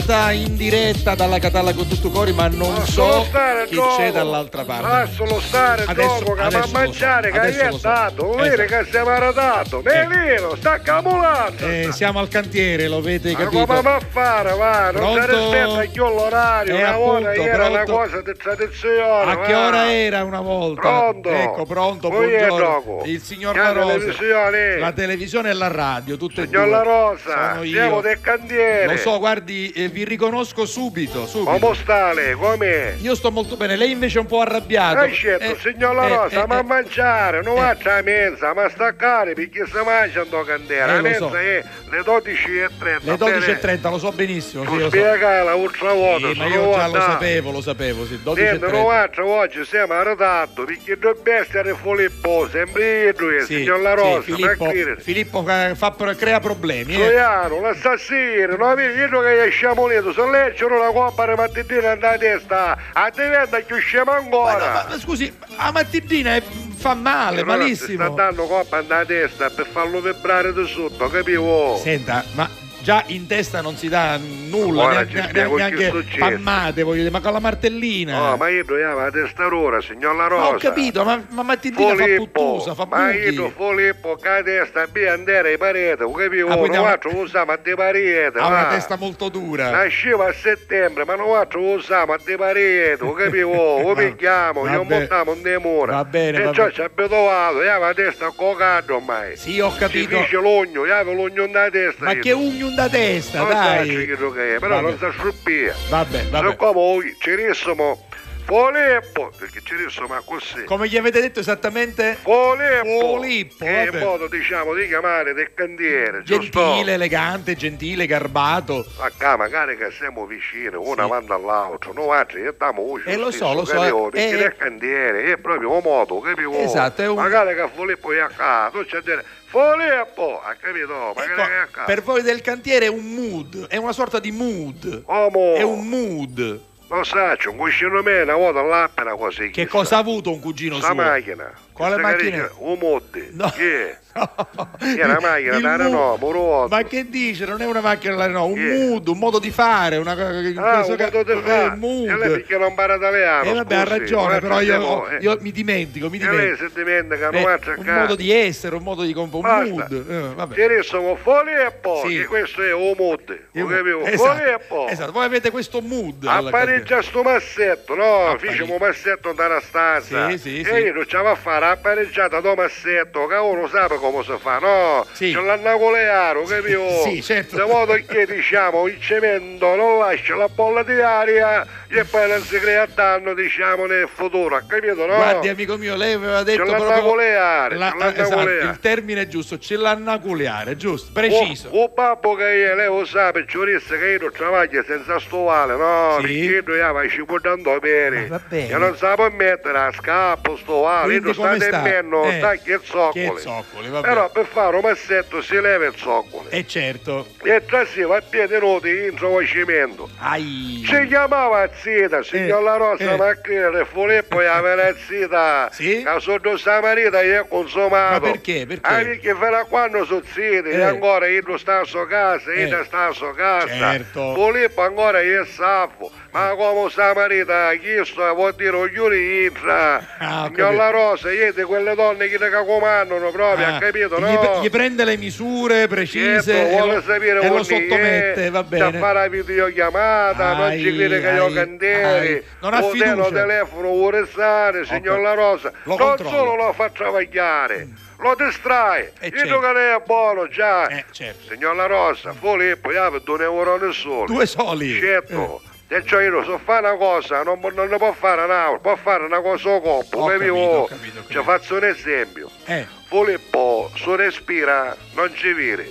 [0.00, 3.96] telefonata in diretta dalla Catalla con tutto cori, ma non so stare chi dopo.
[3.96, 4.86] c'è dall'altra parte.
[4.88, 7.78] Lascialo stare Adesso- dopo che adesso a lo so, mangiare che gli è so.
[7.78, 9.82] dato, vuol dire che siamo arredato.
[9.84, 11.66] Melino, sta camolando.
[11.66, 13.66] Eh, siamo al cantiere, lo avete Ma capito?
[13.66, 14.90] come va a fare, va?
[14.90, 19.30] Non si rispetta più l'orario, Eh, una volta appunto, era una cosa di tradizione.
[19.32, 19.66] A che va.
[19.66, 20.80] ora era una volta?
[20.80, 21.28] Pronto?
[21.30, 23.02] Ecco, pronto, Poi è buongiorno.
[23.04, 23.92] Il signor La La Rosa.
[23.92, 24.78] televisione.
[24.78, 26.70] La televisione e la radio, tutte e Signor due.
[26.72, 28.00] La Rosa, siamo io.
[28.00, 28.86] del cantiere.
[28.86, 31.58] Lo so, guardi, eh, vi riconosco subito, subito.
[31.58, 32.32] Come sta lei?
[32.34, 32.94] Com'è?
[33.00, 34.98] Io sto molto bene, lei invece è un po' arrabbiato.
[34.98, 38.02] Hai scelto, Eh, signor La eh, Rosa, eh, ma eh, a mangiare, non faccia a
[38.02, 40.86] mezza, ma staccare perché si mangia in candela.
[40.86, 41.36] Eh, a lo mezza so.
[41.36, 42.68] è le 12.30.
[43.00, 44.64] Le 12.30, lo so benissimo.
[44.64, 44.88] Sì, Tu so.
[44.88, 48.20] spiegala ultra volta, Sì, ma io già lo sapevo, lo sapevo, sì.
[48.24, 48.70] Niente, 12.30.
[48.70, 53.96] non faccio oggi, siamo arredato perché dobbiamo essere Filippo, sempre io, Sì, signor La sì,
[53.96, 56.94] Rosa, Filippo, ma che- Filippo eh, fa, crea problemi.
[56.94, 56.96] eh.
[57.04, 62.16] Soiano, l'assassino, no, vedi, io che esciamo lì, se leggono una coppa di mattina nella
[62.18, 64.86] testa, a diventa che usciamo ancora.
[64.88, 66.42] Ma scusi, la mattina è-
[66.76, 68.04] fa male, Allora, malissimo.
[68.04, 71.76] Si sta dando coppa nella testa per farlo vibrare di sotto, capivo?
[71.82, 72.48] Senta, ma
[72.84, 76.18] già in testa non si dà nulla, Ora neanche, neanche successo.
[76.18, 78.18] pammate, voglio dire, ma con la martellina.
[78.18, 80.48] No, ma io dobbiamo la testa ora, signor La Ma Rosa.
[80.54, 83.18] ho capito, ma, ma mattina fa puttusa, fa ma buchi.
[83.32, 86.50] io Filippo che testa bi andare ai pareti, capivo?
[86.50, 89.70] Ah, quindi ha non faccio usare a dei pareti, Ha una testa molto dura.
[89.70, 93.80] Nasceva a settembre, ma non faccio usare a dei pareti, capivo?
[93.80, 94.84] Lo picchiamo, Vabbè.
[94.84, 95.92] montiamo in dei mura.
[95.94, 99.36] Va bene, E ciò ci ha abituato, io avevo la testa coccata ormai.
[99.38, 100.16] Sì, ho capito.
[100.16, 102.04] Si dice l'ogno, io avevo l'ogno nella testa.
[102.04, 102.20] Ma io.
[102.20, 103.86] che ugno da testa, Non dai.
[103.88, 104.88] sa che che è, però Vabbè.
[104.88, 105.74] non sa sciuppia.
[105.88, 106.48] Vabbè, vabbè.
[106.50, 108.00] Se come voi ci rissimo
[108.44, 110.64] Foleppo, perché ci rissimo così.
[110.64, 112.18] Come gli avete detto esattamente?
[112.20, 113.00] Foleppo.
[113.00, 116.60] Folippo, Che è il modo, diciamo, di chiamare del cantiere, giusto?
[116.60, 118.84] Gentile, elegante, gentile, garbato.
[118.98, 123.08] Ma qua magari che siamo vicini, uno avanti all'altro, noi altri che stiamo voce.
[123.08, 124.08] Eh, lo so, lo so, capivo?
[124.08, 124.36] eh, Perché eh.
[124.36, 126.58] del cantiere è proprio un modo, capivo?
[126.58, 130.54] Esatto, è un- Magari che Foleppo è a casa, tu c'è a dire Foleppo, ha
[130.60, 130.92] capito?
[131.14, 131.86] Magari Ecco, che è a casa.
[131.86, 135.02] Per voi del cantiere è un mood, è una sorta di mood.
[135.06, 135.54] Uomo.
[135.54, 136.60] È un mood.
[136.88, 139.50] Lo sa, c'è un cuscino me, una volta all'appena così.
[139.50, 140.94] Che cosa ha avuto un cugino Sta suo?
[140.96, 141.50] macchina.
[141.72, 142.50] Quale Questa macchina?
[142.58, 143.28] Un motte.
[143.32, 143.50] No.
[143.50, 143.98] Che?
[144.14, 147.46] È una macchina da Renault, Moro Ma che dice?
[147.46, 148.76] Non è una macchina da Renault, un Che?
[148.88, 151.66] mood, un modo di fare, una in Ah, questo un ca- modo di eh, fare.
[151.68, 152.08] un mood.
[152.08, 153.50] E lei perché non parla italiano?
[153.50, 155.16] Eh vabbè, ha ragione, però io, facciamo, eh.
[155.20, 156.68] io mi dimentico, mi E lei dimentico.
[156.68, 157.98] si dimentica, non Eh, faccia un caso.
[158.00, 160.04] modo di essere, un modo di comp- un mood.
[160.08, 160.54] eh, vabbè.
[160.54, 162.16] Ci rissimo Foleppo, Sì.
[162.18, 163.46] che questo è un motte.
[163.52, 164.04] Io- Lo capivo?
[164.04, 164.88] esatto, Foleppo.
[164.88, 166.24] esatto, voi avete questo mood.
[166.24, 168.36] Appareggia sto massetto, no?
[168.38, 170.30] Facciamo un massetto nella stanza.
[170.30, 170.70] Sì, sì, e sì.
[170.72, 175.06] io non ce la fare appareggiata do massetto, che uno sa come si fa, no?
[175.12, 175.30] Sì.
[175.30, 177.02] Ce l'hanno colearo, capivo?
[177.02, 177.56] Sì, certo.
[177.56, 182.40] De modo che diciamo il cemento non lascia la bolla di aria e poi non
[182.42, 185.14] si crea danno, diciamo, nel futuro, ha capito, no?
[185.16, 189.58] Guardi, amico mio, lei aveva detto Ce proprio coleare, la- esatto, il termine è giusto,
[189.58, 191.68] ce l'hanno culeare, giusto, preciso.
[191.70, 195.18] O, o babbo che io, lei lo sa, per giurista che io non travaglio senza
[195.18, 196.18] stovale, no?
[196.24, 196.46] Sì.
[196.46, 198.26] Perché noi ama ci può dando bene.
[198.26, 198.70] Va bene.
[198.72, 201.54] E non sa può mettere a scappo, stovale, Quindi io sta?
[201.56, 203.30] nemmeno, Eh, sta che zoccoli.
[203.34, 206.48] che zoccoli, va Però per fare un massetto si leva il zoccolo.
[206.50, 207.26] E certo.
[207.42, 210.08] E tra si va a piedi noti in cimento.
[210.18, 210.82] Ai.
[210.86, 213.16] Ci chiamava zita, signor La Rosa, eh.
[213.16, 215.68] ma che le Filippo e aveva zita.
[215.74, 216.02] Sì?
[216.02, 218.26] Che sotto sta marita gli è consumato.
[218.26, 218.64] Ma perché?
[218.66, 218.86] Perché?
[218.86, 220.82] Ah, perché fino a quando sono ziti, Eh.
[220.82, 222.84] ancora io sta a sua casa, io Eh.
[222.84, 223.66] sta a sua casa.
[223.68, 224.34] Certo.
[224.34, 226.10] Filippo ancora gli è saffo.
[226.34, 230.04] Ma come sta marita, chi sta, vuol dire ognuno entra.
[230.18, 230.50] Ah.
[230.52, 234.58] La Rosa, io di quelle donne che ne comandano proprio, Ah, ha capito, gli, no?
[234.60, 238.64] gli prende le misure precise Certo, e vuole lo, sapere e lo sottomette, eh, va
[238.64, 238.98] bene.
[238.98, 242.42] fare la videochiamata, non ci Ai, crede che io ai, ai.
[242.58, 243.14] Non ha o fiducia.
[243.14, 245.70] lo telefono vuole stare, signor La Rosa.
[245.84, 246.30] Lo non controllo.
[246.36, 247.86] solo lo fa travagliare,
[248.18, 249.12] lo distrae.
[249.20, 250.88] Eh, che lei è buono già.
[250.88, 251.52] Eh, certo.
[251.54, 254.24] Signor La Rosa, Filippo, io per due euro nessuno.
[254.26, 254.98] Due soli.
[254.98, 255.62] Certo.
[255.94, 259.22] E cioè io so fare una cosa, non, non ne può fare un'altra, può fare
[259.22, 261.42] una cosa a coppo, Ho capito, ho capito, ho Ci capito.
[261.44, 262.50] faccio un esempio.
[262.64, 265.88] Eh, Filippo, se respira, non ci vire.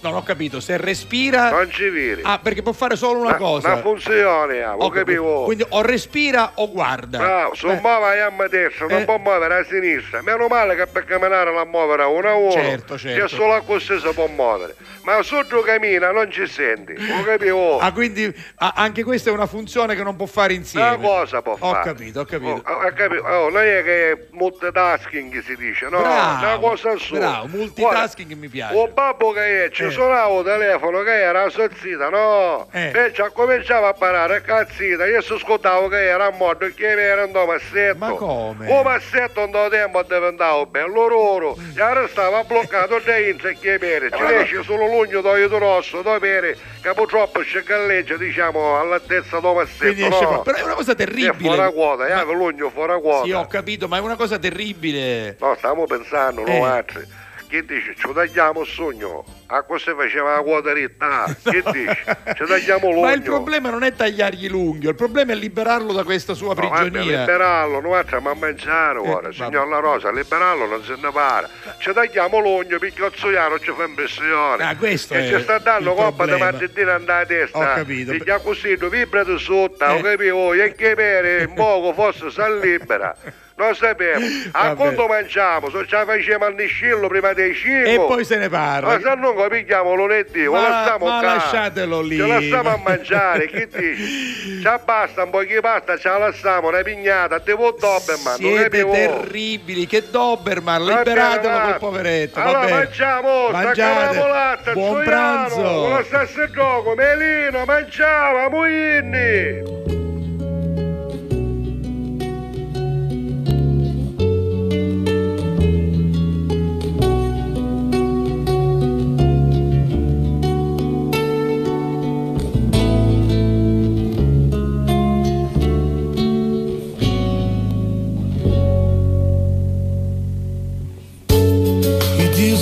[0.00, 1.50] Non ho capito, se respira...
[1.50, 2.20] Non ci vedi.
[2.22, 3.68] Ah, perché può fare solo una Ma- cosa.
[3.70, 5.42] ma funzione, ah, Ho capito.
[5.44, 7.18] Quindi o respira o guarda.
[7.18, 9.04] Bravo, se Eh, muove gamba destra, non Eh.
[9.04, 10.22] può muovere a sinistra.
[10.22, 12.50] Meno male che per camminare la muovere a uno a uno.
[12.52, 13.22] Certo, certo.
[13.22, 14.76] Che solo a così si può muovere.
[15.02, 16.92] Ma sotto cammina non ci senti.
[16.94, 17.78] Lo capivo.
[17.78, 20.86] Ah, quindi ah, anche questa è una funzione che non può fare insieme.
[20.88, 21.84] Una cosa può Ho fare.
[21.84, 22.62] capito, ho capito.
[22.64, 23.22] Oh, ho capito.
[23.22, 26.00] Oh, non è che è multitasking si dice, no?
[26.00, 27.18] Bravo, una cosa sola.
[27.18, 28.74] bravo, multitasking mi piace.
[28.76, 29.90] O babbo che è, ci Eh.
[29.90, 32.68] suonava il telefono che era sozzita, no?
[32.72, 32.92] Eh.
[32.94, 37.32] E ci cominciava a parlare cazzita, io si ascoltavo che era morto, che era un
[37.46, 37.98] massetto.
[37.98, 38.68] Ma come?
[38.70, 44.10] Un massetto un tempo diventavo bello roro, e ora stava bloccato dentro e che bere,
[44.10, 49.54] ci riesce solo l'ugno d'oio rosso, do bere, che purtroppo ci galleggia, diciamo, all'altezza del
[49.54, 50.42] massetto, no?
[50.42, 51.54] Però è una cosa È terribile.
[51.54, 53.24] fuori quota, eh, l'ugno fuori quota.
[53.24, 55.36] Sì, ho capito, ma è una cosa terribile.
[55.40, 56.58] No, stiamo pensando, Eh.
[56.58, 57.24] noi altri.
[57.56, 57.94] Che dici?
[57.96, 59.24] Ci tagliamo il sogno?
[59.46, 61.24] A cosa faceva la quota ritta?
[61.24, 62.02] Ah, Che dici?
[62.36, 63.00] Ci tagliamo l'ugno.
[63.00, 66.68] Ma il problema non è tagliargli l'unghio, il problema è liberarlo da questa sua No,
[66.68, 67.20] vabbè, prigionia.
[67.20, 71.48] liberarlo, noi altri a mangiare ora, Eh, signor La Rosa, liberarlo non se ne pare.
[71.78, 74.62] Ci tagliamo l'ugno perché Ozzoiano ci fa impressione.
[74.62, 77.58] Ah, questo e ci sta dando il coppa di martedina andare a testa.
[77.58, 78.12] Ho capito.
[78.12, 80.52] Gli ha così, vibra di sotto, ho capito?
[80.52, 83.16] E che bere in poco forse si libera.
[83.58, 84.20] Non sapevo.
[84.52, 84.74] A Vabbè.
[84.76, 85.70] quando mangiamo?
[85.70, 87.92] Se ce la facciamo al niscillo prima dei cinque.
[87.94, 88.98] E poi se ne parla.
[88.98, 91.34] Ma se non lo pigliamo lunedì, Ma- lasciamo ma qua.
[91.34, 92.16] lasciatelo lì.
[92.18, 94.60] Ce la stiamo a mangiare, che dici?
[94.60, 98.84] Ci basta un po' di pasta, ce la lasciamo, una pignata, devo Doberman, non Siete
[98.90, 102.40] terribili, che Doberman, liberatelo quel poveretto.
[102.40, 102.76] Allora va bene.
[102.76, 103.74] mangiamo, Mangiate.
[104.04, 105.62] staccavamo latte, Buon Zoiano, pranzo.
[105.62, 110.05] con lo stesso gioco, Melino, mangiava, muini.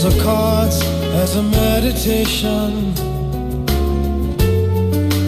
[0.04, 0.82] The cards
[1.22, 2.92] as a meditation.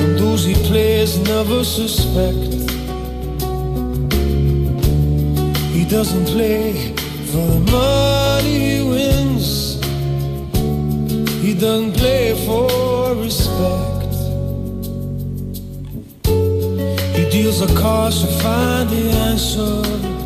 [0.02, 2.52] And those he plays never suspect.
[5.72, 6.94] He doesn't play
[7.30, 9.80] for the money he wins.
[11.40, 14.12] He doesn't play for respect.
[17.16, 20.25] He deals the cards to find the answer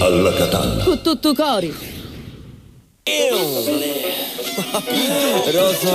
[0.01, 0.83] Alla Catalla.
[0.83, 1.77] Con tutto cori.
[5.53, 5.95] Rosa,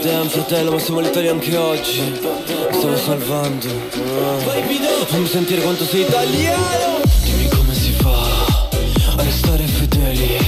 [0.00, 2.00] damn fratello, ma siamo all'Italia anche oggi.
[2.00, 3.68] Mi stavo salvando.
[5.04, 7.00] Fammi sentire quanto sei italiano.
[7.24, 8.24] Dimmi come si fa
[9.16, 10.38] a restare fedeli.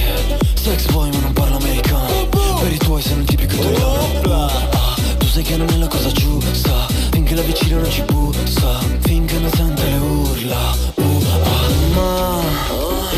[0.55, 2.27] Sex boy ma non parlo americano.
[2.59, 4.19] Per i tuoi sei un tipico italiano.
[4.31, 6.87] Ah, tu sai che non è la cosa giusta.
[7.11, 8.79] Finché la vicina non ci bussa.
[9.01, 11.07] Finché non sente le urla.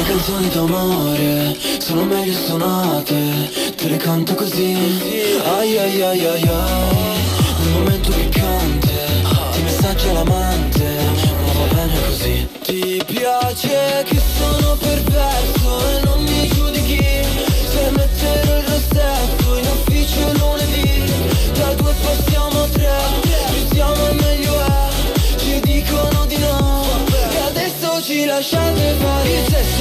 [0.02, 4.76] Le canzoni d'amore sono meglio suonate, te le canto così.
[5.46, 7.20] Ai ai ai ai ai,
[7.60, 8.90] nel momento piccante,
[9.52, 10.86] ti messaggia l'amante,
[11.46, 12.48] ma va bene così.
[12.64, 15.11] Ti piace che sono perverso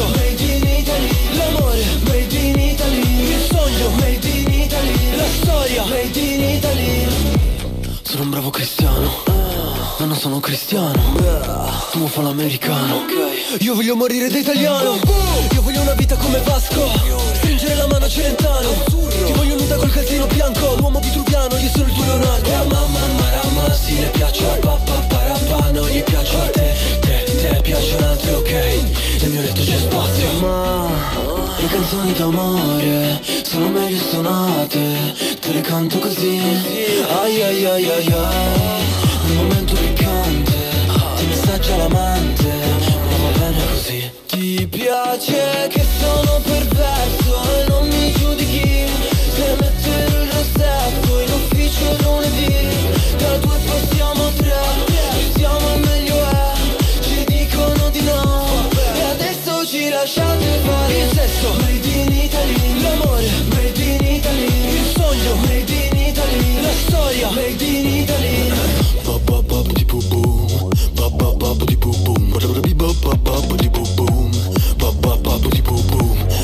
[0.00, 3.32] sesso Made in Italy L'amore Made in Italy.
[3.32, 7.06] Il sogno Made in Italy La storia Made in Italy.
[8.02, 9.10] Sono un bravo cristiano
[9.98, 10.98] Ma non sono cristiano.
[11.92, 13.04] Amo fa l'americano.
[13.58, 14.98] Io voglio morire da italiano.
[15.52, 16.88] Io voglio una vita come Vasco.
[17.34, 18.68] Stringere la mano a Celentano.
[19.26, 20.76] Ti voglio nuda col calzino bianco.
[20.76, 22.48] L'uomo vitruviano Io sono il tuo Leonardo.
[22.48, 27.09] E a mamma marama Si le piace a papà parapà Non gli piace a te
[27.40, 28.52] Te, te piacciono altre ok?
[29.20, 30.32] Nel mio letto c'è spazio.
[30.40, 30.90] Ma
[31.58, 35.14] le canzoni d'amore Sono meglio suonate.
[35.40, 36.38] Te le canto così.
[37.22, 38.82] Ai ai ai ai ai.
[39.24, 40.52] Nel momento piccante.
[41.16, 42.52] Ti messaggia l'amante.
[43.08, 44.10] Ma va bene così.
[44.26, 48.84] Ti piace che sono perverso E non mi giudichi.
[49.34, 52.08] Se metterò il rossetto In ufficio Da
[67.34, 68.50] Made in Italy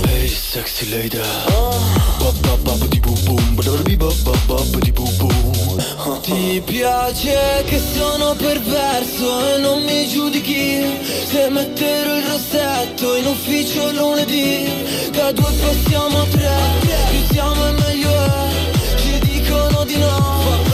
[0.04, 1.18] Hey sexy lady
[6.22, 10.84] Ti piace che sono perverso e non mi giudichi
[11.24, 16.56] Se metterò il rossetto in ufficio lunedì Da due passiamo a tre
[17.10, 18.48] Più siamo e meglio è
[18.96, 20.65] Ci dicono di no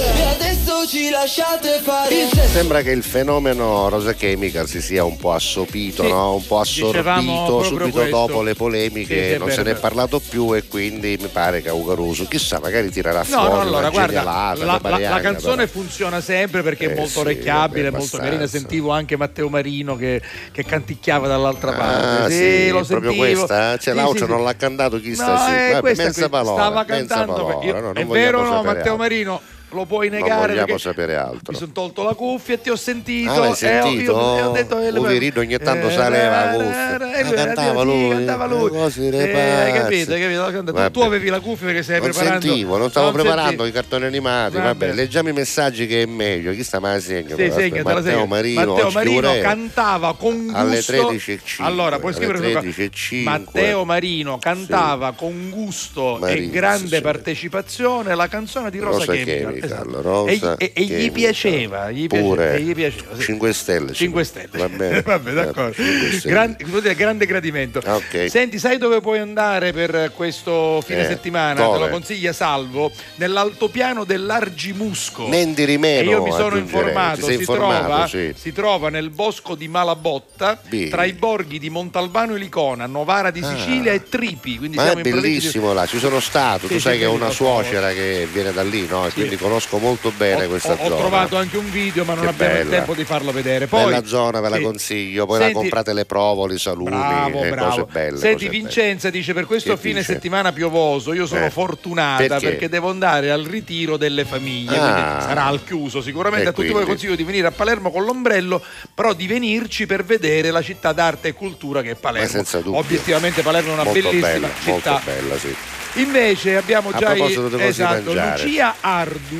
[0.93, 6.09] ci lasciate fare Sembra che il fenomeno Rosa Chemical si sia un po' assopito, Sì,
[6.10, 6.35] no?
[6.35, 8.10] un po' assorbito proprio subito questo.
[8.14, 11.16] dopo le polemiche, Sì, sì, è non se ne è è parlato più e quindi
[11.19, 14.78] mi pare che Aucaruso, chissà, magari tirerà No, fuori no, allora guarda, la, la- la
[14.78, 15.81] bariaga, canzone però.
[15.81, 18.47] funziona sempre perché è Eh molto sì, orecchiabile, molto carina.
[18.47, 20.20] Sentivo anche Matteo Marino che,
[20.52, 22.35] che canticchiava dall'altra Ah, parte.
[22.35, 23.47] sì, lo proprio sentivo.
[23.47, 23.78] questa?
[23.78, 25.52] Cioè, sì, non l'ha cantato chi No, sta sì.
[25.52, 27.44] eh, Vabbè, questa parola, stava mensa cantando.
[27.47, 28.97] parola, io- no, non è vero o no, Matteo.
[28.98, 29.40] Marino?
[29.73, 31.53] Lo puoi Non negare vogliamo perché sapere altro.
[31.53, 33.31] mi sono tolto la cuffia e ti ho sentito.
[33.31, 34.12] Ah, l'hai e ho- sentito?
[34.12, 36.97] io- e ho detto, eh, Poverino, ogni tanto eh, saleva la eh, cuffia.
[36.99, 38.70] eh, Ah, eh, cantava lui, cantava lui.
[38.77, 40.51] Eh, hai capito, hai capito?
[40.53, 40.90] Tu- Vabbè.
[40.90, 42.47] Tu avevi la cuffia perché stai Non preparando.
[42.47, 43.69] sentivo, non stavo preparando sentivi.
[43.69, 44.57] i cartoni animati.
[44.57, 44.66] Vabbè.
[44.66, 44.93] Vabbè.
[44.93, 46.53] leggiamo i messaggi che è meglio.
[46.53, 47.35] Chi sta mai segno?
[47.36, 48.27] Sì, segna, Matteo segno.
[48.27, 51.65] Marino, Matteo Marino cantava con gusto alle 13.05.
[51.65, 53.23] Allora, puoi scrivere 13.05.
[53.23, 59.61] Matteo Marino cantava con gusto Marino, e grande partecipazione la canzone di Rosa, Rosa Chemical.
[59.64, 60.01] Esatto.
[60.02, 62.48] Rosa e, e- e gli piaceva, gli Pure.
[62.56, 63.22] piaceva, gli piaceva, sì.
[63.22, 63.93] 5 stelle.
[63.93, 64.48] 5 stelle.
[64.59, 65.02] Va bene.
[65.02, 65.72] Vabbè, d'accordo.
[65.74, 66.34] 5 stelle.
[66.34, 66.56] Gran-
[66.97, 67.80] grande gradimento.
[67.84, 68.26] Ah, ok.
[68.30, 71.60] Senti, sai dove puoi andare per questo fine Eh, settimana?
[71.62, 71.78] dove?
[71.78, 72.90] Te lo consiglia Salvo?
[73.16, 75.26] Nell'altopiano dell'Argimusco.
[75.28, 78.32] Mendi di meno, E io mi sono informato, si, informato, trova, sì.
[78.36, 80.89] si trova nel bosco di Malabotta, Bene.
[80.89, 84.59] tra i borghi di Montalbano e Licona, Novara di Sicilia e Tripi.
[84.59, 87.06] Quindi Ma è provincia di- bellissimo là, ci sono stato, Sì, tu sì, sai che
[87.06, 89.06] ho sì, una suocera che viene da lì, no?
[89.06, 90.97] E quindi conosco molto bene questa ho, ho zona.
[90.97, 92.77] trovato anche un video, ma non Che abbiamo il bella.
[92.77, 93.66] tempo di farlo vedere.
[93.66, 94.62] Poi, Bella zona, ve la sì.
[94.62, 97.69] consiglio, poi la Senti- comprate le provoli, salumi Bravo, bravo.
[97.70, 98.19] cose belle.
[98.19, 100.12] Senti, cose Vincenza dice: Per questo Che fine dice?
[100.12, 101.51] settimana piovoso, io sono Eh.
[101.51, 102.47] fortunata Perché?
[102.49, 102.69] perché?
[102.69, 104.77] devo andare al ritiro delle famiglie.
[104.77, 105.20] Ah.
[105.20, 106.01] Sarà al chiuso.
[106.03, 106.91] Sicuramente E a tutti voi quindi?
[106.91, 108.62] consiglio di venire a Palermo con l'ombrello,
[108.95, 112.27] però di venirci per vedere la città d'arte e cultura che è Palermo.
[112.27, 112.79] Ma senza dubbio.
[112.81, 114.70] Obiettivamente, Palermo è una Molto bellissima bella, città.
[114.70, 115.55] molto bella, sì.
[115.95, 118.43] Invece abbiamo A già proposito di esatto, mangiare.
[118.43, 118.74] Lucia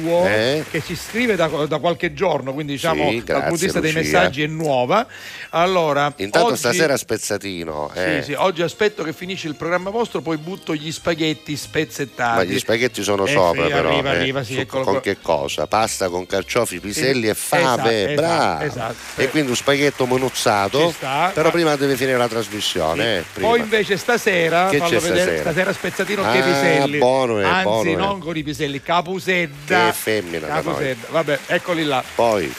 [0.03, 0.65] Arduo Eh?
[0.71, 3.81] che ci scrive da, da qualche giorno, quindi diciamo Sì, dal punto di vista grazie,
[3.81, 4.19] dei Lucia.
[4.19, 5.07] messaggi è nuova.
[5.51, 7.91] Allora, Intanto oggi- stasera spezzatino.
[7.95, 8.19] eh.
[8.23, 12.37] sì, sì, oggi aspetto che finisce il programma vostro, poi butto gli spaghetti spezzettati.
[12.37, 13.89] Ma gli spaghetti sono Eh, sopra sì, però.
[13.91, 14.17] Arriva, eh.
[14.17, 15.67] arriva, sì, Su- eccolo con che cosa?
[15.67, 18.13] Pasta con carciofi, piselli e fave.
[18.13, 18.65] esatto, bravo.
[18.65, 20.91] esatto, E quindi un spaghetto monuzzato.
[20.91, 23.19] Sta, però ma- prima deve finire la trasmissione.
[23.19, 23.25] eh.
[23.41, 25.73] Poi invece stasera, Che c'è vedere, stasera?
[25.73, 26.99] spezzatino Ah, che piselli.
[26.99, 27.95] buono è, Anzi, buono è.
[27.95, 29.92] non con i piselli, capusedda.
[29.93, 30.63] Femmina noi.
[30.63, 31.07] Capusedda.
[31.11, 32.03] Vabbè, eccoli là.
[32.15, 32.53] Poi.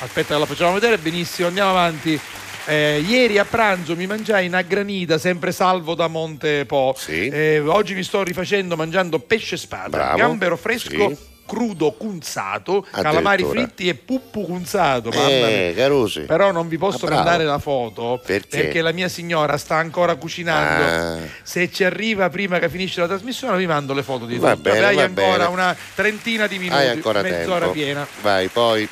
[0.00, 2.18] Aspetta che la facciamo vedere, benissimo, andiamo avanti.
[2.64, 6.96] Eh, ieri a pranzo mi mangiai una granita, sempre salvo da Monte Po.
[7.06, 10.16] Eh, oggi mi sto rifacendo mangiando pesce spada, Bravo.
[10.16, 11.08] gambero fresco.
[11.08, 11.30] Sì.
[11.52, 15.10] Crudo cunzato, calamari fritti e puppu cunzato.
[15.12, 15.74] Eh.
[15.76, 16.20] Carusi.
[16.20, 18.80] Però non vi posso Ah, mandare la foto Perché?
[18.80, 20.84] la mia signora sta ancora cucinando.
[20.84, 21.28] Ah.
[21.42, 24.70] Se ci arriva prima che finisce la trasmissione, vi mando le foto di Va tutto.
[24.70, 25.44] bene, Hai va ancora bene.
[25.50, 27.70] una trentina di minuti, mezz'ora tempo.
[27.70, 28.06] piena.
[28.22, 28.88] Vai, poi.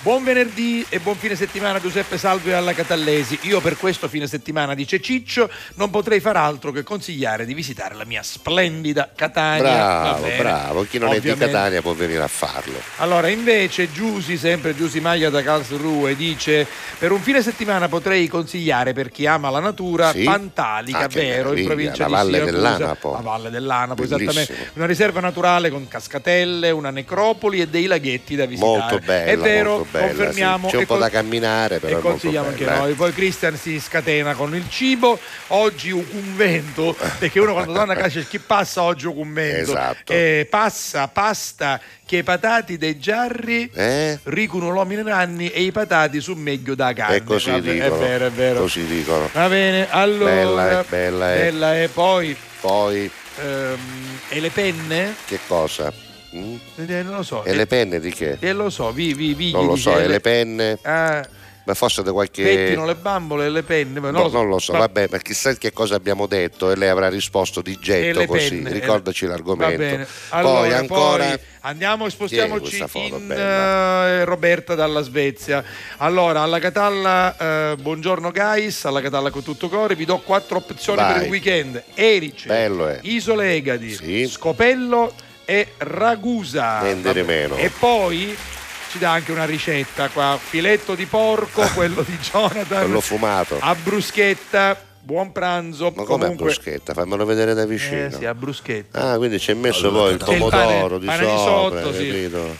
[0.00, 3.36] Buon venerdì e buon fine settimana Giuseppe Salvo e alla Catallesi.
[3.42, 7.96] Io per questo fine settimana, dice Ciccio, non potrei far altro che consigliare di visitare
[7.96, 9.60] la mia splendida Catania.
[9.60, 10.82] Bravo, bravo.
[10.84, 11.46] Chi non è Ovviamente.
[11.46, 12.80] di Catania può venire a farlo.
[12.98, 16.64] Allora, invece, Giusi, sempre Giusi Maglia da Karlsruhe, dice:
[16.96, 20.22] Per un fine settimana potrei consigliare per chi ama la natura Sì?
[20.22, 22.56] Pantalica, Ah, vero, in provincia la di Valle Siracusa.
[22.56, 23.12] dell'Anapo.
[23.14, 24.30] La Valle dell'Anapo, Bellissimo.
[24.30, 24.70] esattamente.
[24.74, 28.78] Una riserva naturale con cascatelle, una necropoli e dei laghetti da visitare.
[28.78, 29.30] Molto bella.
[29.32, 30.68] È vero, molto bella, confermiamo.
[30.68, 30.72] sì.
[30.74, 31.96] C'è un po' con- da camminare, però.
[31.96, 32.94] e è consigliamo anche noi.
[32.94, 35.18] Poi Cristian si scatena con il cibo.
[35.48, 39.70] Oggi un convento, perché uno quando torna a casa chi passa oggi un convento.
[39.70, 40.12] Esatto.
[40.12, 44.18] Eh, passa pasta che i patati dei giarri Eh?
[44.24, 47.16] ricono l'uomini ranni e i patati su meglio da carne.
[47.16, 47.96] E così dicono.
[47.96, 48.60] È vero, è vero.
[48.60, 49.28] Così dicono.
[49.32, 50.30] Va bene, allora.
[50.34, 51.38] Bella, eh, bella, eh.
[51.38, 51.88] bella, eh.
[51.88, 52.36] Poi.
[52.60, 53.10] Poi.
[53.40, 53.78] ehm,
[54.30, 55.14] e le penne?
[55.26, 55.92] Che cosa?
[56.36, 56.56] Mm?
[56.76, 57.44] Eh, non lo so.
[57.44, 58.36] E le penne di che?
[58.40, 60.78] E lo so, vi, vi, vi, Non lo so, e le penne?
[60.82, 61.26] Ah,
[61.64, 62.42] Ma forse da qualche.
[62.42, 63.98] pettino le bambole e le penne.
[64.00, 66.88] ma No, non lo so, Va- vabbè, ma chissà che cosa abbiamo detto e lei
[66.88, 68.56] avrà risposto di getto così.
[68.56, 69.76] penne, Ricordaci e- l'argomento.
[69.78, 70.06] Bene.
[70.06, 71.24] poi Allora, ancora.
[71.28, 75.62] poi andiamo e spostiamoci foto in eh, Roberta dalla Svezia.
[75.98, 77.36] Allora, alla Catalla,
[77.72, 81.12] eh, buongiorno guys, alla Catalla con tutto cuore, vi do quattro opzioni Vai.
[81.14, 81.82] per il weekend.
[81.94, 82.98] Erice, Bello, eh.
[83.02, 84.26] Isole Egadi, Sì.
[84.26, 85.12] Scopello
[85.50, 86.82] e Ragusa.
[86.82, 87.32] Niente di Vabbè.
[87.40, 87.56] meno.
[87.56, 88.36] E poi
[88.90, 93.56] ci dà anche una ricetta qua, filetto di porco, quello di Jonathan, Quello fumato.
[93.58, 95.84] a bruschetta, buon pranzo.
[95.96, 96.92] Ma come a Comunque, bruschetta?
[96.92, 98.06] Fammelo vedere da vicino.
[98.06, 99.12] eh, sì, a bruschetta.
[99.12, 101.82] Ah, quindi ci hai messo poi il C'è il pomodoro pane- di pane di sopra,
[101.82, 102.06] sotto, sì.
[102.08, 102.56] capito?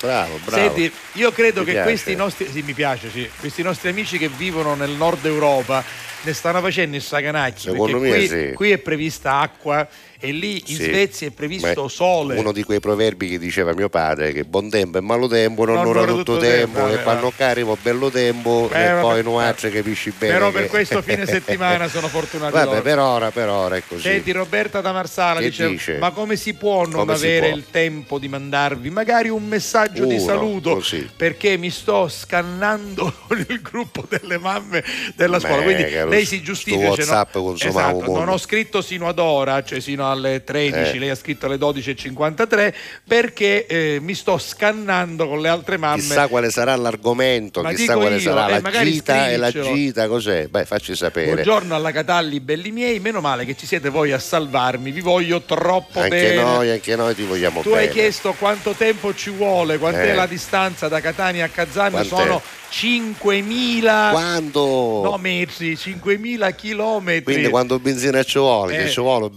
[0.00, 0.62] Bravo, bravo.
[0.74, 1.88] Senti, io credo Mi che piace.
[1.88, 5.82] questi nostri, sì, mi piace, sì, questi nostri amici che vivono nel nord Europa
[6.22, 7.72] ne stanno facendo il saganacchio.
[7.72, 8.52] Secondo perché me qui, sì.
[8.54, 9.86] qui è prevista acqua
[10.20, 10.82] e lì in Sì.
[10.84, 12.36] Svezia è previsto Beh, sole.
[12.38, 15.76] Uno di quei proverbi che diceva mio padre che buon tempo e malo tempo non,
[15.76, 17.36] Non dura tutto tutto tempo, tempo, e vabbè, quando vabbè.
[17.36, 20.32] carico bello tempo Eh, e vabbè, poi non altro capisci bene.
[20.32, 22.82] Però che- per questo fine settimana sono fortunati Vabbè, loro.
[22.82, 24.02] per ora, per ora è così.
[24.02, 25.98] Senti Roberta da Marsala dice, dice?
[25.98, 27.56] ma come si può non Come avere può?
[27.56, 31.08] il tempo di mandarvi magari un messaggio di Uno, saluto così.
[31.16, 34.82] perché mi sto scannando con il gruppo delle mamme
[35.14, 37.54] della scuola Beh, quindi lei si giustifica cioè, WhatsApp no?
[37.54, 40.98] esatto, non ho scritto sino ad ora cioè sino alle 13 Eh.
[40.98, 42.74] lei ha scritto alle 12.53
[43.06, 47.94] perché eh, mi sto scannando con le altre mamme Chissà quale sarà l'argomento, Ma chissà
[47.94, 49.74] quale io, sarà eh, la gita e la scrivicelo.
[49.76, 50.46] gita, cos'è?
[50.48, 51.32] Beh, facci sapere.
[51.32, 55.42] Buongiorno alla Catalli, belli miei, meno male che ci siete voi a salvarmi, vi voglio
[55.42, 56.42] troppo Anche bene.
[56.42, 57.82] noi, anche noi ti vogliamo Tu bene.
[57.82, 60.14] hai chiesto quanto tempo ci vuole, quant'è Eh.
[60.14, 62.02] la distanza da Catania a?
[62.04, 62.08] Quant'è?
[62.08, 65.00] Sono 5.000 Quando?
[65.02, 67.22] no, metri, 5.000 chilometri.
[67.24, 69.32] Quindi quando benzina ci vuole, Eh, che ci vuole, un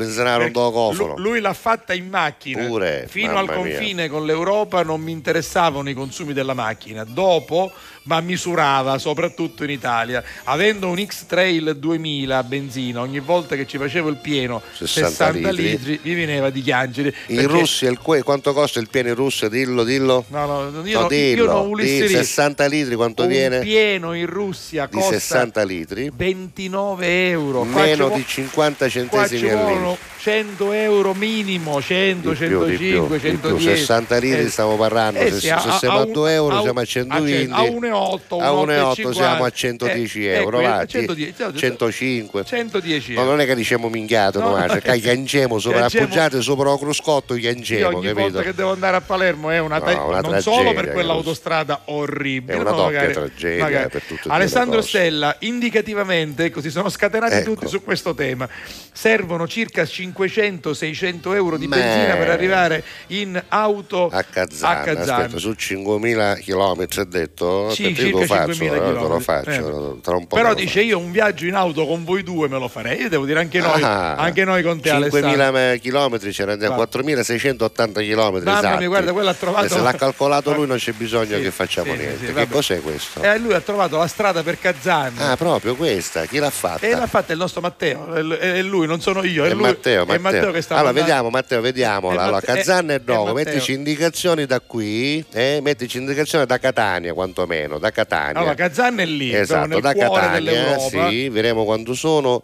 [0.52, 1.16] Perché do cofano.
[1.16, 2.66] lu- Lui l'ha fatta in macchina.
[2.66, 3.76] Pure, Fino al mamma mia.
[3.78, 7.04] confine con l'Europa non mi interessavano i consumi della macchina.
[7.04, 7.72] Dopo,
[8.04, 10.24] ma misurava, soprattutto in Italia.
[10.46, 15.52] Avendo un X-Trail 2000 a benzina, ogni volta che ci facevo il pieno 60 60,
[15.52, 15.70] litri.
[15.88, 17.14] litri, mi veniva di chiangere.
[17.28, 19.48] In Russia il que- quanto costa il pieno in Russia?
[19.50, 20.26] Dillo, dillo.
[20.30, 22.08] No, no, io, No, no- io dillo, non di dire.
[22.08, 23.60] 60 litri quanto un viene?
[23.60, 26.12] pieno in Russia Di costa 60 litri.
[26.14, 27.64] 29 euro.
[27.64, 29.64] Meno di 50 Qua centesimi al litro.
[29.74, 33.50] vogliono 100 euro minimo, 100, Di più, di 105, più, di più.
[33.50, 33.78] 110.
[33.78, 36.58] 60 litri Eh, stiamo parlando, eh se, se a- siamo a a un- 2 euro
[36.58, 37.62] a- siamo a a 120, a
[37.92, 39.12] 1,8, a 1,8 1,50.
[39.12, 42.44] siamo a 110 Eh, euro, ecco, va, 110, 105.
[42.46, 43.32] 110 No, euro.
[43.32, 46.78] non è che diciamo minchiato, No, no, no, cioè, chianciamo sopra, chianciamo- appoggiate sopra lo
[46.78, 48.22] cruscotto, Io chianciamo, ogni capito?
[48.22, 50.92] volta che devo andare a Palermo è una, No, ta- una non solo per tragedia,
[50.94, 53.90] quell'autostrada orribile, È una no, doppia magari- tragedia magari.
[53.90, 54.82] per e due Alessandro.
[54.82, 57.54] Stella, indicativamente, ecco, si sono scatenati Ecco.
[57.54, 58.48] tutti su questo tema.
[58.94, 65.20] Servono circa 500-600 euro di benzina per arrivare in auto a Kazan, a Kazan.
[65.22, 67.70] aspetta, su 5.000 km hai detto?
[67.88, 70.98] Sì, te lo circa faccio, 5.000 eh, lo faccio, tra un po' Però dice io
[70.98, 73.02] un viaggio in auto con voi due me lo farei.
[73.02, 75.30] Io devo dire anche noi, Ah, anche noi con te Alessandro.
[75.30, 77.00] 5.000 km ce ne andiamo, Guarda.
[77.00, 80.92] 4.680 km Mamma mia, guarda, quello ha trovato- E se l'ha calcolato lui non c'è
[80.94, 82.28] bisogno Sì, che facciamo sì, niente.
[82.28, 83.22] sì, che cos'è questo?
[83.22, 85.14] E lui ha trovato la strada per Kazan.
[85.18, 86.86] Ah, proprio questa, chi l'ha fatta?
[86.86, 90.06] E l'ha fatta il nostro Matteo, è lui, non sono io, è, È lui, Matteo,
[90.08, 90.52] è Matteo.
[90.52, 92.22] Che sta allora vediamo Matteo, vediamola.
[92.24, 93.34] Allora, Kazan è- e Matteo.
[93.34, 95.60] mettici indicazioni da qui, eh?
[95.62, 98.40] mettici indicazioni da Catania quantomeno, da Catania.
[98.40, 102.44] Allora, Kazan è lì, esatto, da Catania, sì, vedremo quando sono.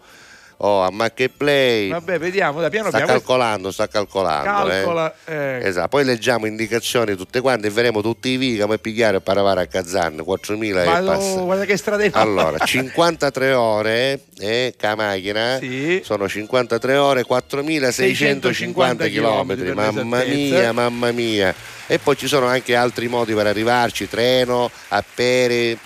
[0.60, 1.90] Oh, a Marketplay.
[1.90, 3.12] Vabbè, vediamo, da piano Sta piano.
[3.14, 4.68] calcolando, sta calcolando.
[4.68, 4.72] eh.
[4.74, 5.60] Calcola, eh.
[5.62, 9.62] Esatto, poi leggiamo indicazioni tutte quante e vedremo tutti i vi come pigliare per arrivare
[9.62, 11.40] a Kazan, 4.000 Ma e no, passa.
[11.42, 12.10] guarda che strade.
[12.14, 15.60] Allora, 53 ore eh, ca macchina
[16.02, 19.74] sono 53 ore, 4650 km.
[19.76, 21.54] Mamma mia, mamma mia.
[21.90, 25.78] E poi ci sono anche altri modi per arrivarci: treno, a pere,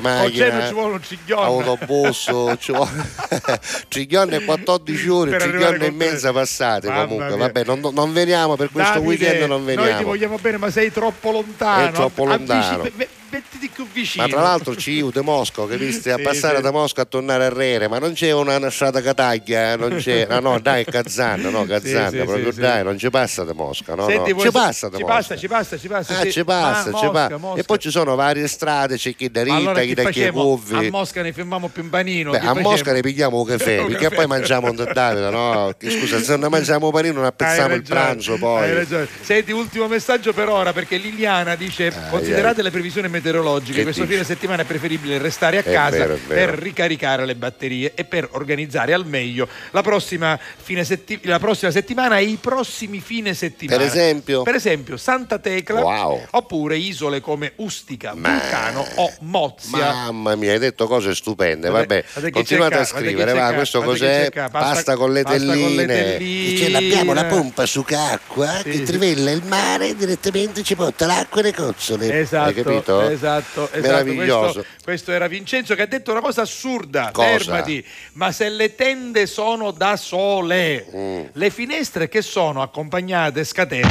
[0.00, 1.42] macchina, ci vuole un ciglione.
[1.44, 2.30] autobus.
[2.58, 2.90] ci vuole-
[3.88, 6.88] Ciglione 14 ore, Per ciglione e mezza passate.
[6.88, 7.36] Mamma comunque, mia.
[7.36, 10.02] vabbè, non, non veniamo per questo Davide, weekend, non Noi ti veniamo.
[10.02, 11.88] vogliamo bene, ma sei troppo lontano.
[11.88, 12.82] È troppo lontano.
[12.82, 14.24] Avvici- mettiti più vicino.
[14.24, 16.10] Ma tra l'altro ci aiuta Mosca, capisci?
[16.10, 19.14] A Sì, passare da Mosca a tornare a Rere, ma non c'è una, strada che
[19.14, 20.26] taglia, eh, non c'è.
[20.28, 24.32] No, no, dai, Kazan, no, Kazan, proprio dai, non ci passa da Mosca, no, Senti,
[24.32, 24.40] no.
[24.40, 25.16] Ci passa da ci Mosca.
[25.16, 26.18] passa, ci passa, ci passa.
[26.18, 26.32] Ah, sì.
[26.32, 27.36] ci passa, Ah, ci Mosca, passa.
[27.36, 27.60] Mosca.
[27.60, 30.20] E poi ci sono varie strade, c'è chi da Ritta, allora chi che da chi
[30.20, 30.60] facciamo?
[30.72, 30.90] A.
[30.90, 32.30] Mosca ne fermiamo più un panino.
[32.30, 32.70] Beh, che a facciamo?
[32.70, 35.72] Mosca ne pigliamo un caffè, perché poi mangiamo un Davide, no?
[35.76, 38.86] Che Scusa, se non mangiamo un panino non apprezziamo il pranzo poi.
[39.20, 44.12] Senti, ultimo messaggio per ora perché Liliana dice: Considerate le previsioni meteorologiche, Che questo dici?
[44.14, 48.28] fine settimana è preferibile restare a È casa vero, per ricaricare le batterie e per
[48.32, 53.78] organizzare al meglio la prossima, fine setti- la prossima settimana e i prossimi fine settimana.
[53.78, 54.42] Per esempio?
[54.42, 56.26] Per esempio, Santa Tecla Wow.
[56.30, 59.92] oppure isole come Ustica, Vulcano o Mozia.
[59.92, 61.68] Mamma mia, hai detto cose stupende.
[61.70, 63.32] Vabbè, che continuate a scrivere.
[63.32, 64.30] Va, questo cos'è?
[64.30, 65.86] Pasta, pasta- con le telline.
[65.86, 66.16] telline.
[66.18, 67.26] Dice, abbiamo la Sì.
[67.28, 72.20] pompa su acqua che trivella il mare e direttamente ci porta l'acqua e le cozzole.
[72.20, 73.07] Esatto, Hai capito?
[73.12, 73.80] Esatto, esatto.
[73.80, 74.52] Meraviglioso.
[74.52, 77.10] Questo, questo era Vincenzo che ha detto una cosa assurda.
[77.12, 77.38] Cosa?
[77.38, 77.84] Fermati.
[78.14, 81.22] Ma se le tende sono da sole, Mm.
[81.32, 83.88] le finestre che sono accompagnate scatene.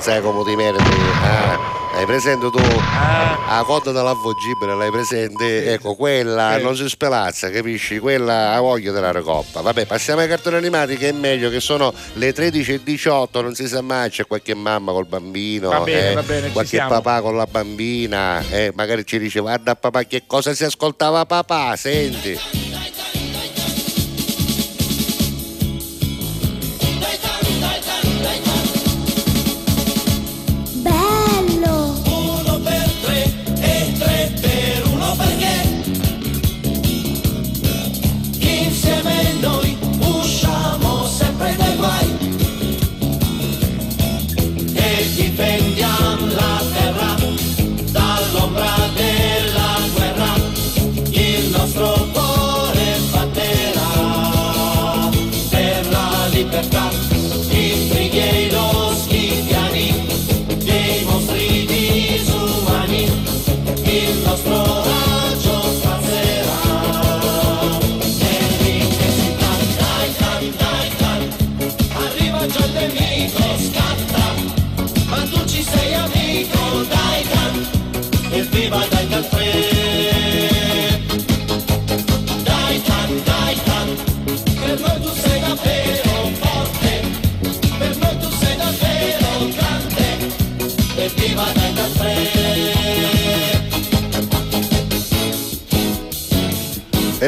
[0.00, 0.84] Sai come ti meriti?
[1.22, 1.58] Ah,
[1.98, 2.60] Hai presente tu?
[2.60, 5.72] La coda dell'avvogibile, l'hai presente?
[5.72, 7.98] Ecco, quella non si spelazza, capisci?
[7.98, 9.62] Quella ha voglia della recoppa.
[9.62, 13.80] Vabbè, passiamo ai cartoni animati che è meglio, che sono le 13.18, non si sa
[13.80, 17.48] mai, c'è qualche mamma col bambino, Va bene, eh, va bene, qualche papà con la
[17.50, 22.67] bambina, eh, magari ci dice guarda papà che cosa si ascoltava papà, senti.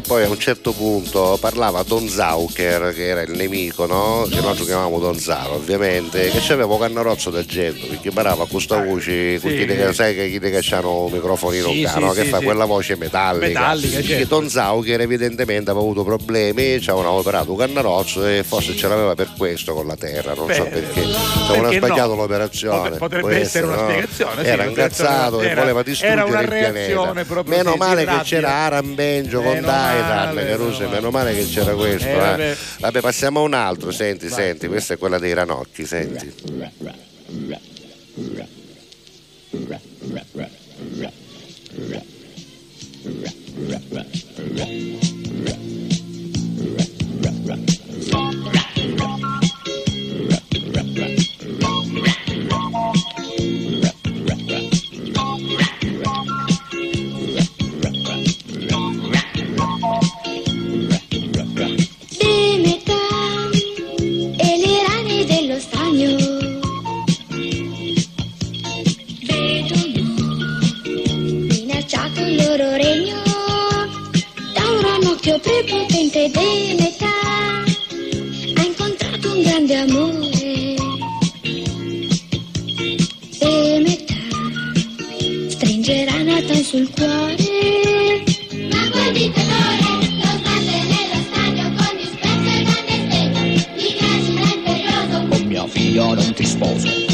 [0.01, 4.27] E poi a un certo punto parlava Don Zauker, che era il nemico, no?
[4.31, 8.82] Che noi chiamavamo Don Zaro, ovviamente, che c'aveva un cannorozzo d'argento, perché parlava con questa
[8.82, 9.47] voce, sì.
[9.48, 12.64] chi che, sai che chi che c'hanno un microfonino Sì, caro, sì, che fa quella
[12.64, 13.47] voce metallica.
[13.47, 14.27] Metallica, certo.
[14.40, 19.14] Don Zauker evidentemente aveva avuto problemi, ci avevano operato un cannorozzo e forse ce l'aveva
[19.14, 21.02] per questo con la terra, non so Beh, perché.
[21.02, 22.20] Ci perché avevano sbagliato no?
[22.22, 22.89] l'operazione.
[22.89, 23.89] Pot- potrebbe può essere una no?
[23.90, 27.43] spiegazione, Era incazzato una- e era- voleva distruggere era il pianeta.
[27.44, 32.07] Meno male che c'era Arambenjo con Meno Titan, male, Caruso, meno male che c'era questo.
[32.07, 32.17] Eh, eh.
[32.17, 32.57] vabbè.
[32.81, 36.33] Vabbè, passiamo a un altro, senti, senti, questa è quella dei ranocchi, senti.
[47.61, 47.80] di
[75.40, 77.06] prepotente di metà
[78.56, 80.74] ha incontrato un grande amore.
[83.39, 84.14] E metà
[85.48, 88.24] stringerà Nathan sul cuore.
[88.70, 89.90] Ma voi dite
[96.35, 97.10] figlia non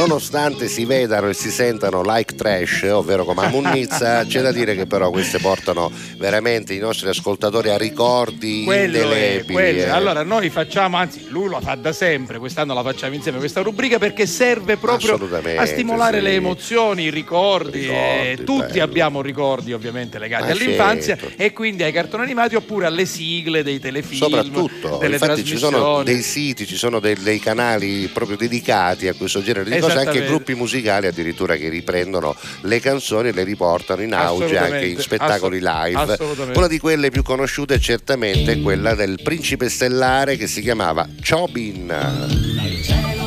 [0.00, 4.74] Nonostante si vedano e si sentano like trash, ovvero come a Munnizza, c'è da dire
[4.74, 9.52] che però queste portano veramente i nostri ascoltatori a ricordi Quello è, indelebili.
[9.52, 9.88] quello eh.
[9.88, 13.98] Allora noi facciamo, anzi lui lo fa da sempre, quest'anno la facciamo insieme questa rubrica
[13.98, 15.18] perché serve proprio
[15.56, 16.24] a stimolare sì.
[16.24, 17.86] le emozioni, i ricordi.
[17.86, 18.82] eh, Ricordi, tutti bello.
[18.84, 21.42] abbiamo ricordi ovviamente legati Ma all'infanzia certo.
[21.42, 26.02] e quindi ai cartoni animati oppure alle sigle dei telefilm, Soprattutto, delle infatti ci sono
[26.02, 30.26] dei siti, ci sono dei, dei canali proprio dedicati a questo genere di cose, anche
[30.26, 35.60] gruppi musicali addirittura che riprendono le canzoni e le riportano in auge anche in spettacoli
[35.60, 36.16] live.
[36.54, 43.19] Una di quelle più conosciute è certamente quella del principe stellare che si chiamava Chobin.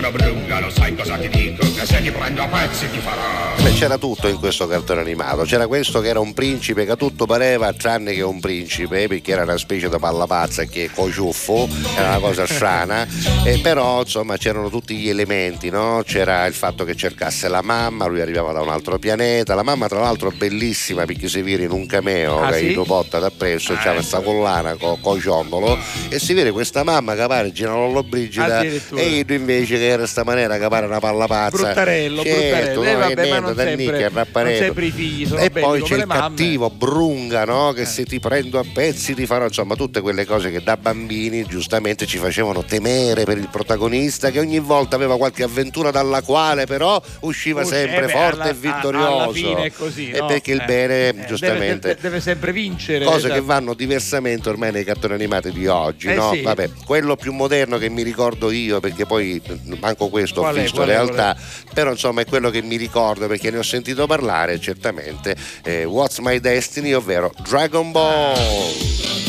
[0.00, 1.66] Dov'è È Io cosa ti dico?
[1.72, 3.38] Che se ti prendo a pezzi ti farò.
[3.62, 6.96] Beh, c'era tutto in questo cartone animato, c'era questo che era un principe che a
[6.96, 10.90] tutto pareva tranne che un principe perché era una specie di palla pazza che è
[10.90, 13.06] cociuffo, era una cosa strana,
[13.44, 16.02] e però insomma c'erano tutti gli elementi, no?
[16.06, 19.88] c'era il fatto che cercasse la mamma, lui arrivava da un altro pianeta, la mamma
[19.88, 22.66] tra l'altro bellissima perché si vede in un cameo Ah, che sì?
[22.68, 25.78] gli potta da presso, c'era questa collana con co ciondolo
[26.08, 30.24] e si vede questa mamma che pare Ginalollo Brigida e lui invece che era sta
[30.24, 31.56] maniera che pare una palla pazza.
[31.56, 32.40] Bruttarello, certo,
[32.80, 32.82] bruttarello.
[32.84, 35.96] Eh, vabbè, e ma non sempre- non sempre i figli sono e belli poi c'è
[35.96, 36.20] il mamme.
[36.36, 37.72] cattivo Brunga no?
[37.72, 41.44] che se ti prendo a pezzi ti farò insomma tutte quelle cose che da bambini
[41.44, 46.66] giustamente ci facevano temere per il protagonista che ogni volta aveva qualche avventura dalla quale
[46.66, 50.18] però usciva Usci- sempre eh beh, forte alla- e vittorioso alla fine è così, e
[50.20, 50.26] no?
[50.26, 53.34] perché il Eh, bene eh, giustamente deve, deve sempre vincere cose esatto.
[53.34, 56.32] che vanno diversamente ormai nei cartoni animati di oggi, Eh no?
[56.32, 56.42] sì.
[56.42, 60.60] Vabbè, quello più moderno che mi ricordo io, perché poi eh, manco questo Qual ho
[60.60, 61.36] visto è, realtà,
[61.72, 66.18] però insomma è quello che mi ricordo perché ne ho sentito parlare certamente eh, What's
[66.18, 69.19] My Destiny, ovvero Dragon Ball.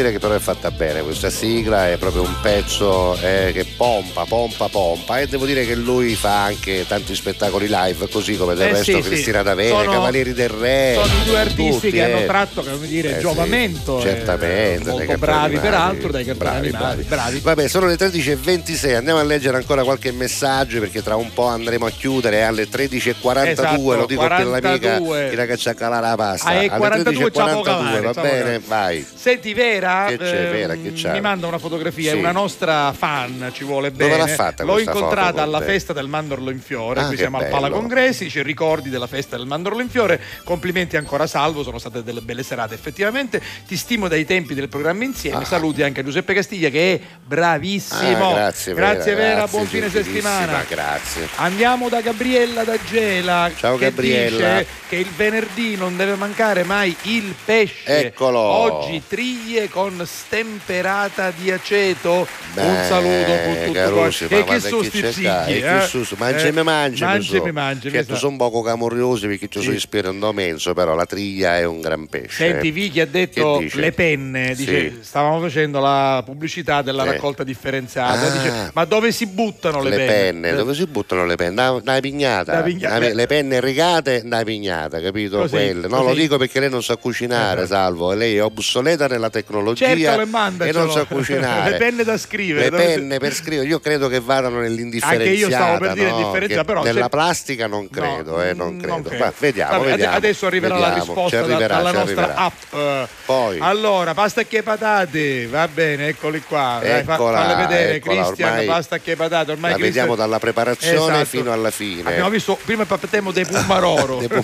[0.00, 3.64] Devo dire che però è fatta bene questa sigla, è proprio un pezzo eh, che
[3.76, 8.54] pompa, pompa, pompa e devo dire che lui fa anche tanti spettacoli live, così come
[8.54, 9.08] del Eh, resto sì, sì.
[9.08, 10.92] Cristina D'Avena, Sono- Cavalieri del Re.
[11.02, 12.26] sono i due artisti tutti, che hanno eh.
[12.26, 15.58] tratto come dire, Eh, sì, giovamento eh, certamente, molto bravi animati.
[15.68, 17.40] peraltro dai cartoni Bravi, animati bravi.
[17.40, 21.86] Vabbè, sono le 13.26, andiamo a leggere ancora qualche messaggio perché tra un po' andremo
[21.86, 25.46] a chiudere alle 13.42, Esatto, lo dico per l'amica 42.
[25.46, 26.48] che ci accala la pasta.
[26.48, 28.28] Ah, alle 42 ciao 13.42, Calare, va bene?
[28.38, 28.60] Calare.
[28.64, 29.06] Vai.
[29.12, 31.12] Senti Vera, c'è, ehm, Vera, che c'è?
[31.12, 32.16] mi manda una fotografia, Sì.
[32.16, 34.16] è una nostra fan, ci vuole Dove bene.
[34.16, 37.44] l'ha fatta L'ho incontrata con alla festa del Mandorlo in Fiore, Ah, qui siamo al
[37.44, 37.54] bello.
[37.56, 42.02] Pala Congressi, dice ricordi della festa del Mandorlo in Fiore, complimenti ancora salvo, sono state
[42.02, 46.68] delle belle serate effettivamente, ti stimo dai tempi del programma insieme, saluti anche Giuseppe Castiglia
[46.68, 48.30] che è bravissimo.
[48.30, 50.64] Ah, grazie, Vera, Grazie Vera, grazie, buon fine settimana.
[50.68, 51.28] Grazie.
[51.36, 54.58] Andiamo da Gabriella da Gela Ciao, che Gabriella.
[54.58, 58.06] dice che il venerdì non deve mancare mai il pesce.
[58.06, 58.38] Eccolo.
[58.38, 62.26] Oggi triglie con stemperata di aceto.
[62.52, 65.78] Un Beh, saluto con tutto ma E che sono sti zicchi, eh?
[65.82, 68.16] chi su, su, mangiami, Eh, mangiami, mangiami, mangiami, Certo, esatto.
[68.18, 72.08] sono un poco camorriosi perché ci sono ispirando menso, però la triglia è un gran
[72.08, 72.48] pesce.
[72.50, 74.98] Senti, Vicky ha detto le penne, dice, Sì.
[75.02, 77.10] stavamo facendo la pubblicità della Sì.
[77.10, 78.30] raccolta differenziata, Ah.
[78.30, 81.54] dice, ma dove si buttano le, le penne, dove si buttano le penne?
[81.54, 82.98] Da, da pignata, Da pignata.
[82.98, 85.38] Da- le penne rigate da pignata, capito?
[85.38, 85.86] Così, Quelle.
[85.86, 86.08] No, così.
[86.08, 90.72] lo dico perché lei non sa cucinare, salvo, lei è obsoleta nella tecnologia Le e
[90.72, 91.70] non sa cucinare.
[91.70, 92.70] le penne da scrivere.
[92.70, 95.30] Le penne per scrivere, io credo che vadano nell'indifferenziata.
[95.30, 96.18] Anche io stavo per dire no?
[96.18, 99.02] indifferenziata, Che però nella c'è- plastica non credo, eh, non credo.
[99.02, 99.24] credo.
[99.24, 100.16] Ma vediamo, Vabbè, vediamo.
[100.16, 101.04] Adesso arriverà la vediamo.
[101.04, 103.00] risposta Ci da- arriverà, dalla ci nostra arriverà.
[103.04, 103.08] app.
[103.24, 103.58] Poi.
[103.60, 106.78] Allora, pasta che patate, va bene, eccoli qua.
[106.80, 109.50] Dai, Eccola, falle vedere, eccola, Cristian, pasta che patate.
[109.52, 111.24] Ormai la Cristian- vediamo dalla preparazione Esatto.
[111.26, 112.08] fino alla fine.
[112.08, 114.18] Abbiamo visto, prima parliamo dei pumaroro.
[114.20, 114.28] Dei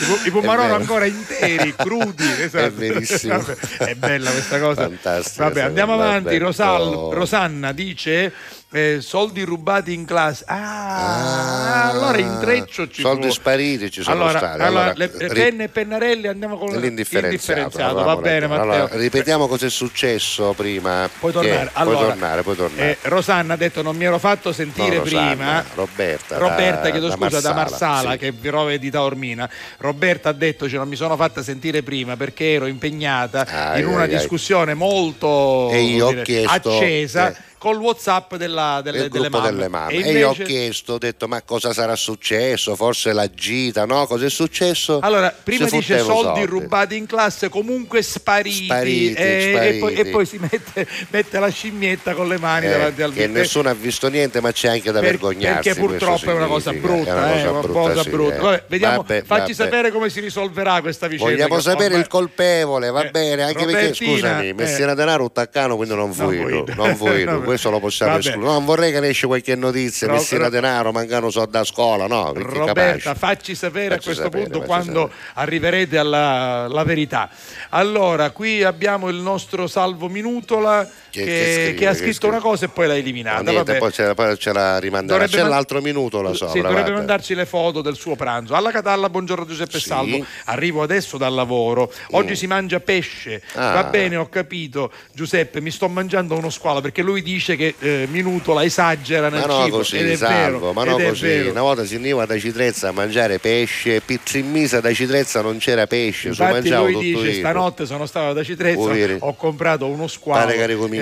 [0.00, 2.24] I pu- I pumaroro ancora interi, crudi.
[2.40, 2.64] esatto.
[2.66, 3.38] È verissimo.
[3.40, 3.56] Vabbè,
[3.90, 4.82] è bella questa cosa.
[4.82, 6.36] Fantastica Vabbè, andiamo avanti.
[6.38, 7.12] Rosal- Oh.
[7.12, 8.32] Rosanna dice:
[8.72, 10.44] eh, soldi rubati in classe.
[10.46, 13.32] Ah, allora intreccio ci soldi fu.
[13.32, 14.60] spariti ci sono allora, stati.
[14.62, 18.62] allora, le, penne e pennarelli andiamo con L'indifferenziato, va allora, bene Matteo.
[18.72, 21.08] allora, ripetiamo cosa è successo prima.
[21.18, 21.70] Puoi Che- tornare.
[21.72, 22.90] puoi Allora, tornare, puoi tornare.
[22.90, 25.64] eh, Rosanna ha detto non mi ero fatto sentire No, Rosanna, prima.
[25.74, 26.38] Roberta.
[26.38, 28.18] Roberta, da- chiedo da scusa, da Marsala, Marsala sì.
[28.18, 29.50] che vi rove di Taormina.
[29.78, 33.86] Roberta ha detto cioè, non mi sono fatta sentire prima perché ero impegnata Ai, in
[33.86, 34.16] una ai, ai.
[34.18, 37.48] discussione molto io ho come dire, accesa eh.
[37.60, 39.50] Col WhatsApp della- delle, il delle mamme.
[39.50, 39.92] delle mamme.
[39.92, 42.74] E E, io ho invece- chiesto, ho detto ma cosa sarà successo?
[42.74, 44.06] Forse la gita, no?
[44.06, 44.98] Cosa è successo?
[45.02, 46.46] Allora, prima Si dice soldi soldi.
[46.46, 50.10] rubati in classe, comunque spariti, Spariti, eh, E, poi, e spariti.
[50.10, 53.40] poi si mette, mette la scimmietta con le mani Eh, davanti al che bicchiere.
[53.40, 55.68] nessuno ha visto niente, ma c'è anche da Per- vergognarsi.
[55.68, 58.34] perché purtroppo è una cosa brutta, È una eh, cosa una brutta, cosa sì, brutta.
[58.36, 58.38] eh.
[58.40, 59.70] Vabbè, vediamo, Vabbè, facci vabbè.
[59.70, 61.30] sapere come si risolverà questa vicenda.
[61.32, 64.54] Vogliamo sapere il colpevole, va Eh, bene, anche perché Robertina, scusami, eh.
[64.54, 67.24] Messina Denaro taccano, quindi non fui Non fui.
[67.50, 68.24] questo lo possiamo Vabbè.
[68.26, 68.52] escludere.
[68.52, 72.06] Non vorrei che ne esce qualche notizia, Ro- Messina Ro- Denaro, mancano soldi da scuola,
[72.06, 72.32] no?
[72.32, 77.28] Perché Roberta, facci sapere Facci a questo sapere, punto quando arriverete alla alla verità.
[77.70, 82.68] Allora, qui abbiamo il nostro Salvo Minutola che, Che- che ha scritto una cosa e
[82.68, 83.42] poi l'ha No, eliminata.
[83.42, 83.78] niente, vabbè.
[83.78, 85.26] poi ce la, poi ce la rimanderà.
[85.26, 86.54] C'è man- l'altro minuto là Sì, sopra.
[86.54, 86.96] dovrebbe guarda.
[86.96, 88.54] mandarci le foto del suo pranzo.
[88.54, 89.86] Alla Catalla, buongiorno Giuseppe Sì.
[89.88, 90.24] Salvo.
[90.44, 91.92] Arrivo adesso dal lavoro.
[92.12, 92.34] Oggi Mm.
[92.34, 93.42] si mangia pesce.
[93.54, 93.72] Ah.
[93.72, 94.90] Va bene, ho capito.
[95.12, 99.46] Giuseppe, mi sto mangiando uno squalo perché lui dice che eh, Minutola esagera nel Ma
[99.46, 99.76] no cibo.
[99.78, 101.38] così, ed salvo, vero, ma no così.
[101.50, 105.58] Una volta si veniva da Citrezza a mangiare pesce, pizza in misa da Citrezza non
[105.58, 107.32] c'era pesce, Infatti lui dice io.
[107.38, 109.16] stanotte sono stato da Citrezza, Vuoi dire?
[109.20, 110.40] ho comprato uno squalo.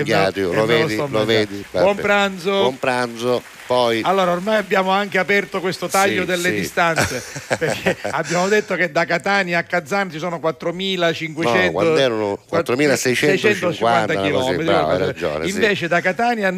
[0.05, 1.65] Pare che eri e me- cominchiato, e lo vedi, lo vedi.
[1.70, 2.51] Buon pranzo.
[2.51, 6.55] Buon pranzo, poi Allora, ormai abbiamo anche aperto questo taglio Sì, delle sì.
[6.57, 7.23] distanze
[7.59, 13.81] perché abbiamo detto che da Catania a Kazan ci sono 4.500 No, quando erano 4.650,
[14.19, 14.65] una cosa, km.
[14.65, 15.51] bravo, hai ragione, sì.
[15.53, 16.51] Invece da Catania a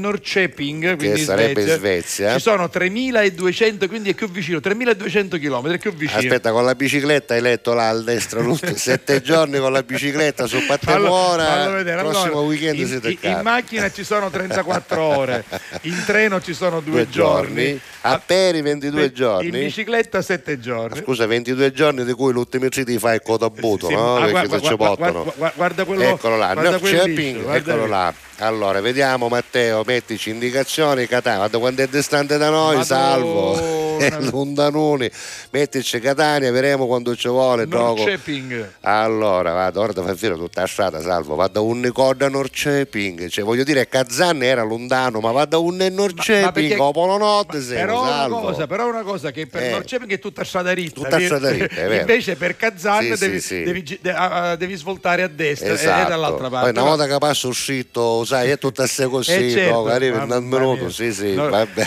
[0.97, 2.33] quindi in sarebbe Svezia, Svezia.
[2.35, 6.19] ci sono 3.200, quindi è più vicino, 3.200 km, è più vicino.
[6.21, 10.47] Aspetta, con la bicicletta hai letto là al destra tutto, sette giorni con la bicicletta
[10.47, 12.03] su Pattemora, vedere.
[12.03, 15.45] prossimo Allora, weekend in, siete in- in macchina ci sono 34 ore,
[15.83, 19.51] in treno ci sono due, Due giorni, a Peri 22 in giorni.
[19.51, 21.01] bicicletta 7 giorni.
[21.03, 24.17] Scusa, 22 giorni di cui l'ultimo mese ti fai il cotabuto, Sì, no?
[24.17, 28.15] ah, Perché guarda, guarda, guarda, guarda, quello, Eccolo là, guarda no, eccolo là.
[28.43, 32.85] Allora, vediamo Matteo, mettici indicazioni, Catania, guarda quando è distante da noi, Madonna.
[32.85, 35.11] salvo, è lontanoni,
[35.53, 37.67] mettici Catania, vedremo quando ci vuole.
[37.67, 38.77] Norrköping.
[38.81, 41.93] Allora, vado, ora fai fare tutta la strada, salvo, vado un
[42.25, 46.93] a Norrköping, cioè voglio dire Kazan era lontano, ma vado un Ma Norrköping, perché- o
[46.93, 48.41] Polo Notte, sei, Però una, salvo.
[48.41, 49.71] cosa, però una cosa che per Eh.
[49.73, 51.95] Norrköping è tutta strada ritta, Tutta strada ritta, è vero.
[52.01, 53.63] invece per Kazan Sì, sì, devi, sì.
[53.65, 56.07] devi gi- de- ah, ah, devi svoltare a destra Esatto.
[56.07, 56.73] e dall'altra parte.
[56.73, 59.73] Poi una volta che passo uscito, sai, è tutta se così, Eh, certo.
[59.75, 59.85] no?
[59.87, 60.91] arrivi in un minuto, mia.
[60.91, 61.87] sì, sì, Nor- vabbè.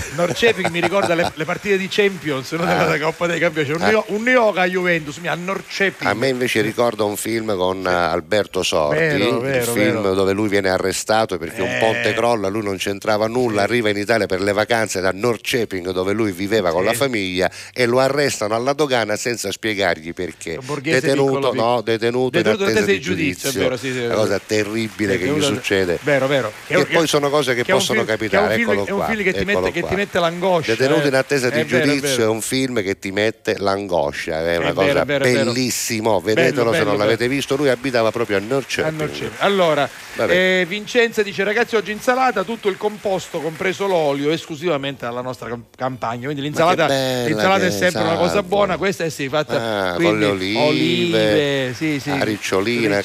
[0.70, 3.00] Mi ricorda le, le partite di Champions no, della Ah.
[3.00, 3.68] Coppa dei Campioni.
[3.68, 3.88] C'è un, Ah.
[3.88, 6.10] Neo- un Neoca Juventus, mi a Norrköping.
[6.10, 10.14] A me invece ricorda un film con eh, Alberto Sorti, Vero, vero, il film vero.
[10.14, 11.80] dove lui viene arrestato perché un Eh.
[11.80, 16.14] ponte crolla, lui non c'entrava nulla, arriva in Italia per le vacanze da Norrköping dove
[16.14, 16.88] lui viveva con Sì.
[16.88, 20.60] la famiglia e lo arrestano alla dogana senza spiegargli perché.
[20.82, 23.62] Detenuto, piccolo, no, detenuto, Detenuto in attesa di giudizio, giudizio.
[23.62, 26.00] vero, sì, sì, una cosa terribile che gli succede.
[26.02, 26.52] Vero, vero.
[26.68, 28.86] Che è- poi sono cose che che è possono film- capitare, che è un film-
[28.88, 31.08] è un film che ti mette- che ti mette l'angoscia, Detenuto eh.
[31.08, 32.24] in attesa di È è giudizio vero.
[32.24, 36.20] è un film che ti mette l'angoscia, è una È cosa vero, è è bellissimo,
[36.20, 37.30] vedetelo Bello, se bello, non l'avete bello.
[37.36, 38.44] visto, lui abitava proprio a a.
[38.46, 39.32] Norrköping.
[39.40, 39.90] Allora,
[40.28, 45.66] eh, Vincenza dice ragazzi oggi insalata, tutto il composto compreso l'olio esclusivamente alla nostra cam-
[45.76, 48.48] campagna, quindi l'insalata, che l'insalata che è sempre una cosa salvo.
[48.48, 53.04] buona, questa è sì, fatta Ah, con le olive, olive, sì, sì, la ricciolina, che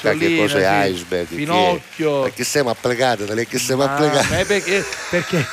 [0.86, 1.36] sì, iceberg, chi è?
[1.36, 4.26] Pinocchio, Perché siamo applicati, dalle che siamo Ma- applicati.
[4.30, 5.46] ma è perché, perché,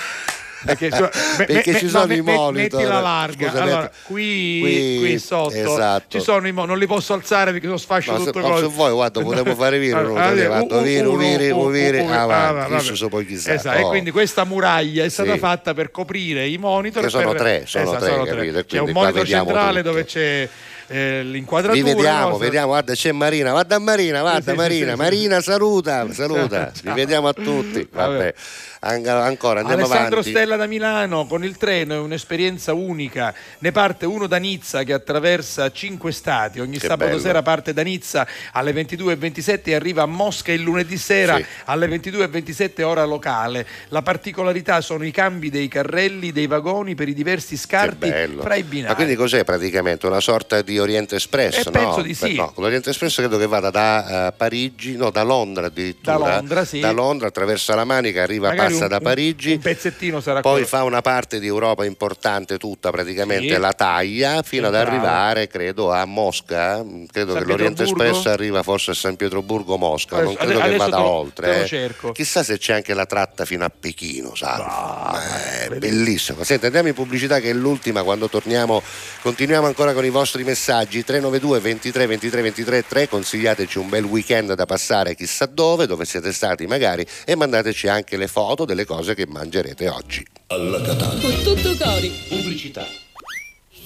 [0.65, 0.89] perché,
[1.45, 2.79] Perché me- ci no, sono me- i monitor.
[2.79, 3.49] Mettila larga.
[3.49, 6.05] Scusa, allora, metti- qui, qui, qui sotto esatto.
[6.17, 8.63] ci sono i mo- non li posso alzare perché sono sfascio No, tutto cose.
[8.63, 12.79] se vuoi, guarda, potremmo fare vino, no, Allora, uh, vado, uh, viri, uh, avanti, ah,
[12.95, 13.53] so poi chissà.
[13.53, 13.89] Esatto, e Oh.
[13.89, 15.37] quindi questa muraglia è stata Sì.
[15.39, 17.03] fatta per coprire i monitor.
[17.03, 18.57] Che sono per- tre, sono esatto, tre, sono capito?
[18.57, 19.89] E C'è un monitor centrale tutto.
[19.91, 20.49] dove c'è
[20.87, 21.83] eh, l'inquadratura.
[21.83, 22.37] Vi vediamo, no?
[22.37, 24.97] vediamo, guarda c'è Marina, guarda Marina, guarda Sì, Marina, sì.
[24.97, 26.93] Marina saluta, saluta, Ciao.
[26.93, 28.33] vi vediamo a tutti, vabbè,
[28.81, 30.29] An- ancora andiamo Alessandro avanti.
[30.29, 33.33] Stella da Milano con il treno è un'esperienza unica.
[33.59, 36.59] Ne parte uno da Nizza che attraversa cinque stati.
[36.59, 37.21] Ogni Che sabato bello.
[37.21, 41.45] sera parte da Nizza alle 22.27 e arriva a Mosca il lunedì sera Sì.
[41.65, 43.65] alle 22.27 ora locale.
[43.87, 48.63] La particolarità sono i cambi dei carrelli, dei vagoni per i diversi scarti fra i
[48.63, 48.89] binari.
[48.89, 50.05] Ma quindi cos'è praticamente?
[50.05, 51.71] Una sorta di di Oriente Espresso, Eh, no?
[51.71, 52.33] penso di sì.
[52.35, 56.17] No, l'Oriente Espresso credo che vada da eh, Parigi, no, da Londra addirittura.
[56.17, 56.79] Da Londra, sì.
[56.81, 59.53] Da Londra attraversa la Manica, arriva, Magari passa un- da Parigi.
[59.53, 60.67] Un pezzettino sarà Poi quello.
[60.67, 63.59] fa una parte di Europa importante tutta, praticamente Sì.
[63.59, 66.83] la taglia, fino ad arrivare, credo, a Mosca.
[67.11, 67.83] Credo San che l'Oriente?
[67.83, 71.69] Espresso arriva forse a San Pietroburgo, Mosca, non Adesso- credo che vada lo- oltre.
[71.69, 72.11] eh.
[72.13, 75.17] Chissà se c'è anche la tratta fino a Pechino, Salvo.
[75.17, 76.43] Eh, è bellissimo.
[76.43, 78.81] Senti, andiamo in pubblicità che è l'ultima, quando torniamo
[79.21, 84.53] continuiamo ancora con i vostri messaggi 392 23 23 23 3, consigliateci un bel weekend
[84.53, 89.13] da passare chissà dove, dove siete stati magari e mandateci anche le foto delle cose
[89.13, 90.25] che mangerete oggi.
[90.47, 91.19] Alla Catalla.
[91.19, 92.09] Con tutto cori.
[92.29, 92.87] Pubblicità.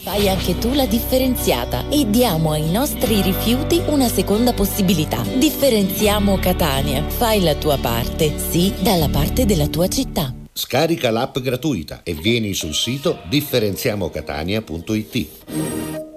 [0.01, 5.21] Fai anche tu la differenziata e diamo ai nostri rifiuti una seconda possibilità.
[5.21, 7.03] Differenziamo Catania.
[7.09, 10.33] Fai la tua parte, sì, dalla parte della tua città.
[10.53, 16.07] Scarica l'app gratuita e vieni sul sito differenziamocatania.it.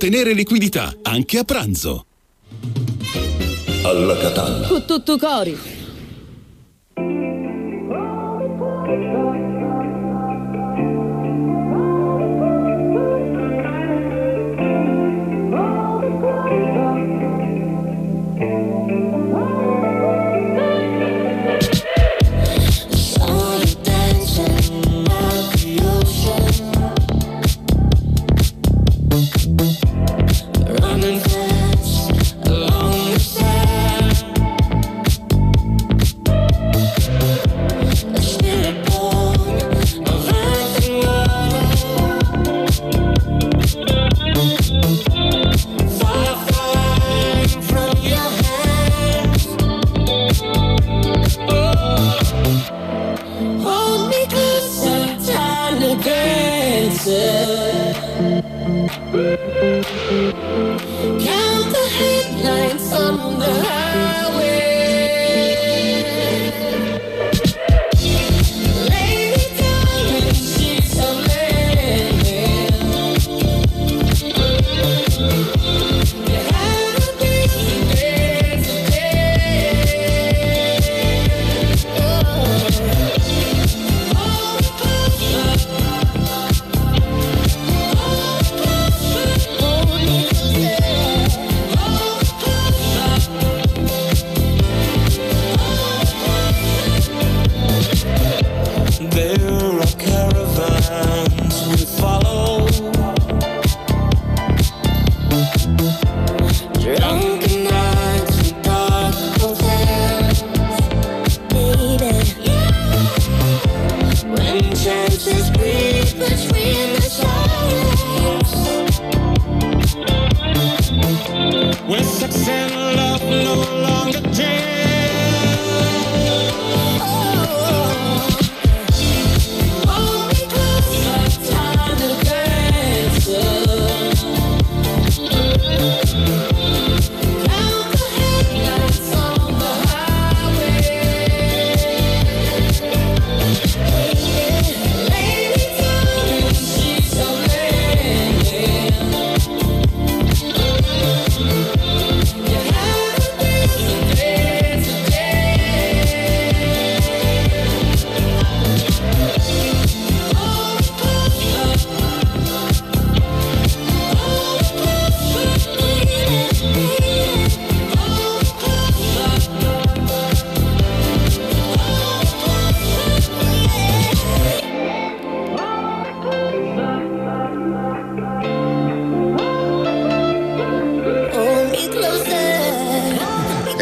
[0.00, 2.06] ottenere liquidità, anche a pranzo.
[3.82, 4.66] Alla Catalla.
[4.66, 4.86] Con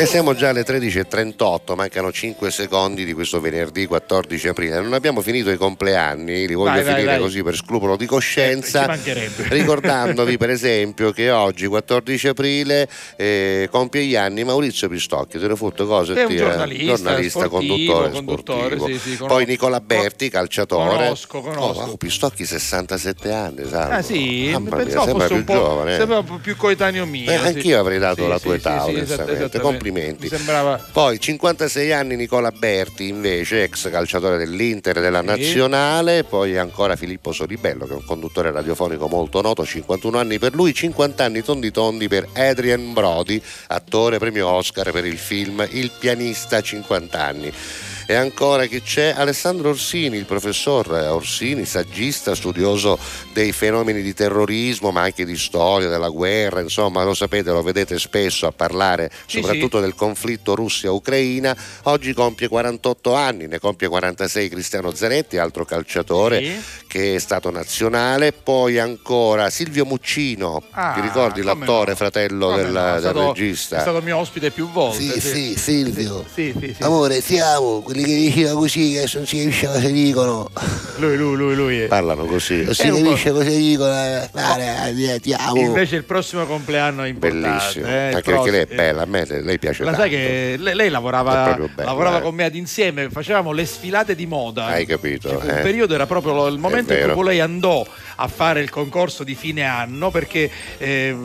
[0.09, 4.81] siamo già alle 13.38, mancano 5 secondi di questo venerdì 14 aprile.
[4.81, 7.21] Non abbiamo finito i compleanni, li voglio Vai, vai, finire vai.
[7.21, 8.81] così per scrupolo di coscienza.
[8.83, 9.45] ci mancherebbe.
[9.55, 15.57] Ricordandovi per esempio che oggi 14 aprile eh, compie gli anni Maurizio Pistocchi, te ne
[15.57, 18.87] fotto cose È un ti- eh, giornalista, giornalista, sportivo, conduttore, conduttore, sportivo.
[18.87, 19.27] sì, sì, conosco.
[19.27, 20.89] Poi Nicola Berti, calciatore.
[20.97, 21.61] Conosco, conosco.
[21.61, 23.93] Oh, wow, Pistocchi 67 anni, sai.
[23.93, 25.95] Ah sì, Mamma mia, pensavo sembra fosse un più po', giovane.
[25.95, 25.99] eh.
[25.99, 27.31] sembra un po' più coetaneo mio.
[27.31, 27.45] Eh, sì.
[27.45, 29.03] anch'io avrei dato la tua età, onestamente.
[29.03, 29.61] esattamente.
[29.61, 29.97] Complimenti.
[30.19, 36.57] Mi sembrava Poi 56 anni Nicola Berti, invece, ex calciatore dell'Inter e della Nazionale, poi
[36.57, 41.25] ancora Filippo Solibello, che è un conduttore radiofonico molto noto, 51 anni per lui, 50
[41.25, 47.23] anni tondi tondi per Adrian Brody, attore premio Oscar per il film Il pianista, 50
[47.23, 47.53] anni.
[48.11, 49.13] E ancora chi c'è?
[49.15, 52.99] Alessandro Orsini, il professor Orsini, saggista, studioso
[53.35, 57.99] dei fenomeni di terrorismo, ma anche di storia, della guerra, insomma, lo sapete, lo vedete
[57.99, 61.55] spesso a parlare Sì, soprattutto del conflitto Russia-Ucraina.
[61.83, 66.53] Oggi compie 48 anni, ne compie 46 Cristiano Zanetti, altro calciatore Sì.
[66.87, 68.33] che è stato nazionale.
[68.33, 71.97] Poi ancora Silvio Muccino, Ah, ti ricordi l'attore, no?
[71.97, 73.77] fratello del, no, è del stato- regista?
[73.77, 75.03] È stato mio ospite più volte.
[75.03, 76.25] Sì, sì, Silvio.
[76.33, 76.83] Sì, sì, sì.
[76.83, 80.51] Amore, siamo quelli che diceva così, che non si capisce cosa dicono.
[80.97, 81.87] Lui, lui, lui, lui.
[81.87, 82.65] Parlano così.
[82.65, 83.93] Non si un capisce cosa dicono.
[83.93, 85.61] eh, Guarda, eh, ti amo.
[85.61, 87.49] Invece il prossimo compleanno è importante.
[87.49, 90.07] Bellissimo, eh, anche perché lei è bella, a me lei piace La tanto.
[90.07, 92.23] sai che lei, lei lavorava, bello, lavorava eh.
[92.23, 94.67] con me ad insieme, facevamo le sfilate di moda.
[94.67, 95.29] Hai capito?
[95.29, 95.63] Cioè, eh?
[95.63, 97.87] periodo era proprio il momento in cui lei andò
[98.21, 101.17] a fare il concorso di fine anno perché eh,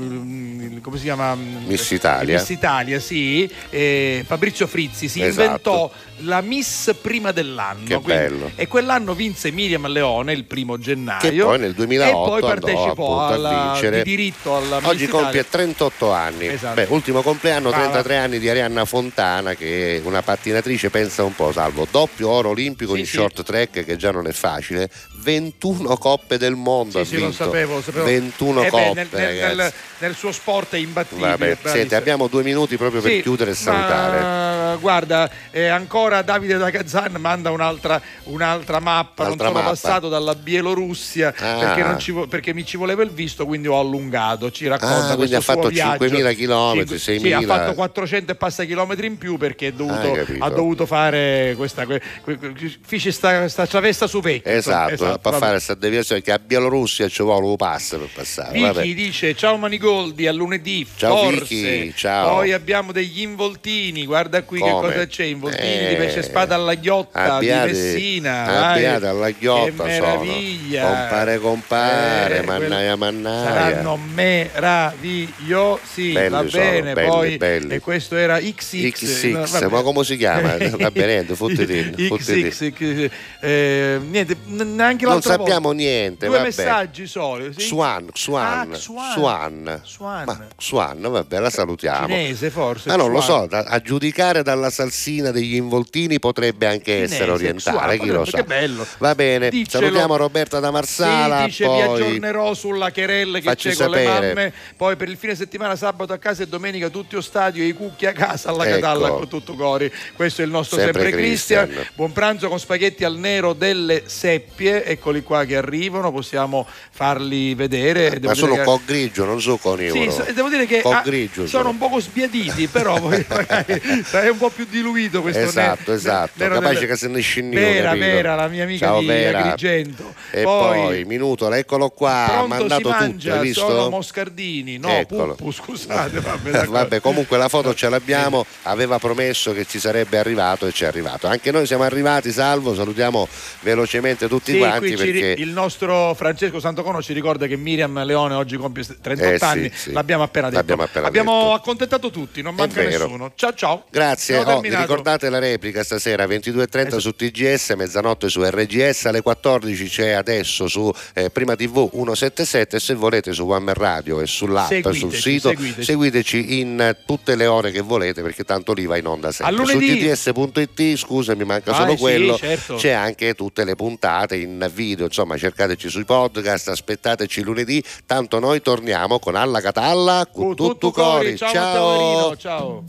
[0.81, 1.33] come si chiama?
[1.35, 2.37] Miss Italia.
[2.37, 3.49] Miss Italia, sì.
[3.69, 5.43] eh, Fabrizio Frizzi si Esatto.
[5.43, 7.85] inventò la Miss prima dell'anno.
[7.85, 8.51] Che bello.
[8.55, 11.19] E quell'anno vinse Miriam Leone il primo gennaio.
[11.19, 14.03] Che poi nel 2008 e poi partecipò appunto a alla, vincere.
[14.03, 15.21] di diritto alla Miss Oggi Italia.
[15.23, 16.47] compie 38 anni.
[16.47, 16.75] Esatto.
[16.75, 17.83] Beh, ultimo compleanno, Brava.
[17.85, 22.49] 33 anni di Arianna Fontana, che è una pattinatrice, pensa un po', salvo, doppio oro
[22.49, 23.15] olimpico Sì, in sì.
[23.15, 27.27] short track, che già non è facile, 21 coppe del mondo ha Sì, sì, lo
[27.27, 27.43] vinto.
[27.43, 28.05] sapevo, lo sapevo.
[28.05, 29.73] 21 Eh beh, coppe, nel, nel- nel-
[30.03, 31.29] nel suo sport è imbattibile.
[31.29, 34.19] Vabbè, senti, abbiamo due minuti proprio per Sì, chiudere e salutare.
[34.19, 39.23] ma, guarda, eh, ancora Davide da Kazan manda un'altra, un'altra mappa.
[39.23, 39.69] Un'altra non sono mappa.
[39.69, 41.57] passato dalla Bielorussia Ah.
[41.59, 44.51] perché, non ci perché mi ci voleva il visto, quindi ho allungato.
[44.51, 45.91] Ci racconta Ah, quindi questo ha fatto viaggio.
[46.03, 47.45] 5.000 chilometri, Cinque- Sì, ha 6.000.
[47.55, 50.43] fatto 400 e passa chilometri in più perché è dovuto- capito.
[50.43, 51.85] ha dovuto fare questa.
[51.85, 54.51] que- que- que- sta, sta travessa su vecchio.
[54.51, 58.51] Esatto, insomma, per fare questa deviazione che a Bielorussia ci vuole un passo per passare.
[58.59, 59.57] Vicky dice ciao
[59.93, 62.35] Manigoldi a lunedì Ciao, forse Vicky, ciao.
[62.35, 64.71] poi abbiamo degli involtini guarda qui Come?
[64.73, 69.29] che cosa c'è involtini Eh, di pesce spada alla ghiotta abbiate- di Messina abbiate alla
[69.31, 70.93] ghiotta che meraviglia sono.
[70.95, 73.43] Compare, compare, Eh, mannaia, mannaia.
[73.43, 77.73] saranno meravigliosi Belli va bene belli, poi belli.
[77.75, 79.23] e questo era XX XX,
[79.61, 80.57] no, ma come si chiama?
[80.83, 81.93] Va bene, fottiti.
[82.09, 83.09] XX
[83.41, 85.77] eh, niente neanche Non l'altra sappiamo volta.
[85.83, 87.61] niente, due messaggi soli sì.
[87.67, 89.11] Swan, Swan, Ah, Swan.
[89.13, 90.23] Swan, Swan.
[90.25, 92.07] Ma Swan, vabbè, la salutiamo.
[92.07, 96.91] cinese forse Ma non lo so, da- a giudicare dalla salsina degli involtini potrebbe anche
[96.93, 98.37] Cinese, essere orientale, Swan, chi lo sa.
[98.37, 98.85] Che bello.
[98.97, 99.83] Va bene, Diccelo.
[99.85, 103.89] salutiamo Roberta da Marsala, Sì, dice vi poi aggiornerò sulla querelle che Facci c'è con
[103.91, 104.33] le sapere.
[104.33, 104.53] mamme.
[104.77, 107.73] Poi per il fine settimana, sabato a casa e domenica tutti o stadio e i
[107.73, 108.79] cucchi a casa alla Ecco.
[108.79, 109.91] Catalla con tutto cori.
[110.15, 111.65] Questo è il nostro Sempre sempre, Cristian.
[111.67, 111.87] Christian.
[111.95, 114.85] Buon pranzo con spaghetti al nero delle seppie.
[114.85, 118.11] Eccoli qua che arrivano, possiamo farli vedere.
[118.11, 120.01] Devo ma sono che- con grigio, non so con euro.
[120.01, 124.37] Sì, so- devo dire che ah, grigio sono un poco sbiaditi, però poi è un
[124.37, 127.93] po' più diluito questo Esatto, ne- esatto, nero capace delle- che se ne scinni Vera,
[127.95, 129.39] Vera, la mia amica Ciao, di Vera.
[129.43, 130.13] Agrigento.
[130.31, 133.67] E poi, Minutola, eccolo qua, ha mandato si tutto, mangia, visto?
[133.67, 135.35] sono moscardini, no, Eccolo.
[135.35, 136.65] puppu, scusate, vabbè.
[136.65, 140.87] Vabbè, comunque la foto ce l'abbiamo, aveva promesso che ci sarebbe arrivato e ci è
[140.87, 141.27] arrivato.
[141.27, 143.27] Anche noi siamo arrivati, salvo, salutiamo
[143.61, 148.57] velocemente tutti Sì, quanti perché il nostro Francesco Santocono ci ricorda che Miriam Leone oggi
[148.57, 149.91] compie 38 Eh sì, anni, sì.
[149.91, 150.57] l'abbiamo appena detto.
[150.59, 151.53] L'abbiamo appena Abbiamo detto.
[151.53, 153.31] accontentato tutti, non manca nessuno.
[153.35, 153.85] Ciao ciao.
[153.89, 160.09] Grazie, oh, ricordate la replica stasera 22.30 su TGS, mezzanotte su RGS, alle 14 c'è
[160.11, 164.67] adesso su eh, Prima TV 177 e se volete su One Man Radio e sull'app,
[164.69, 165.83] Seguiteci, sul sito, seguiteci.
[165.83, 169.65] seguiteci in tutte le ore che volete perché tanto lì va in onda sempre.
[169.65, 170.09] Su lunedì.
[170.09, 172.75] gts.it, scusa mi manca Ah, solo sì, quello, certo.
[172.75, 178.61] c'è anche tutte le puntate in video, insomma cercateci sui podcast, aspettateci lunedì, tanto noi
[178.61, 182.35] torniamo con Alla Catalla, con tutto Tutto cori, cori, ciao, ciao.
[182.37, 182.83] Ciao.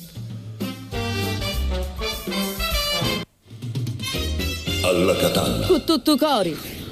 [4.82, 5.66] Alla Catalla.
[5.66, 6.82] Con tutto cori.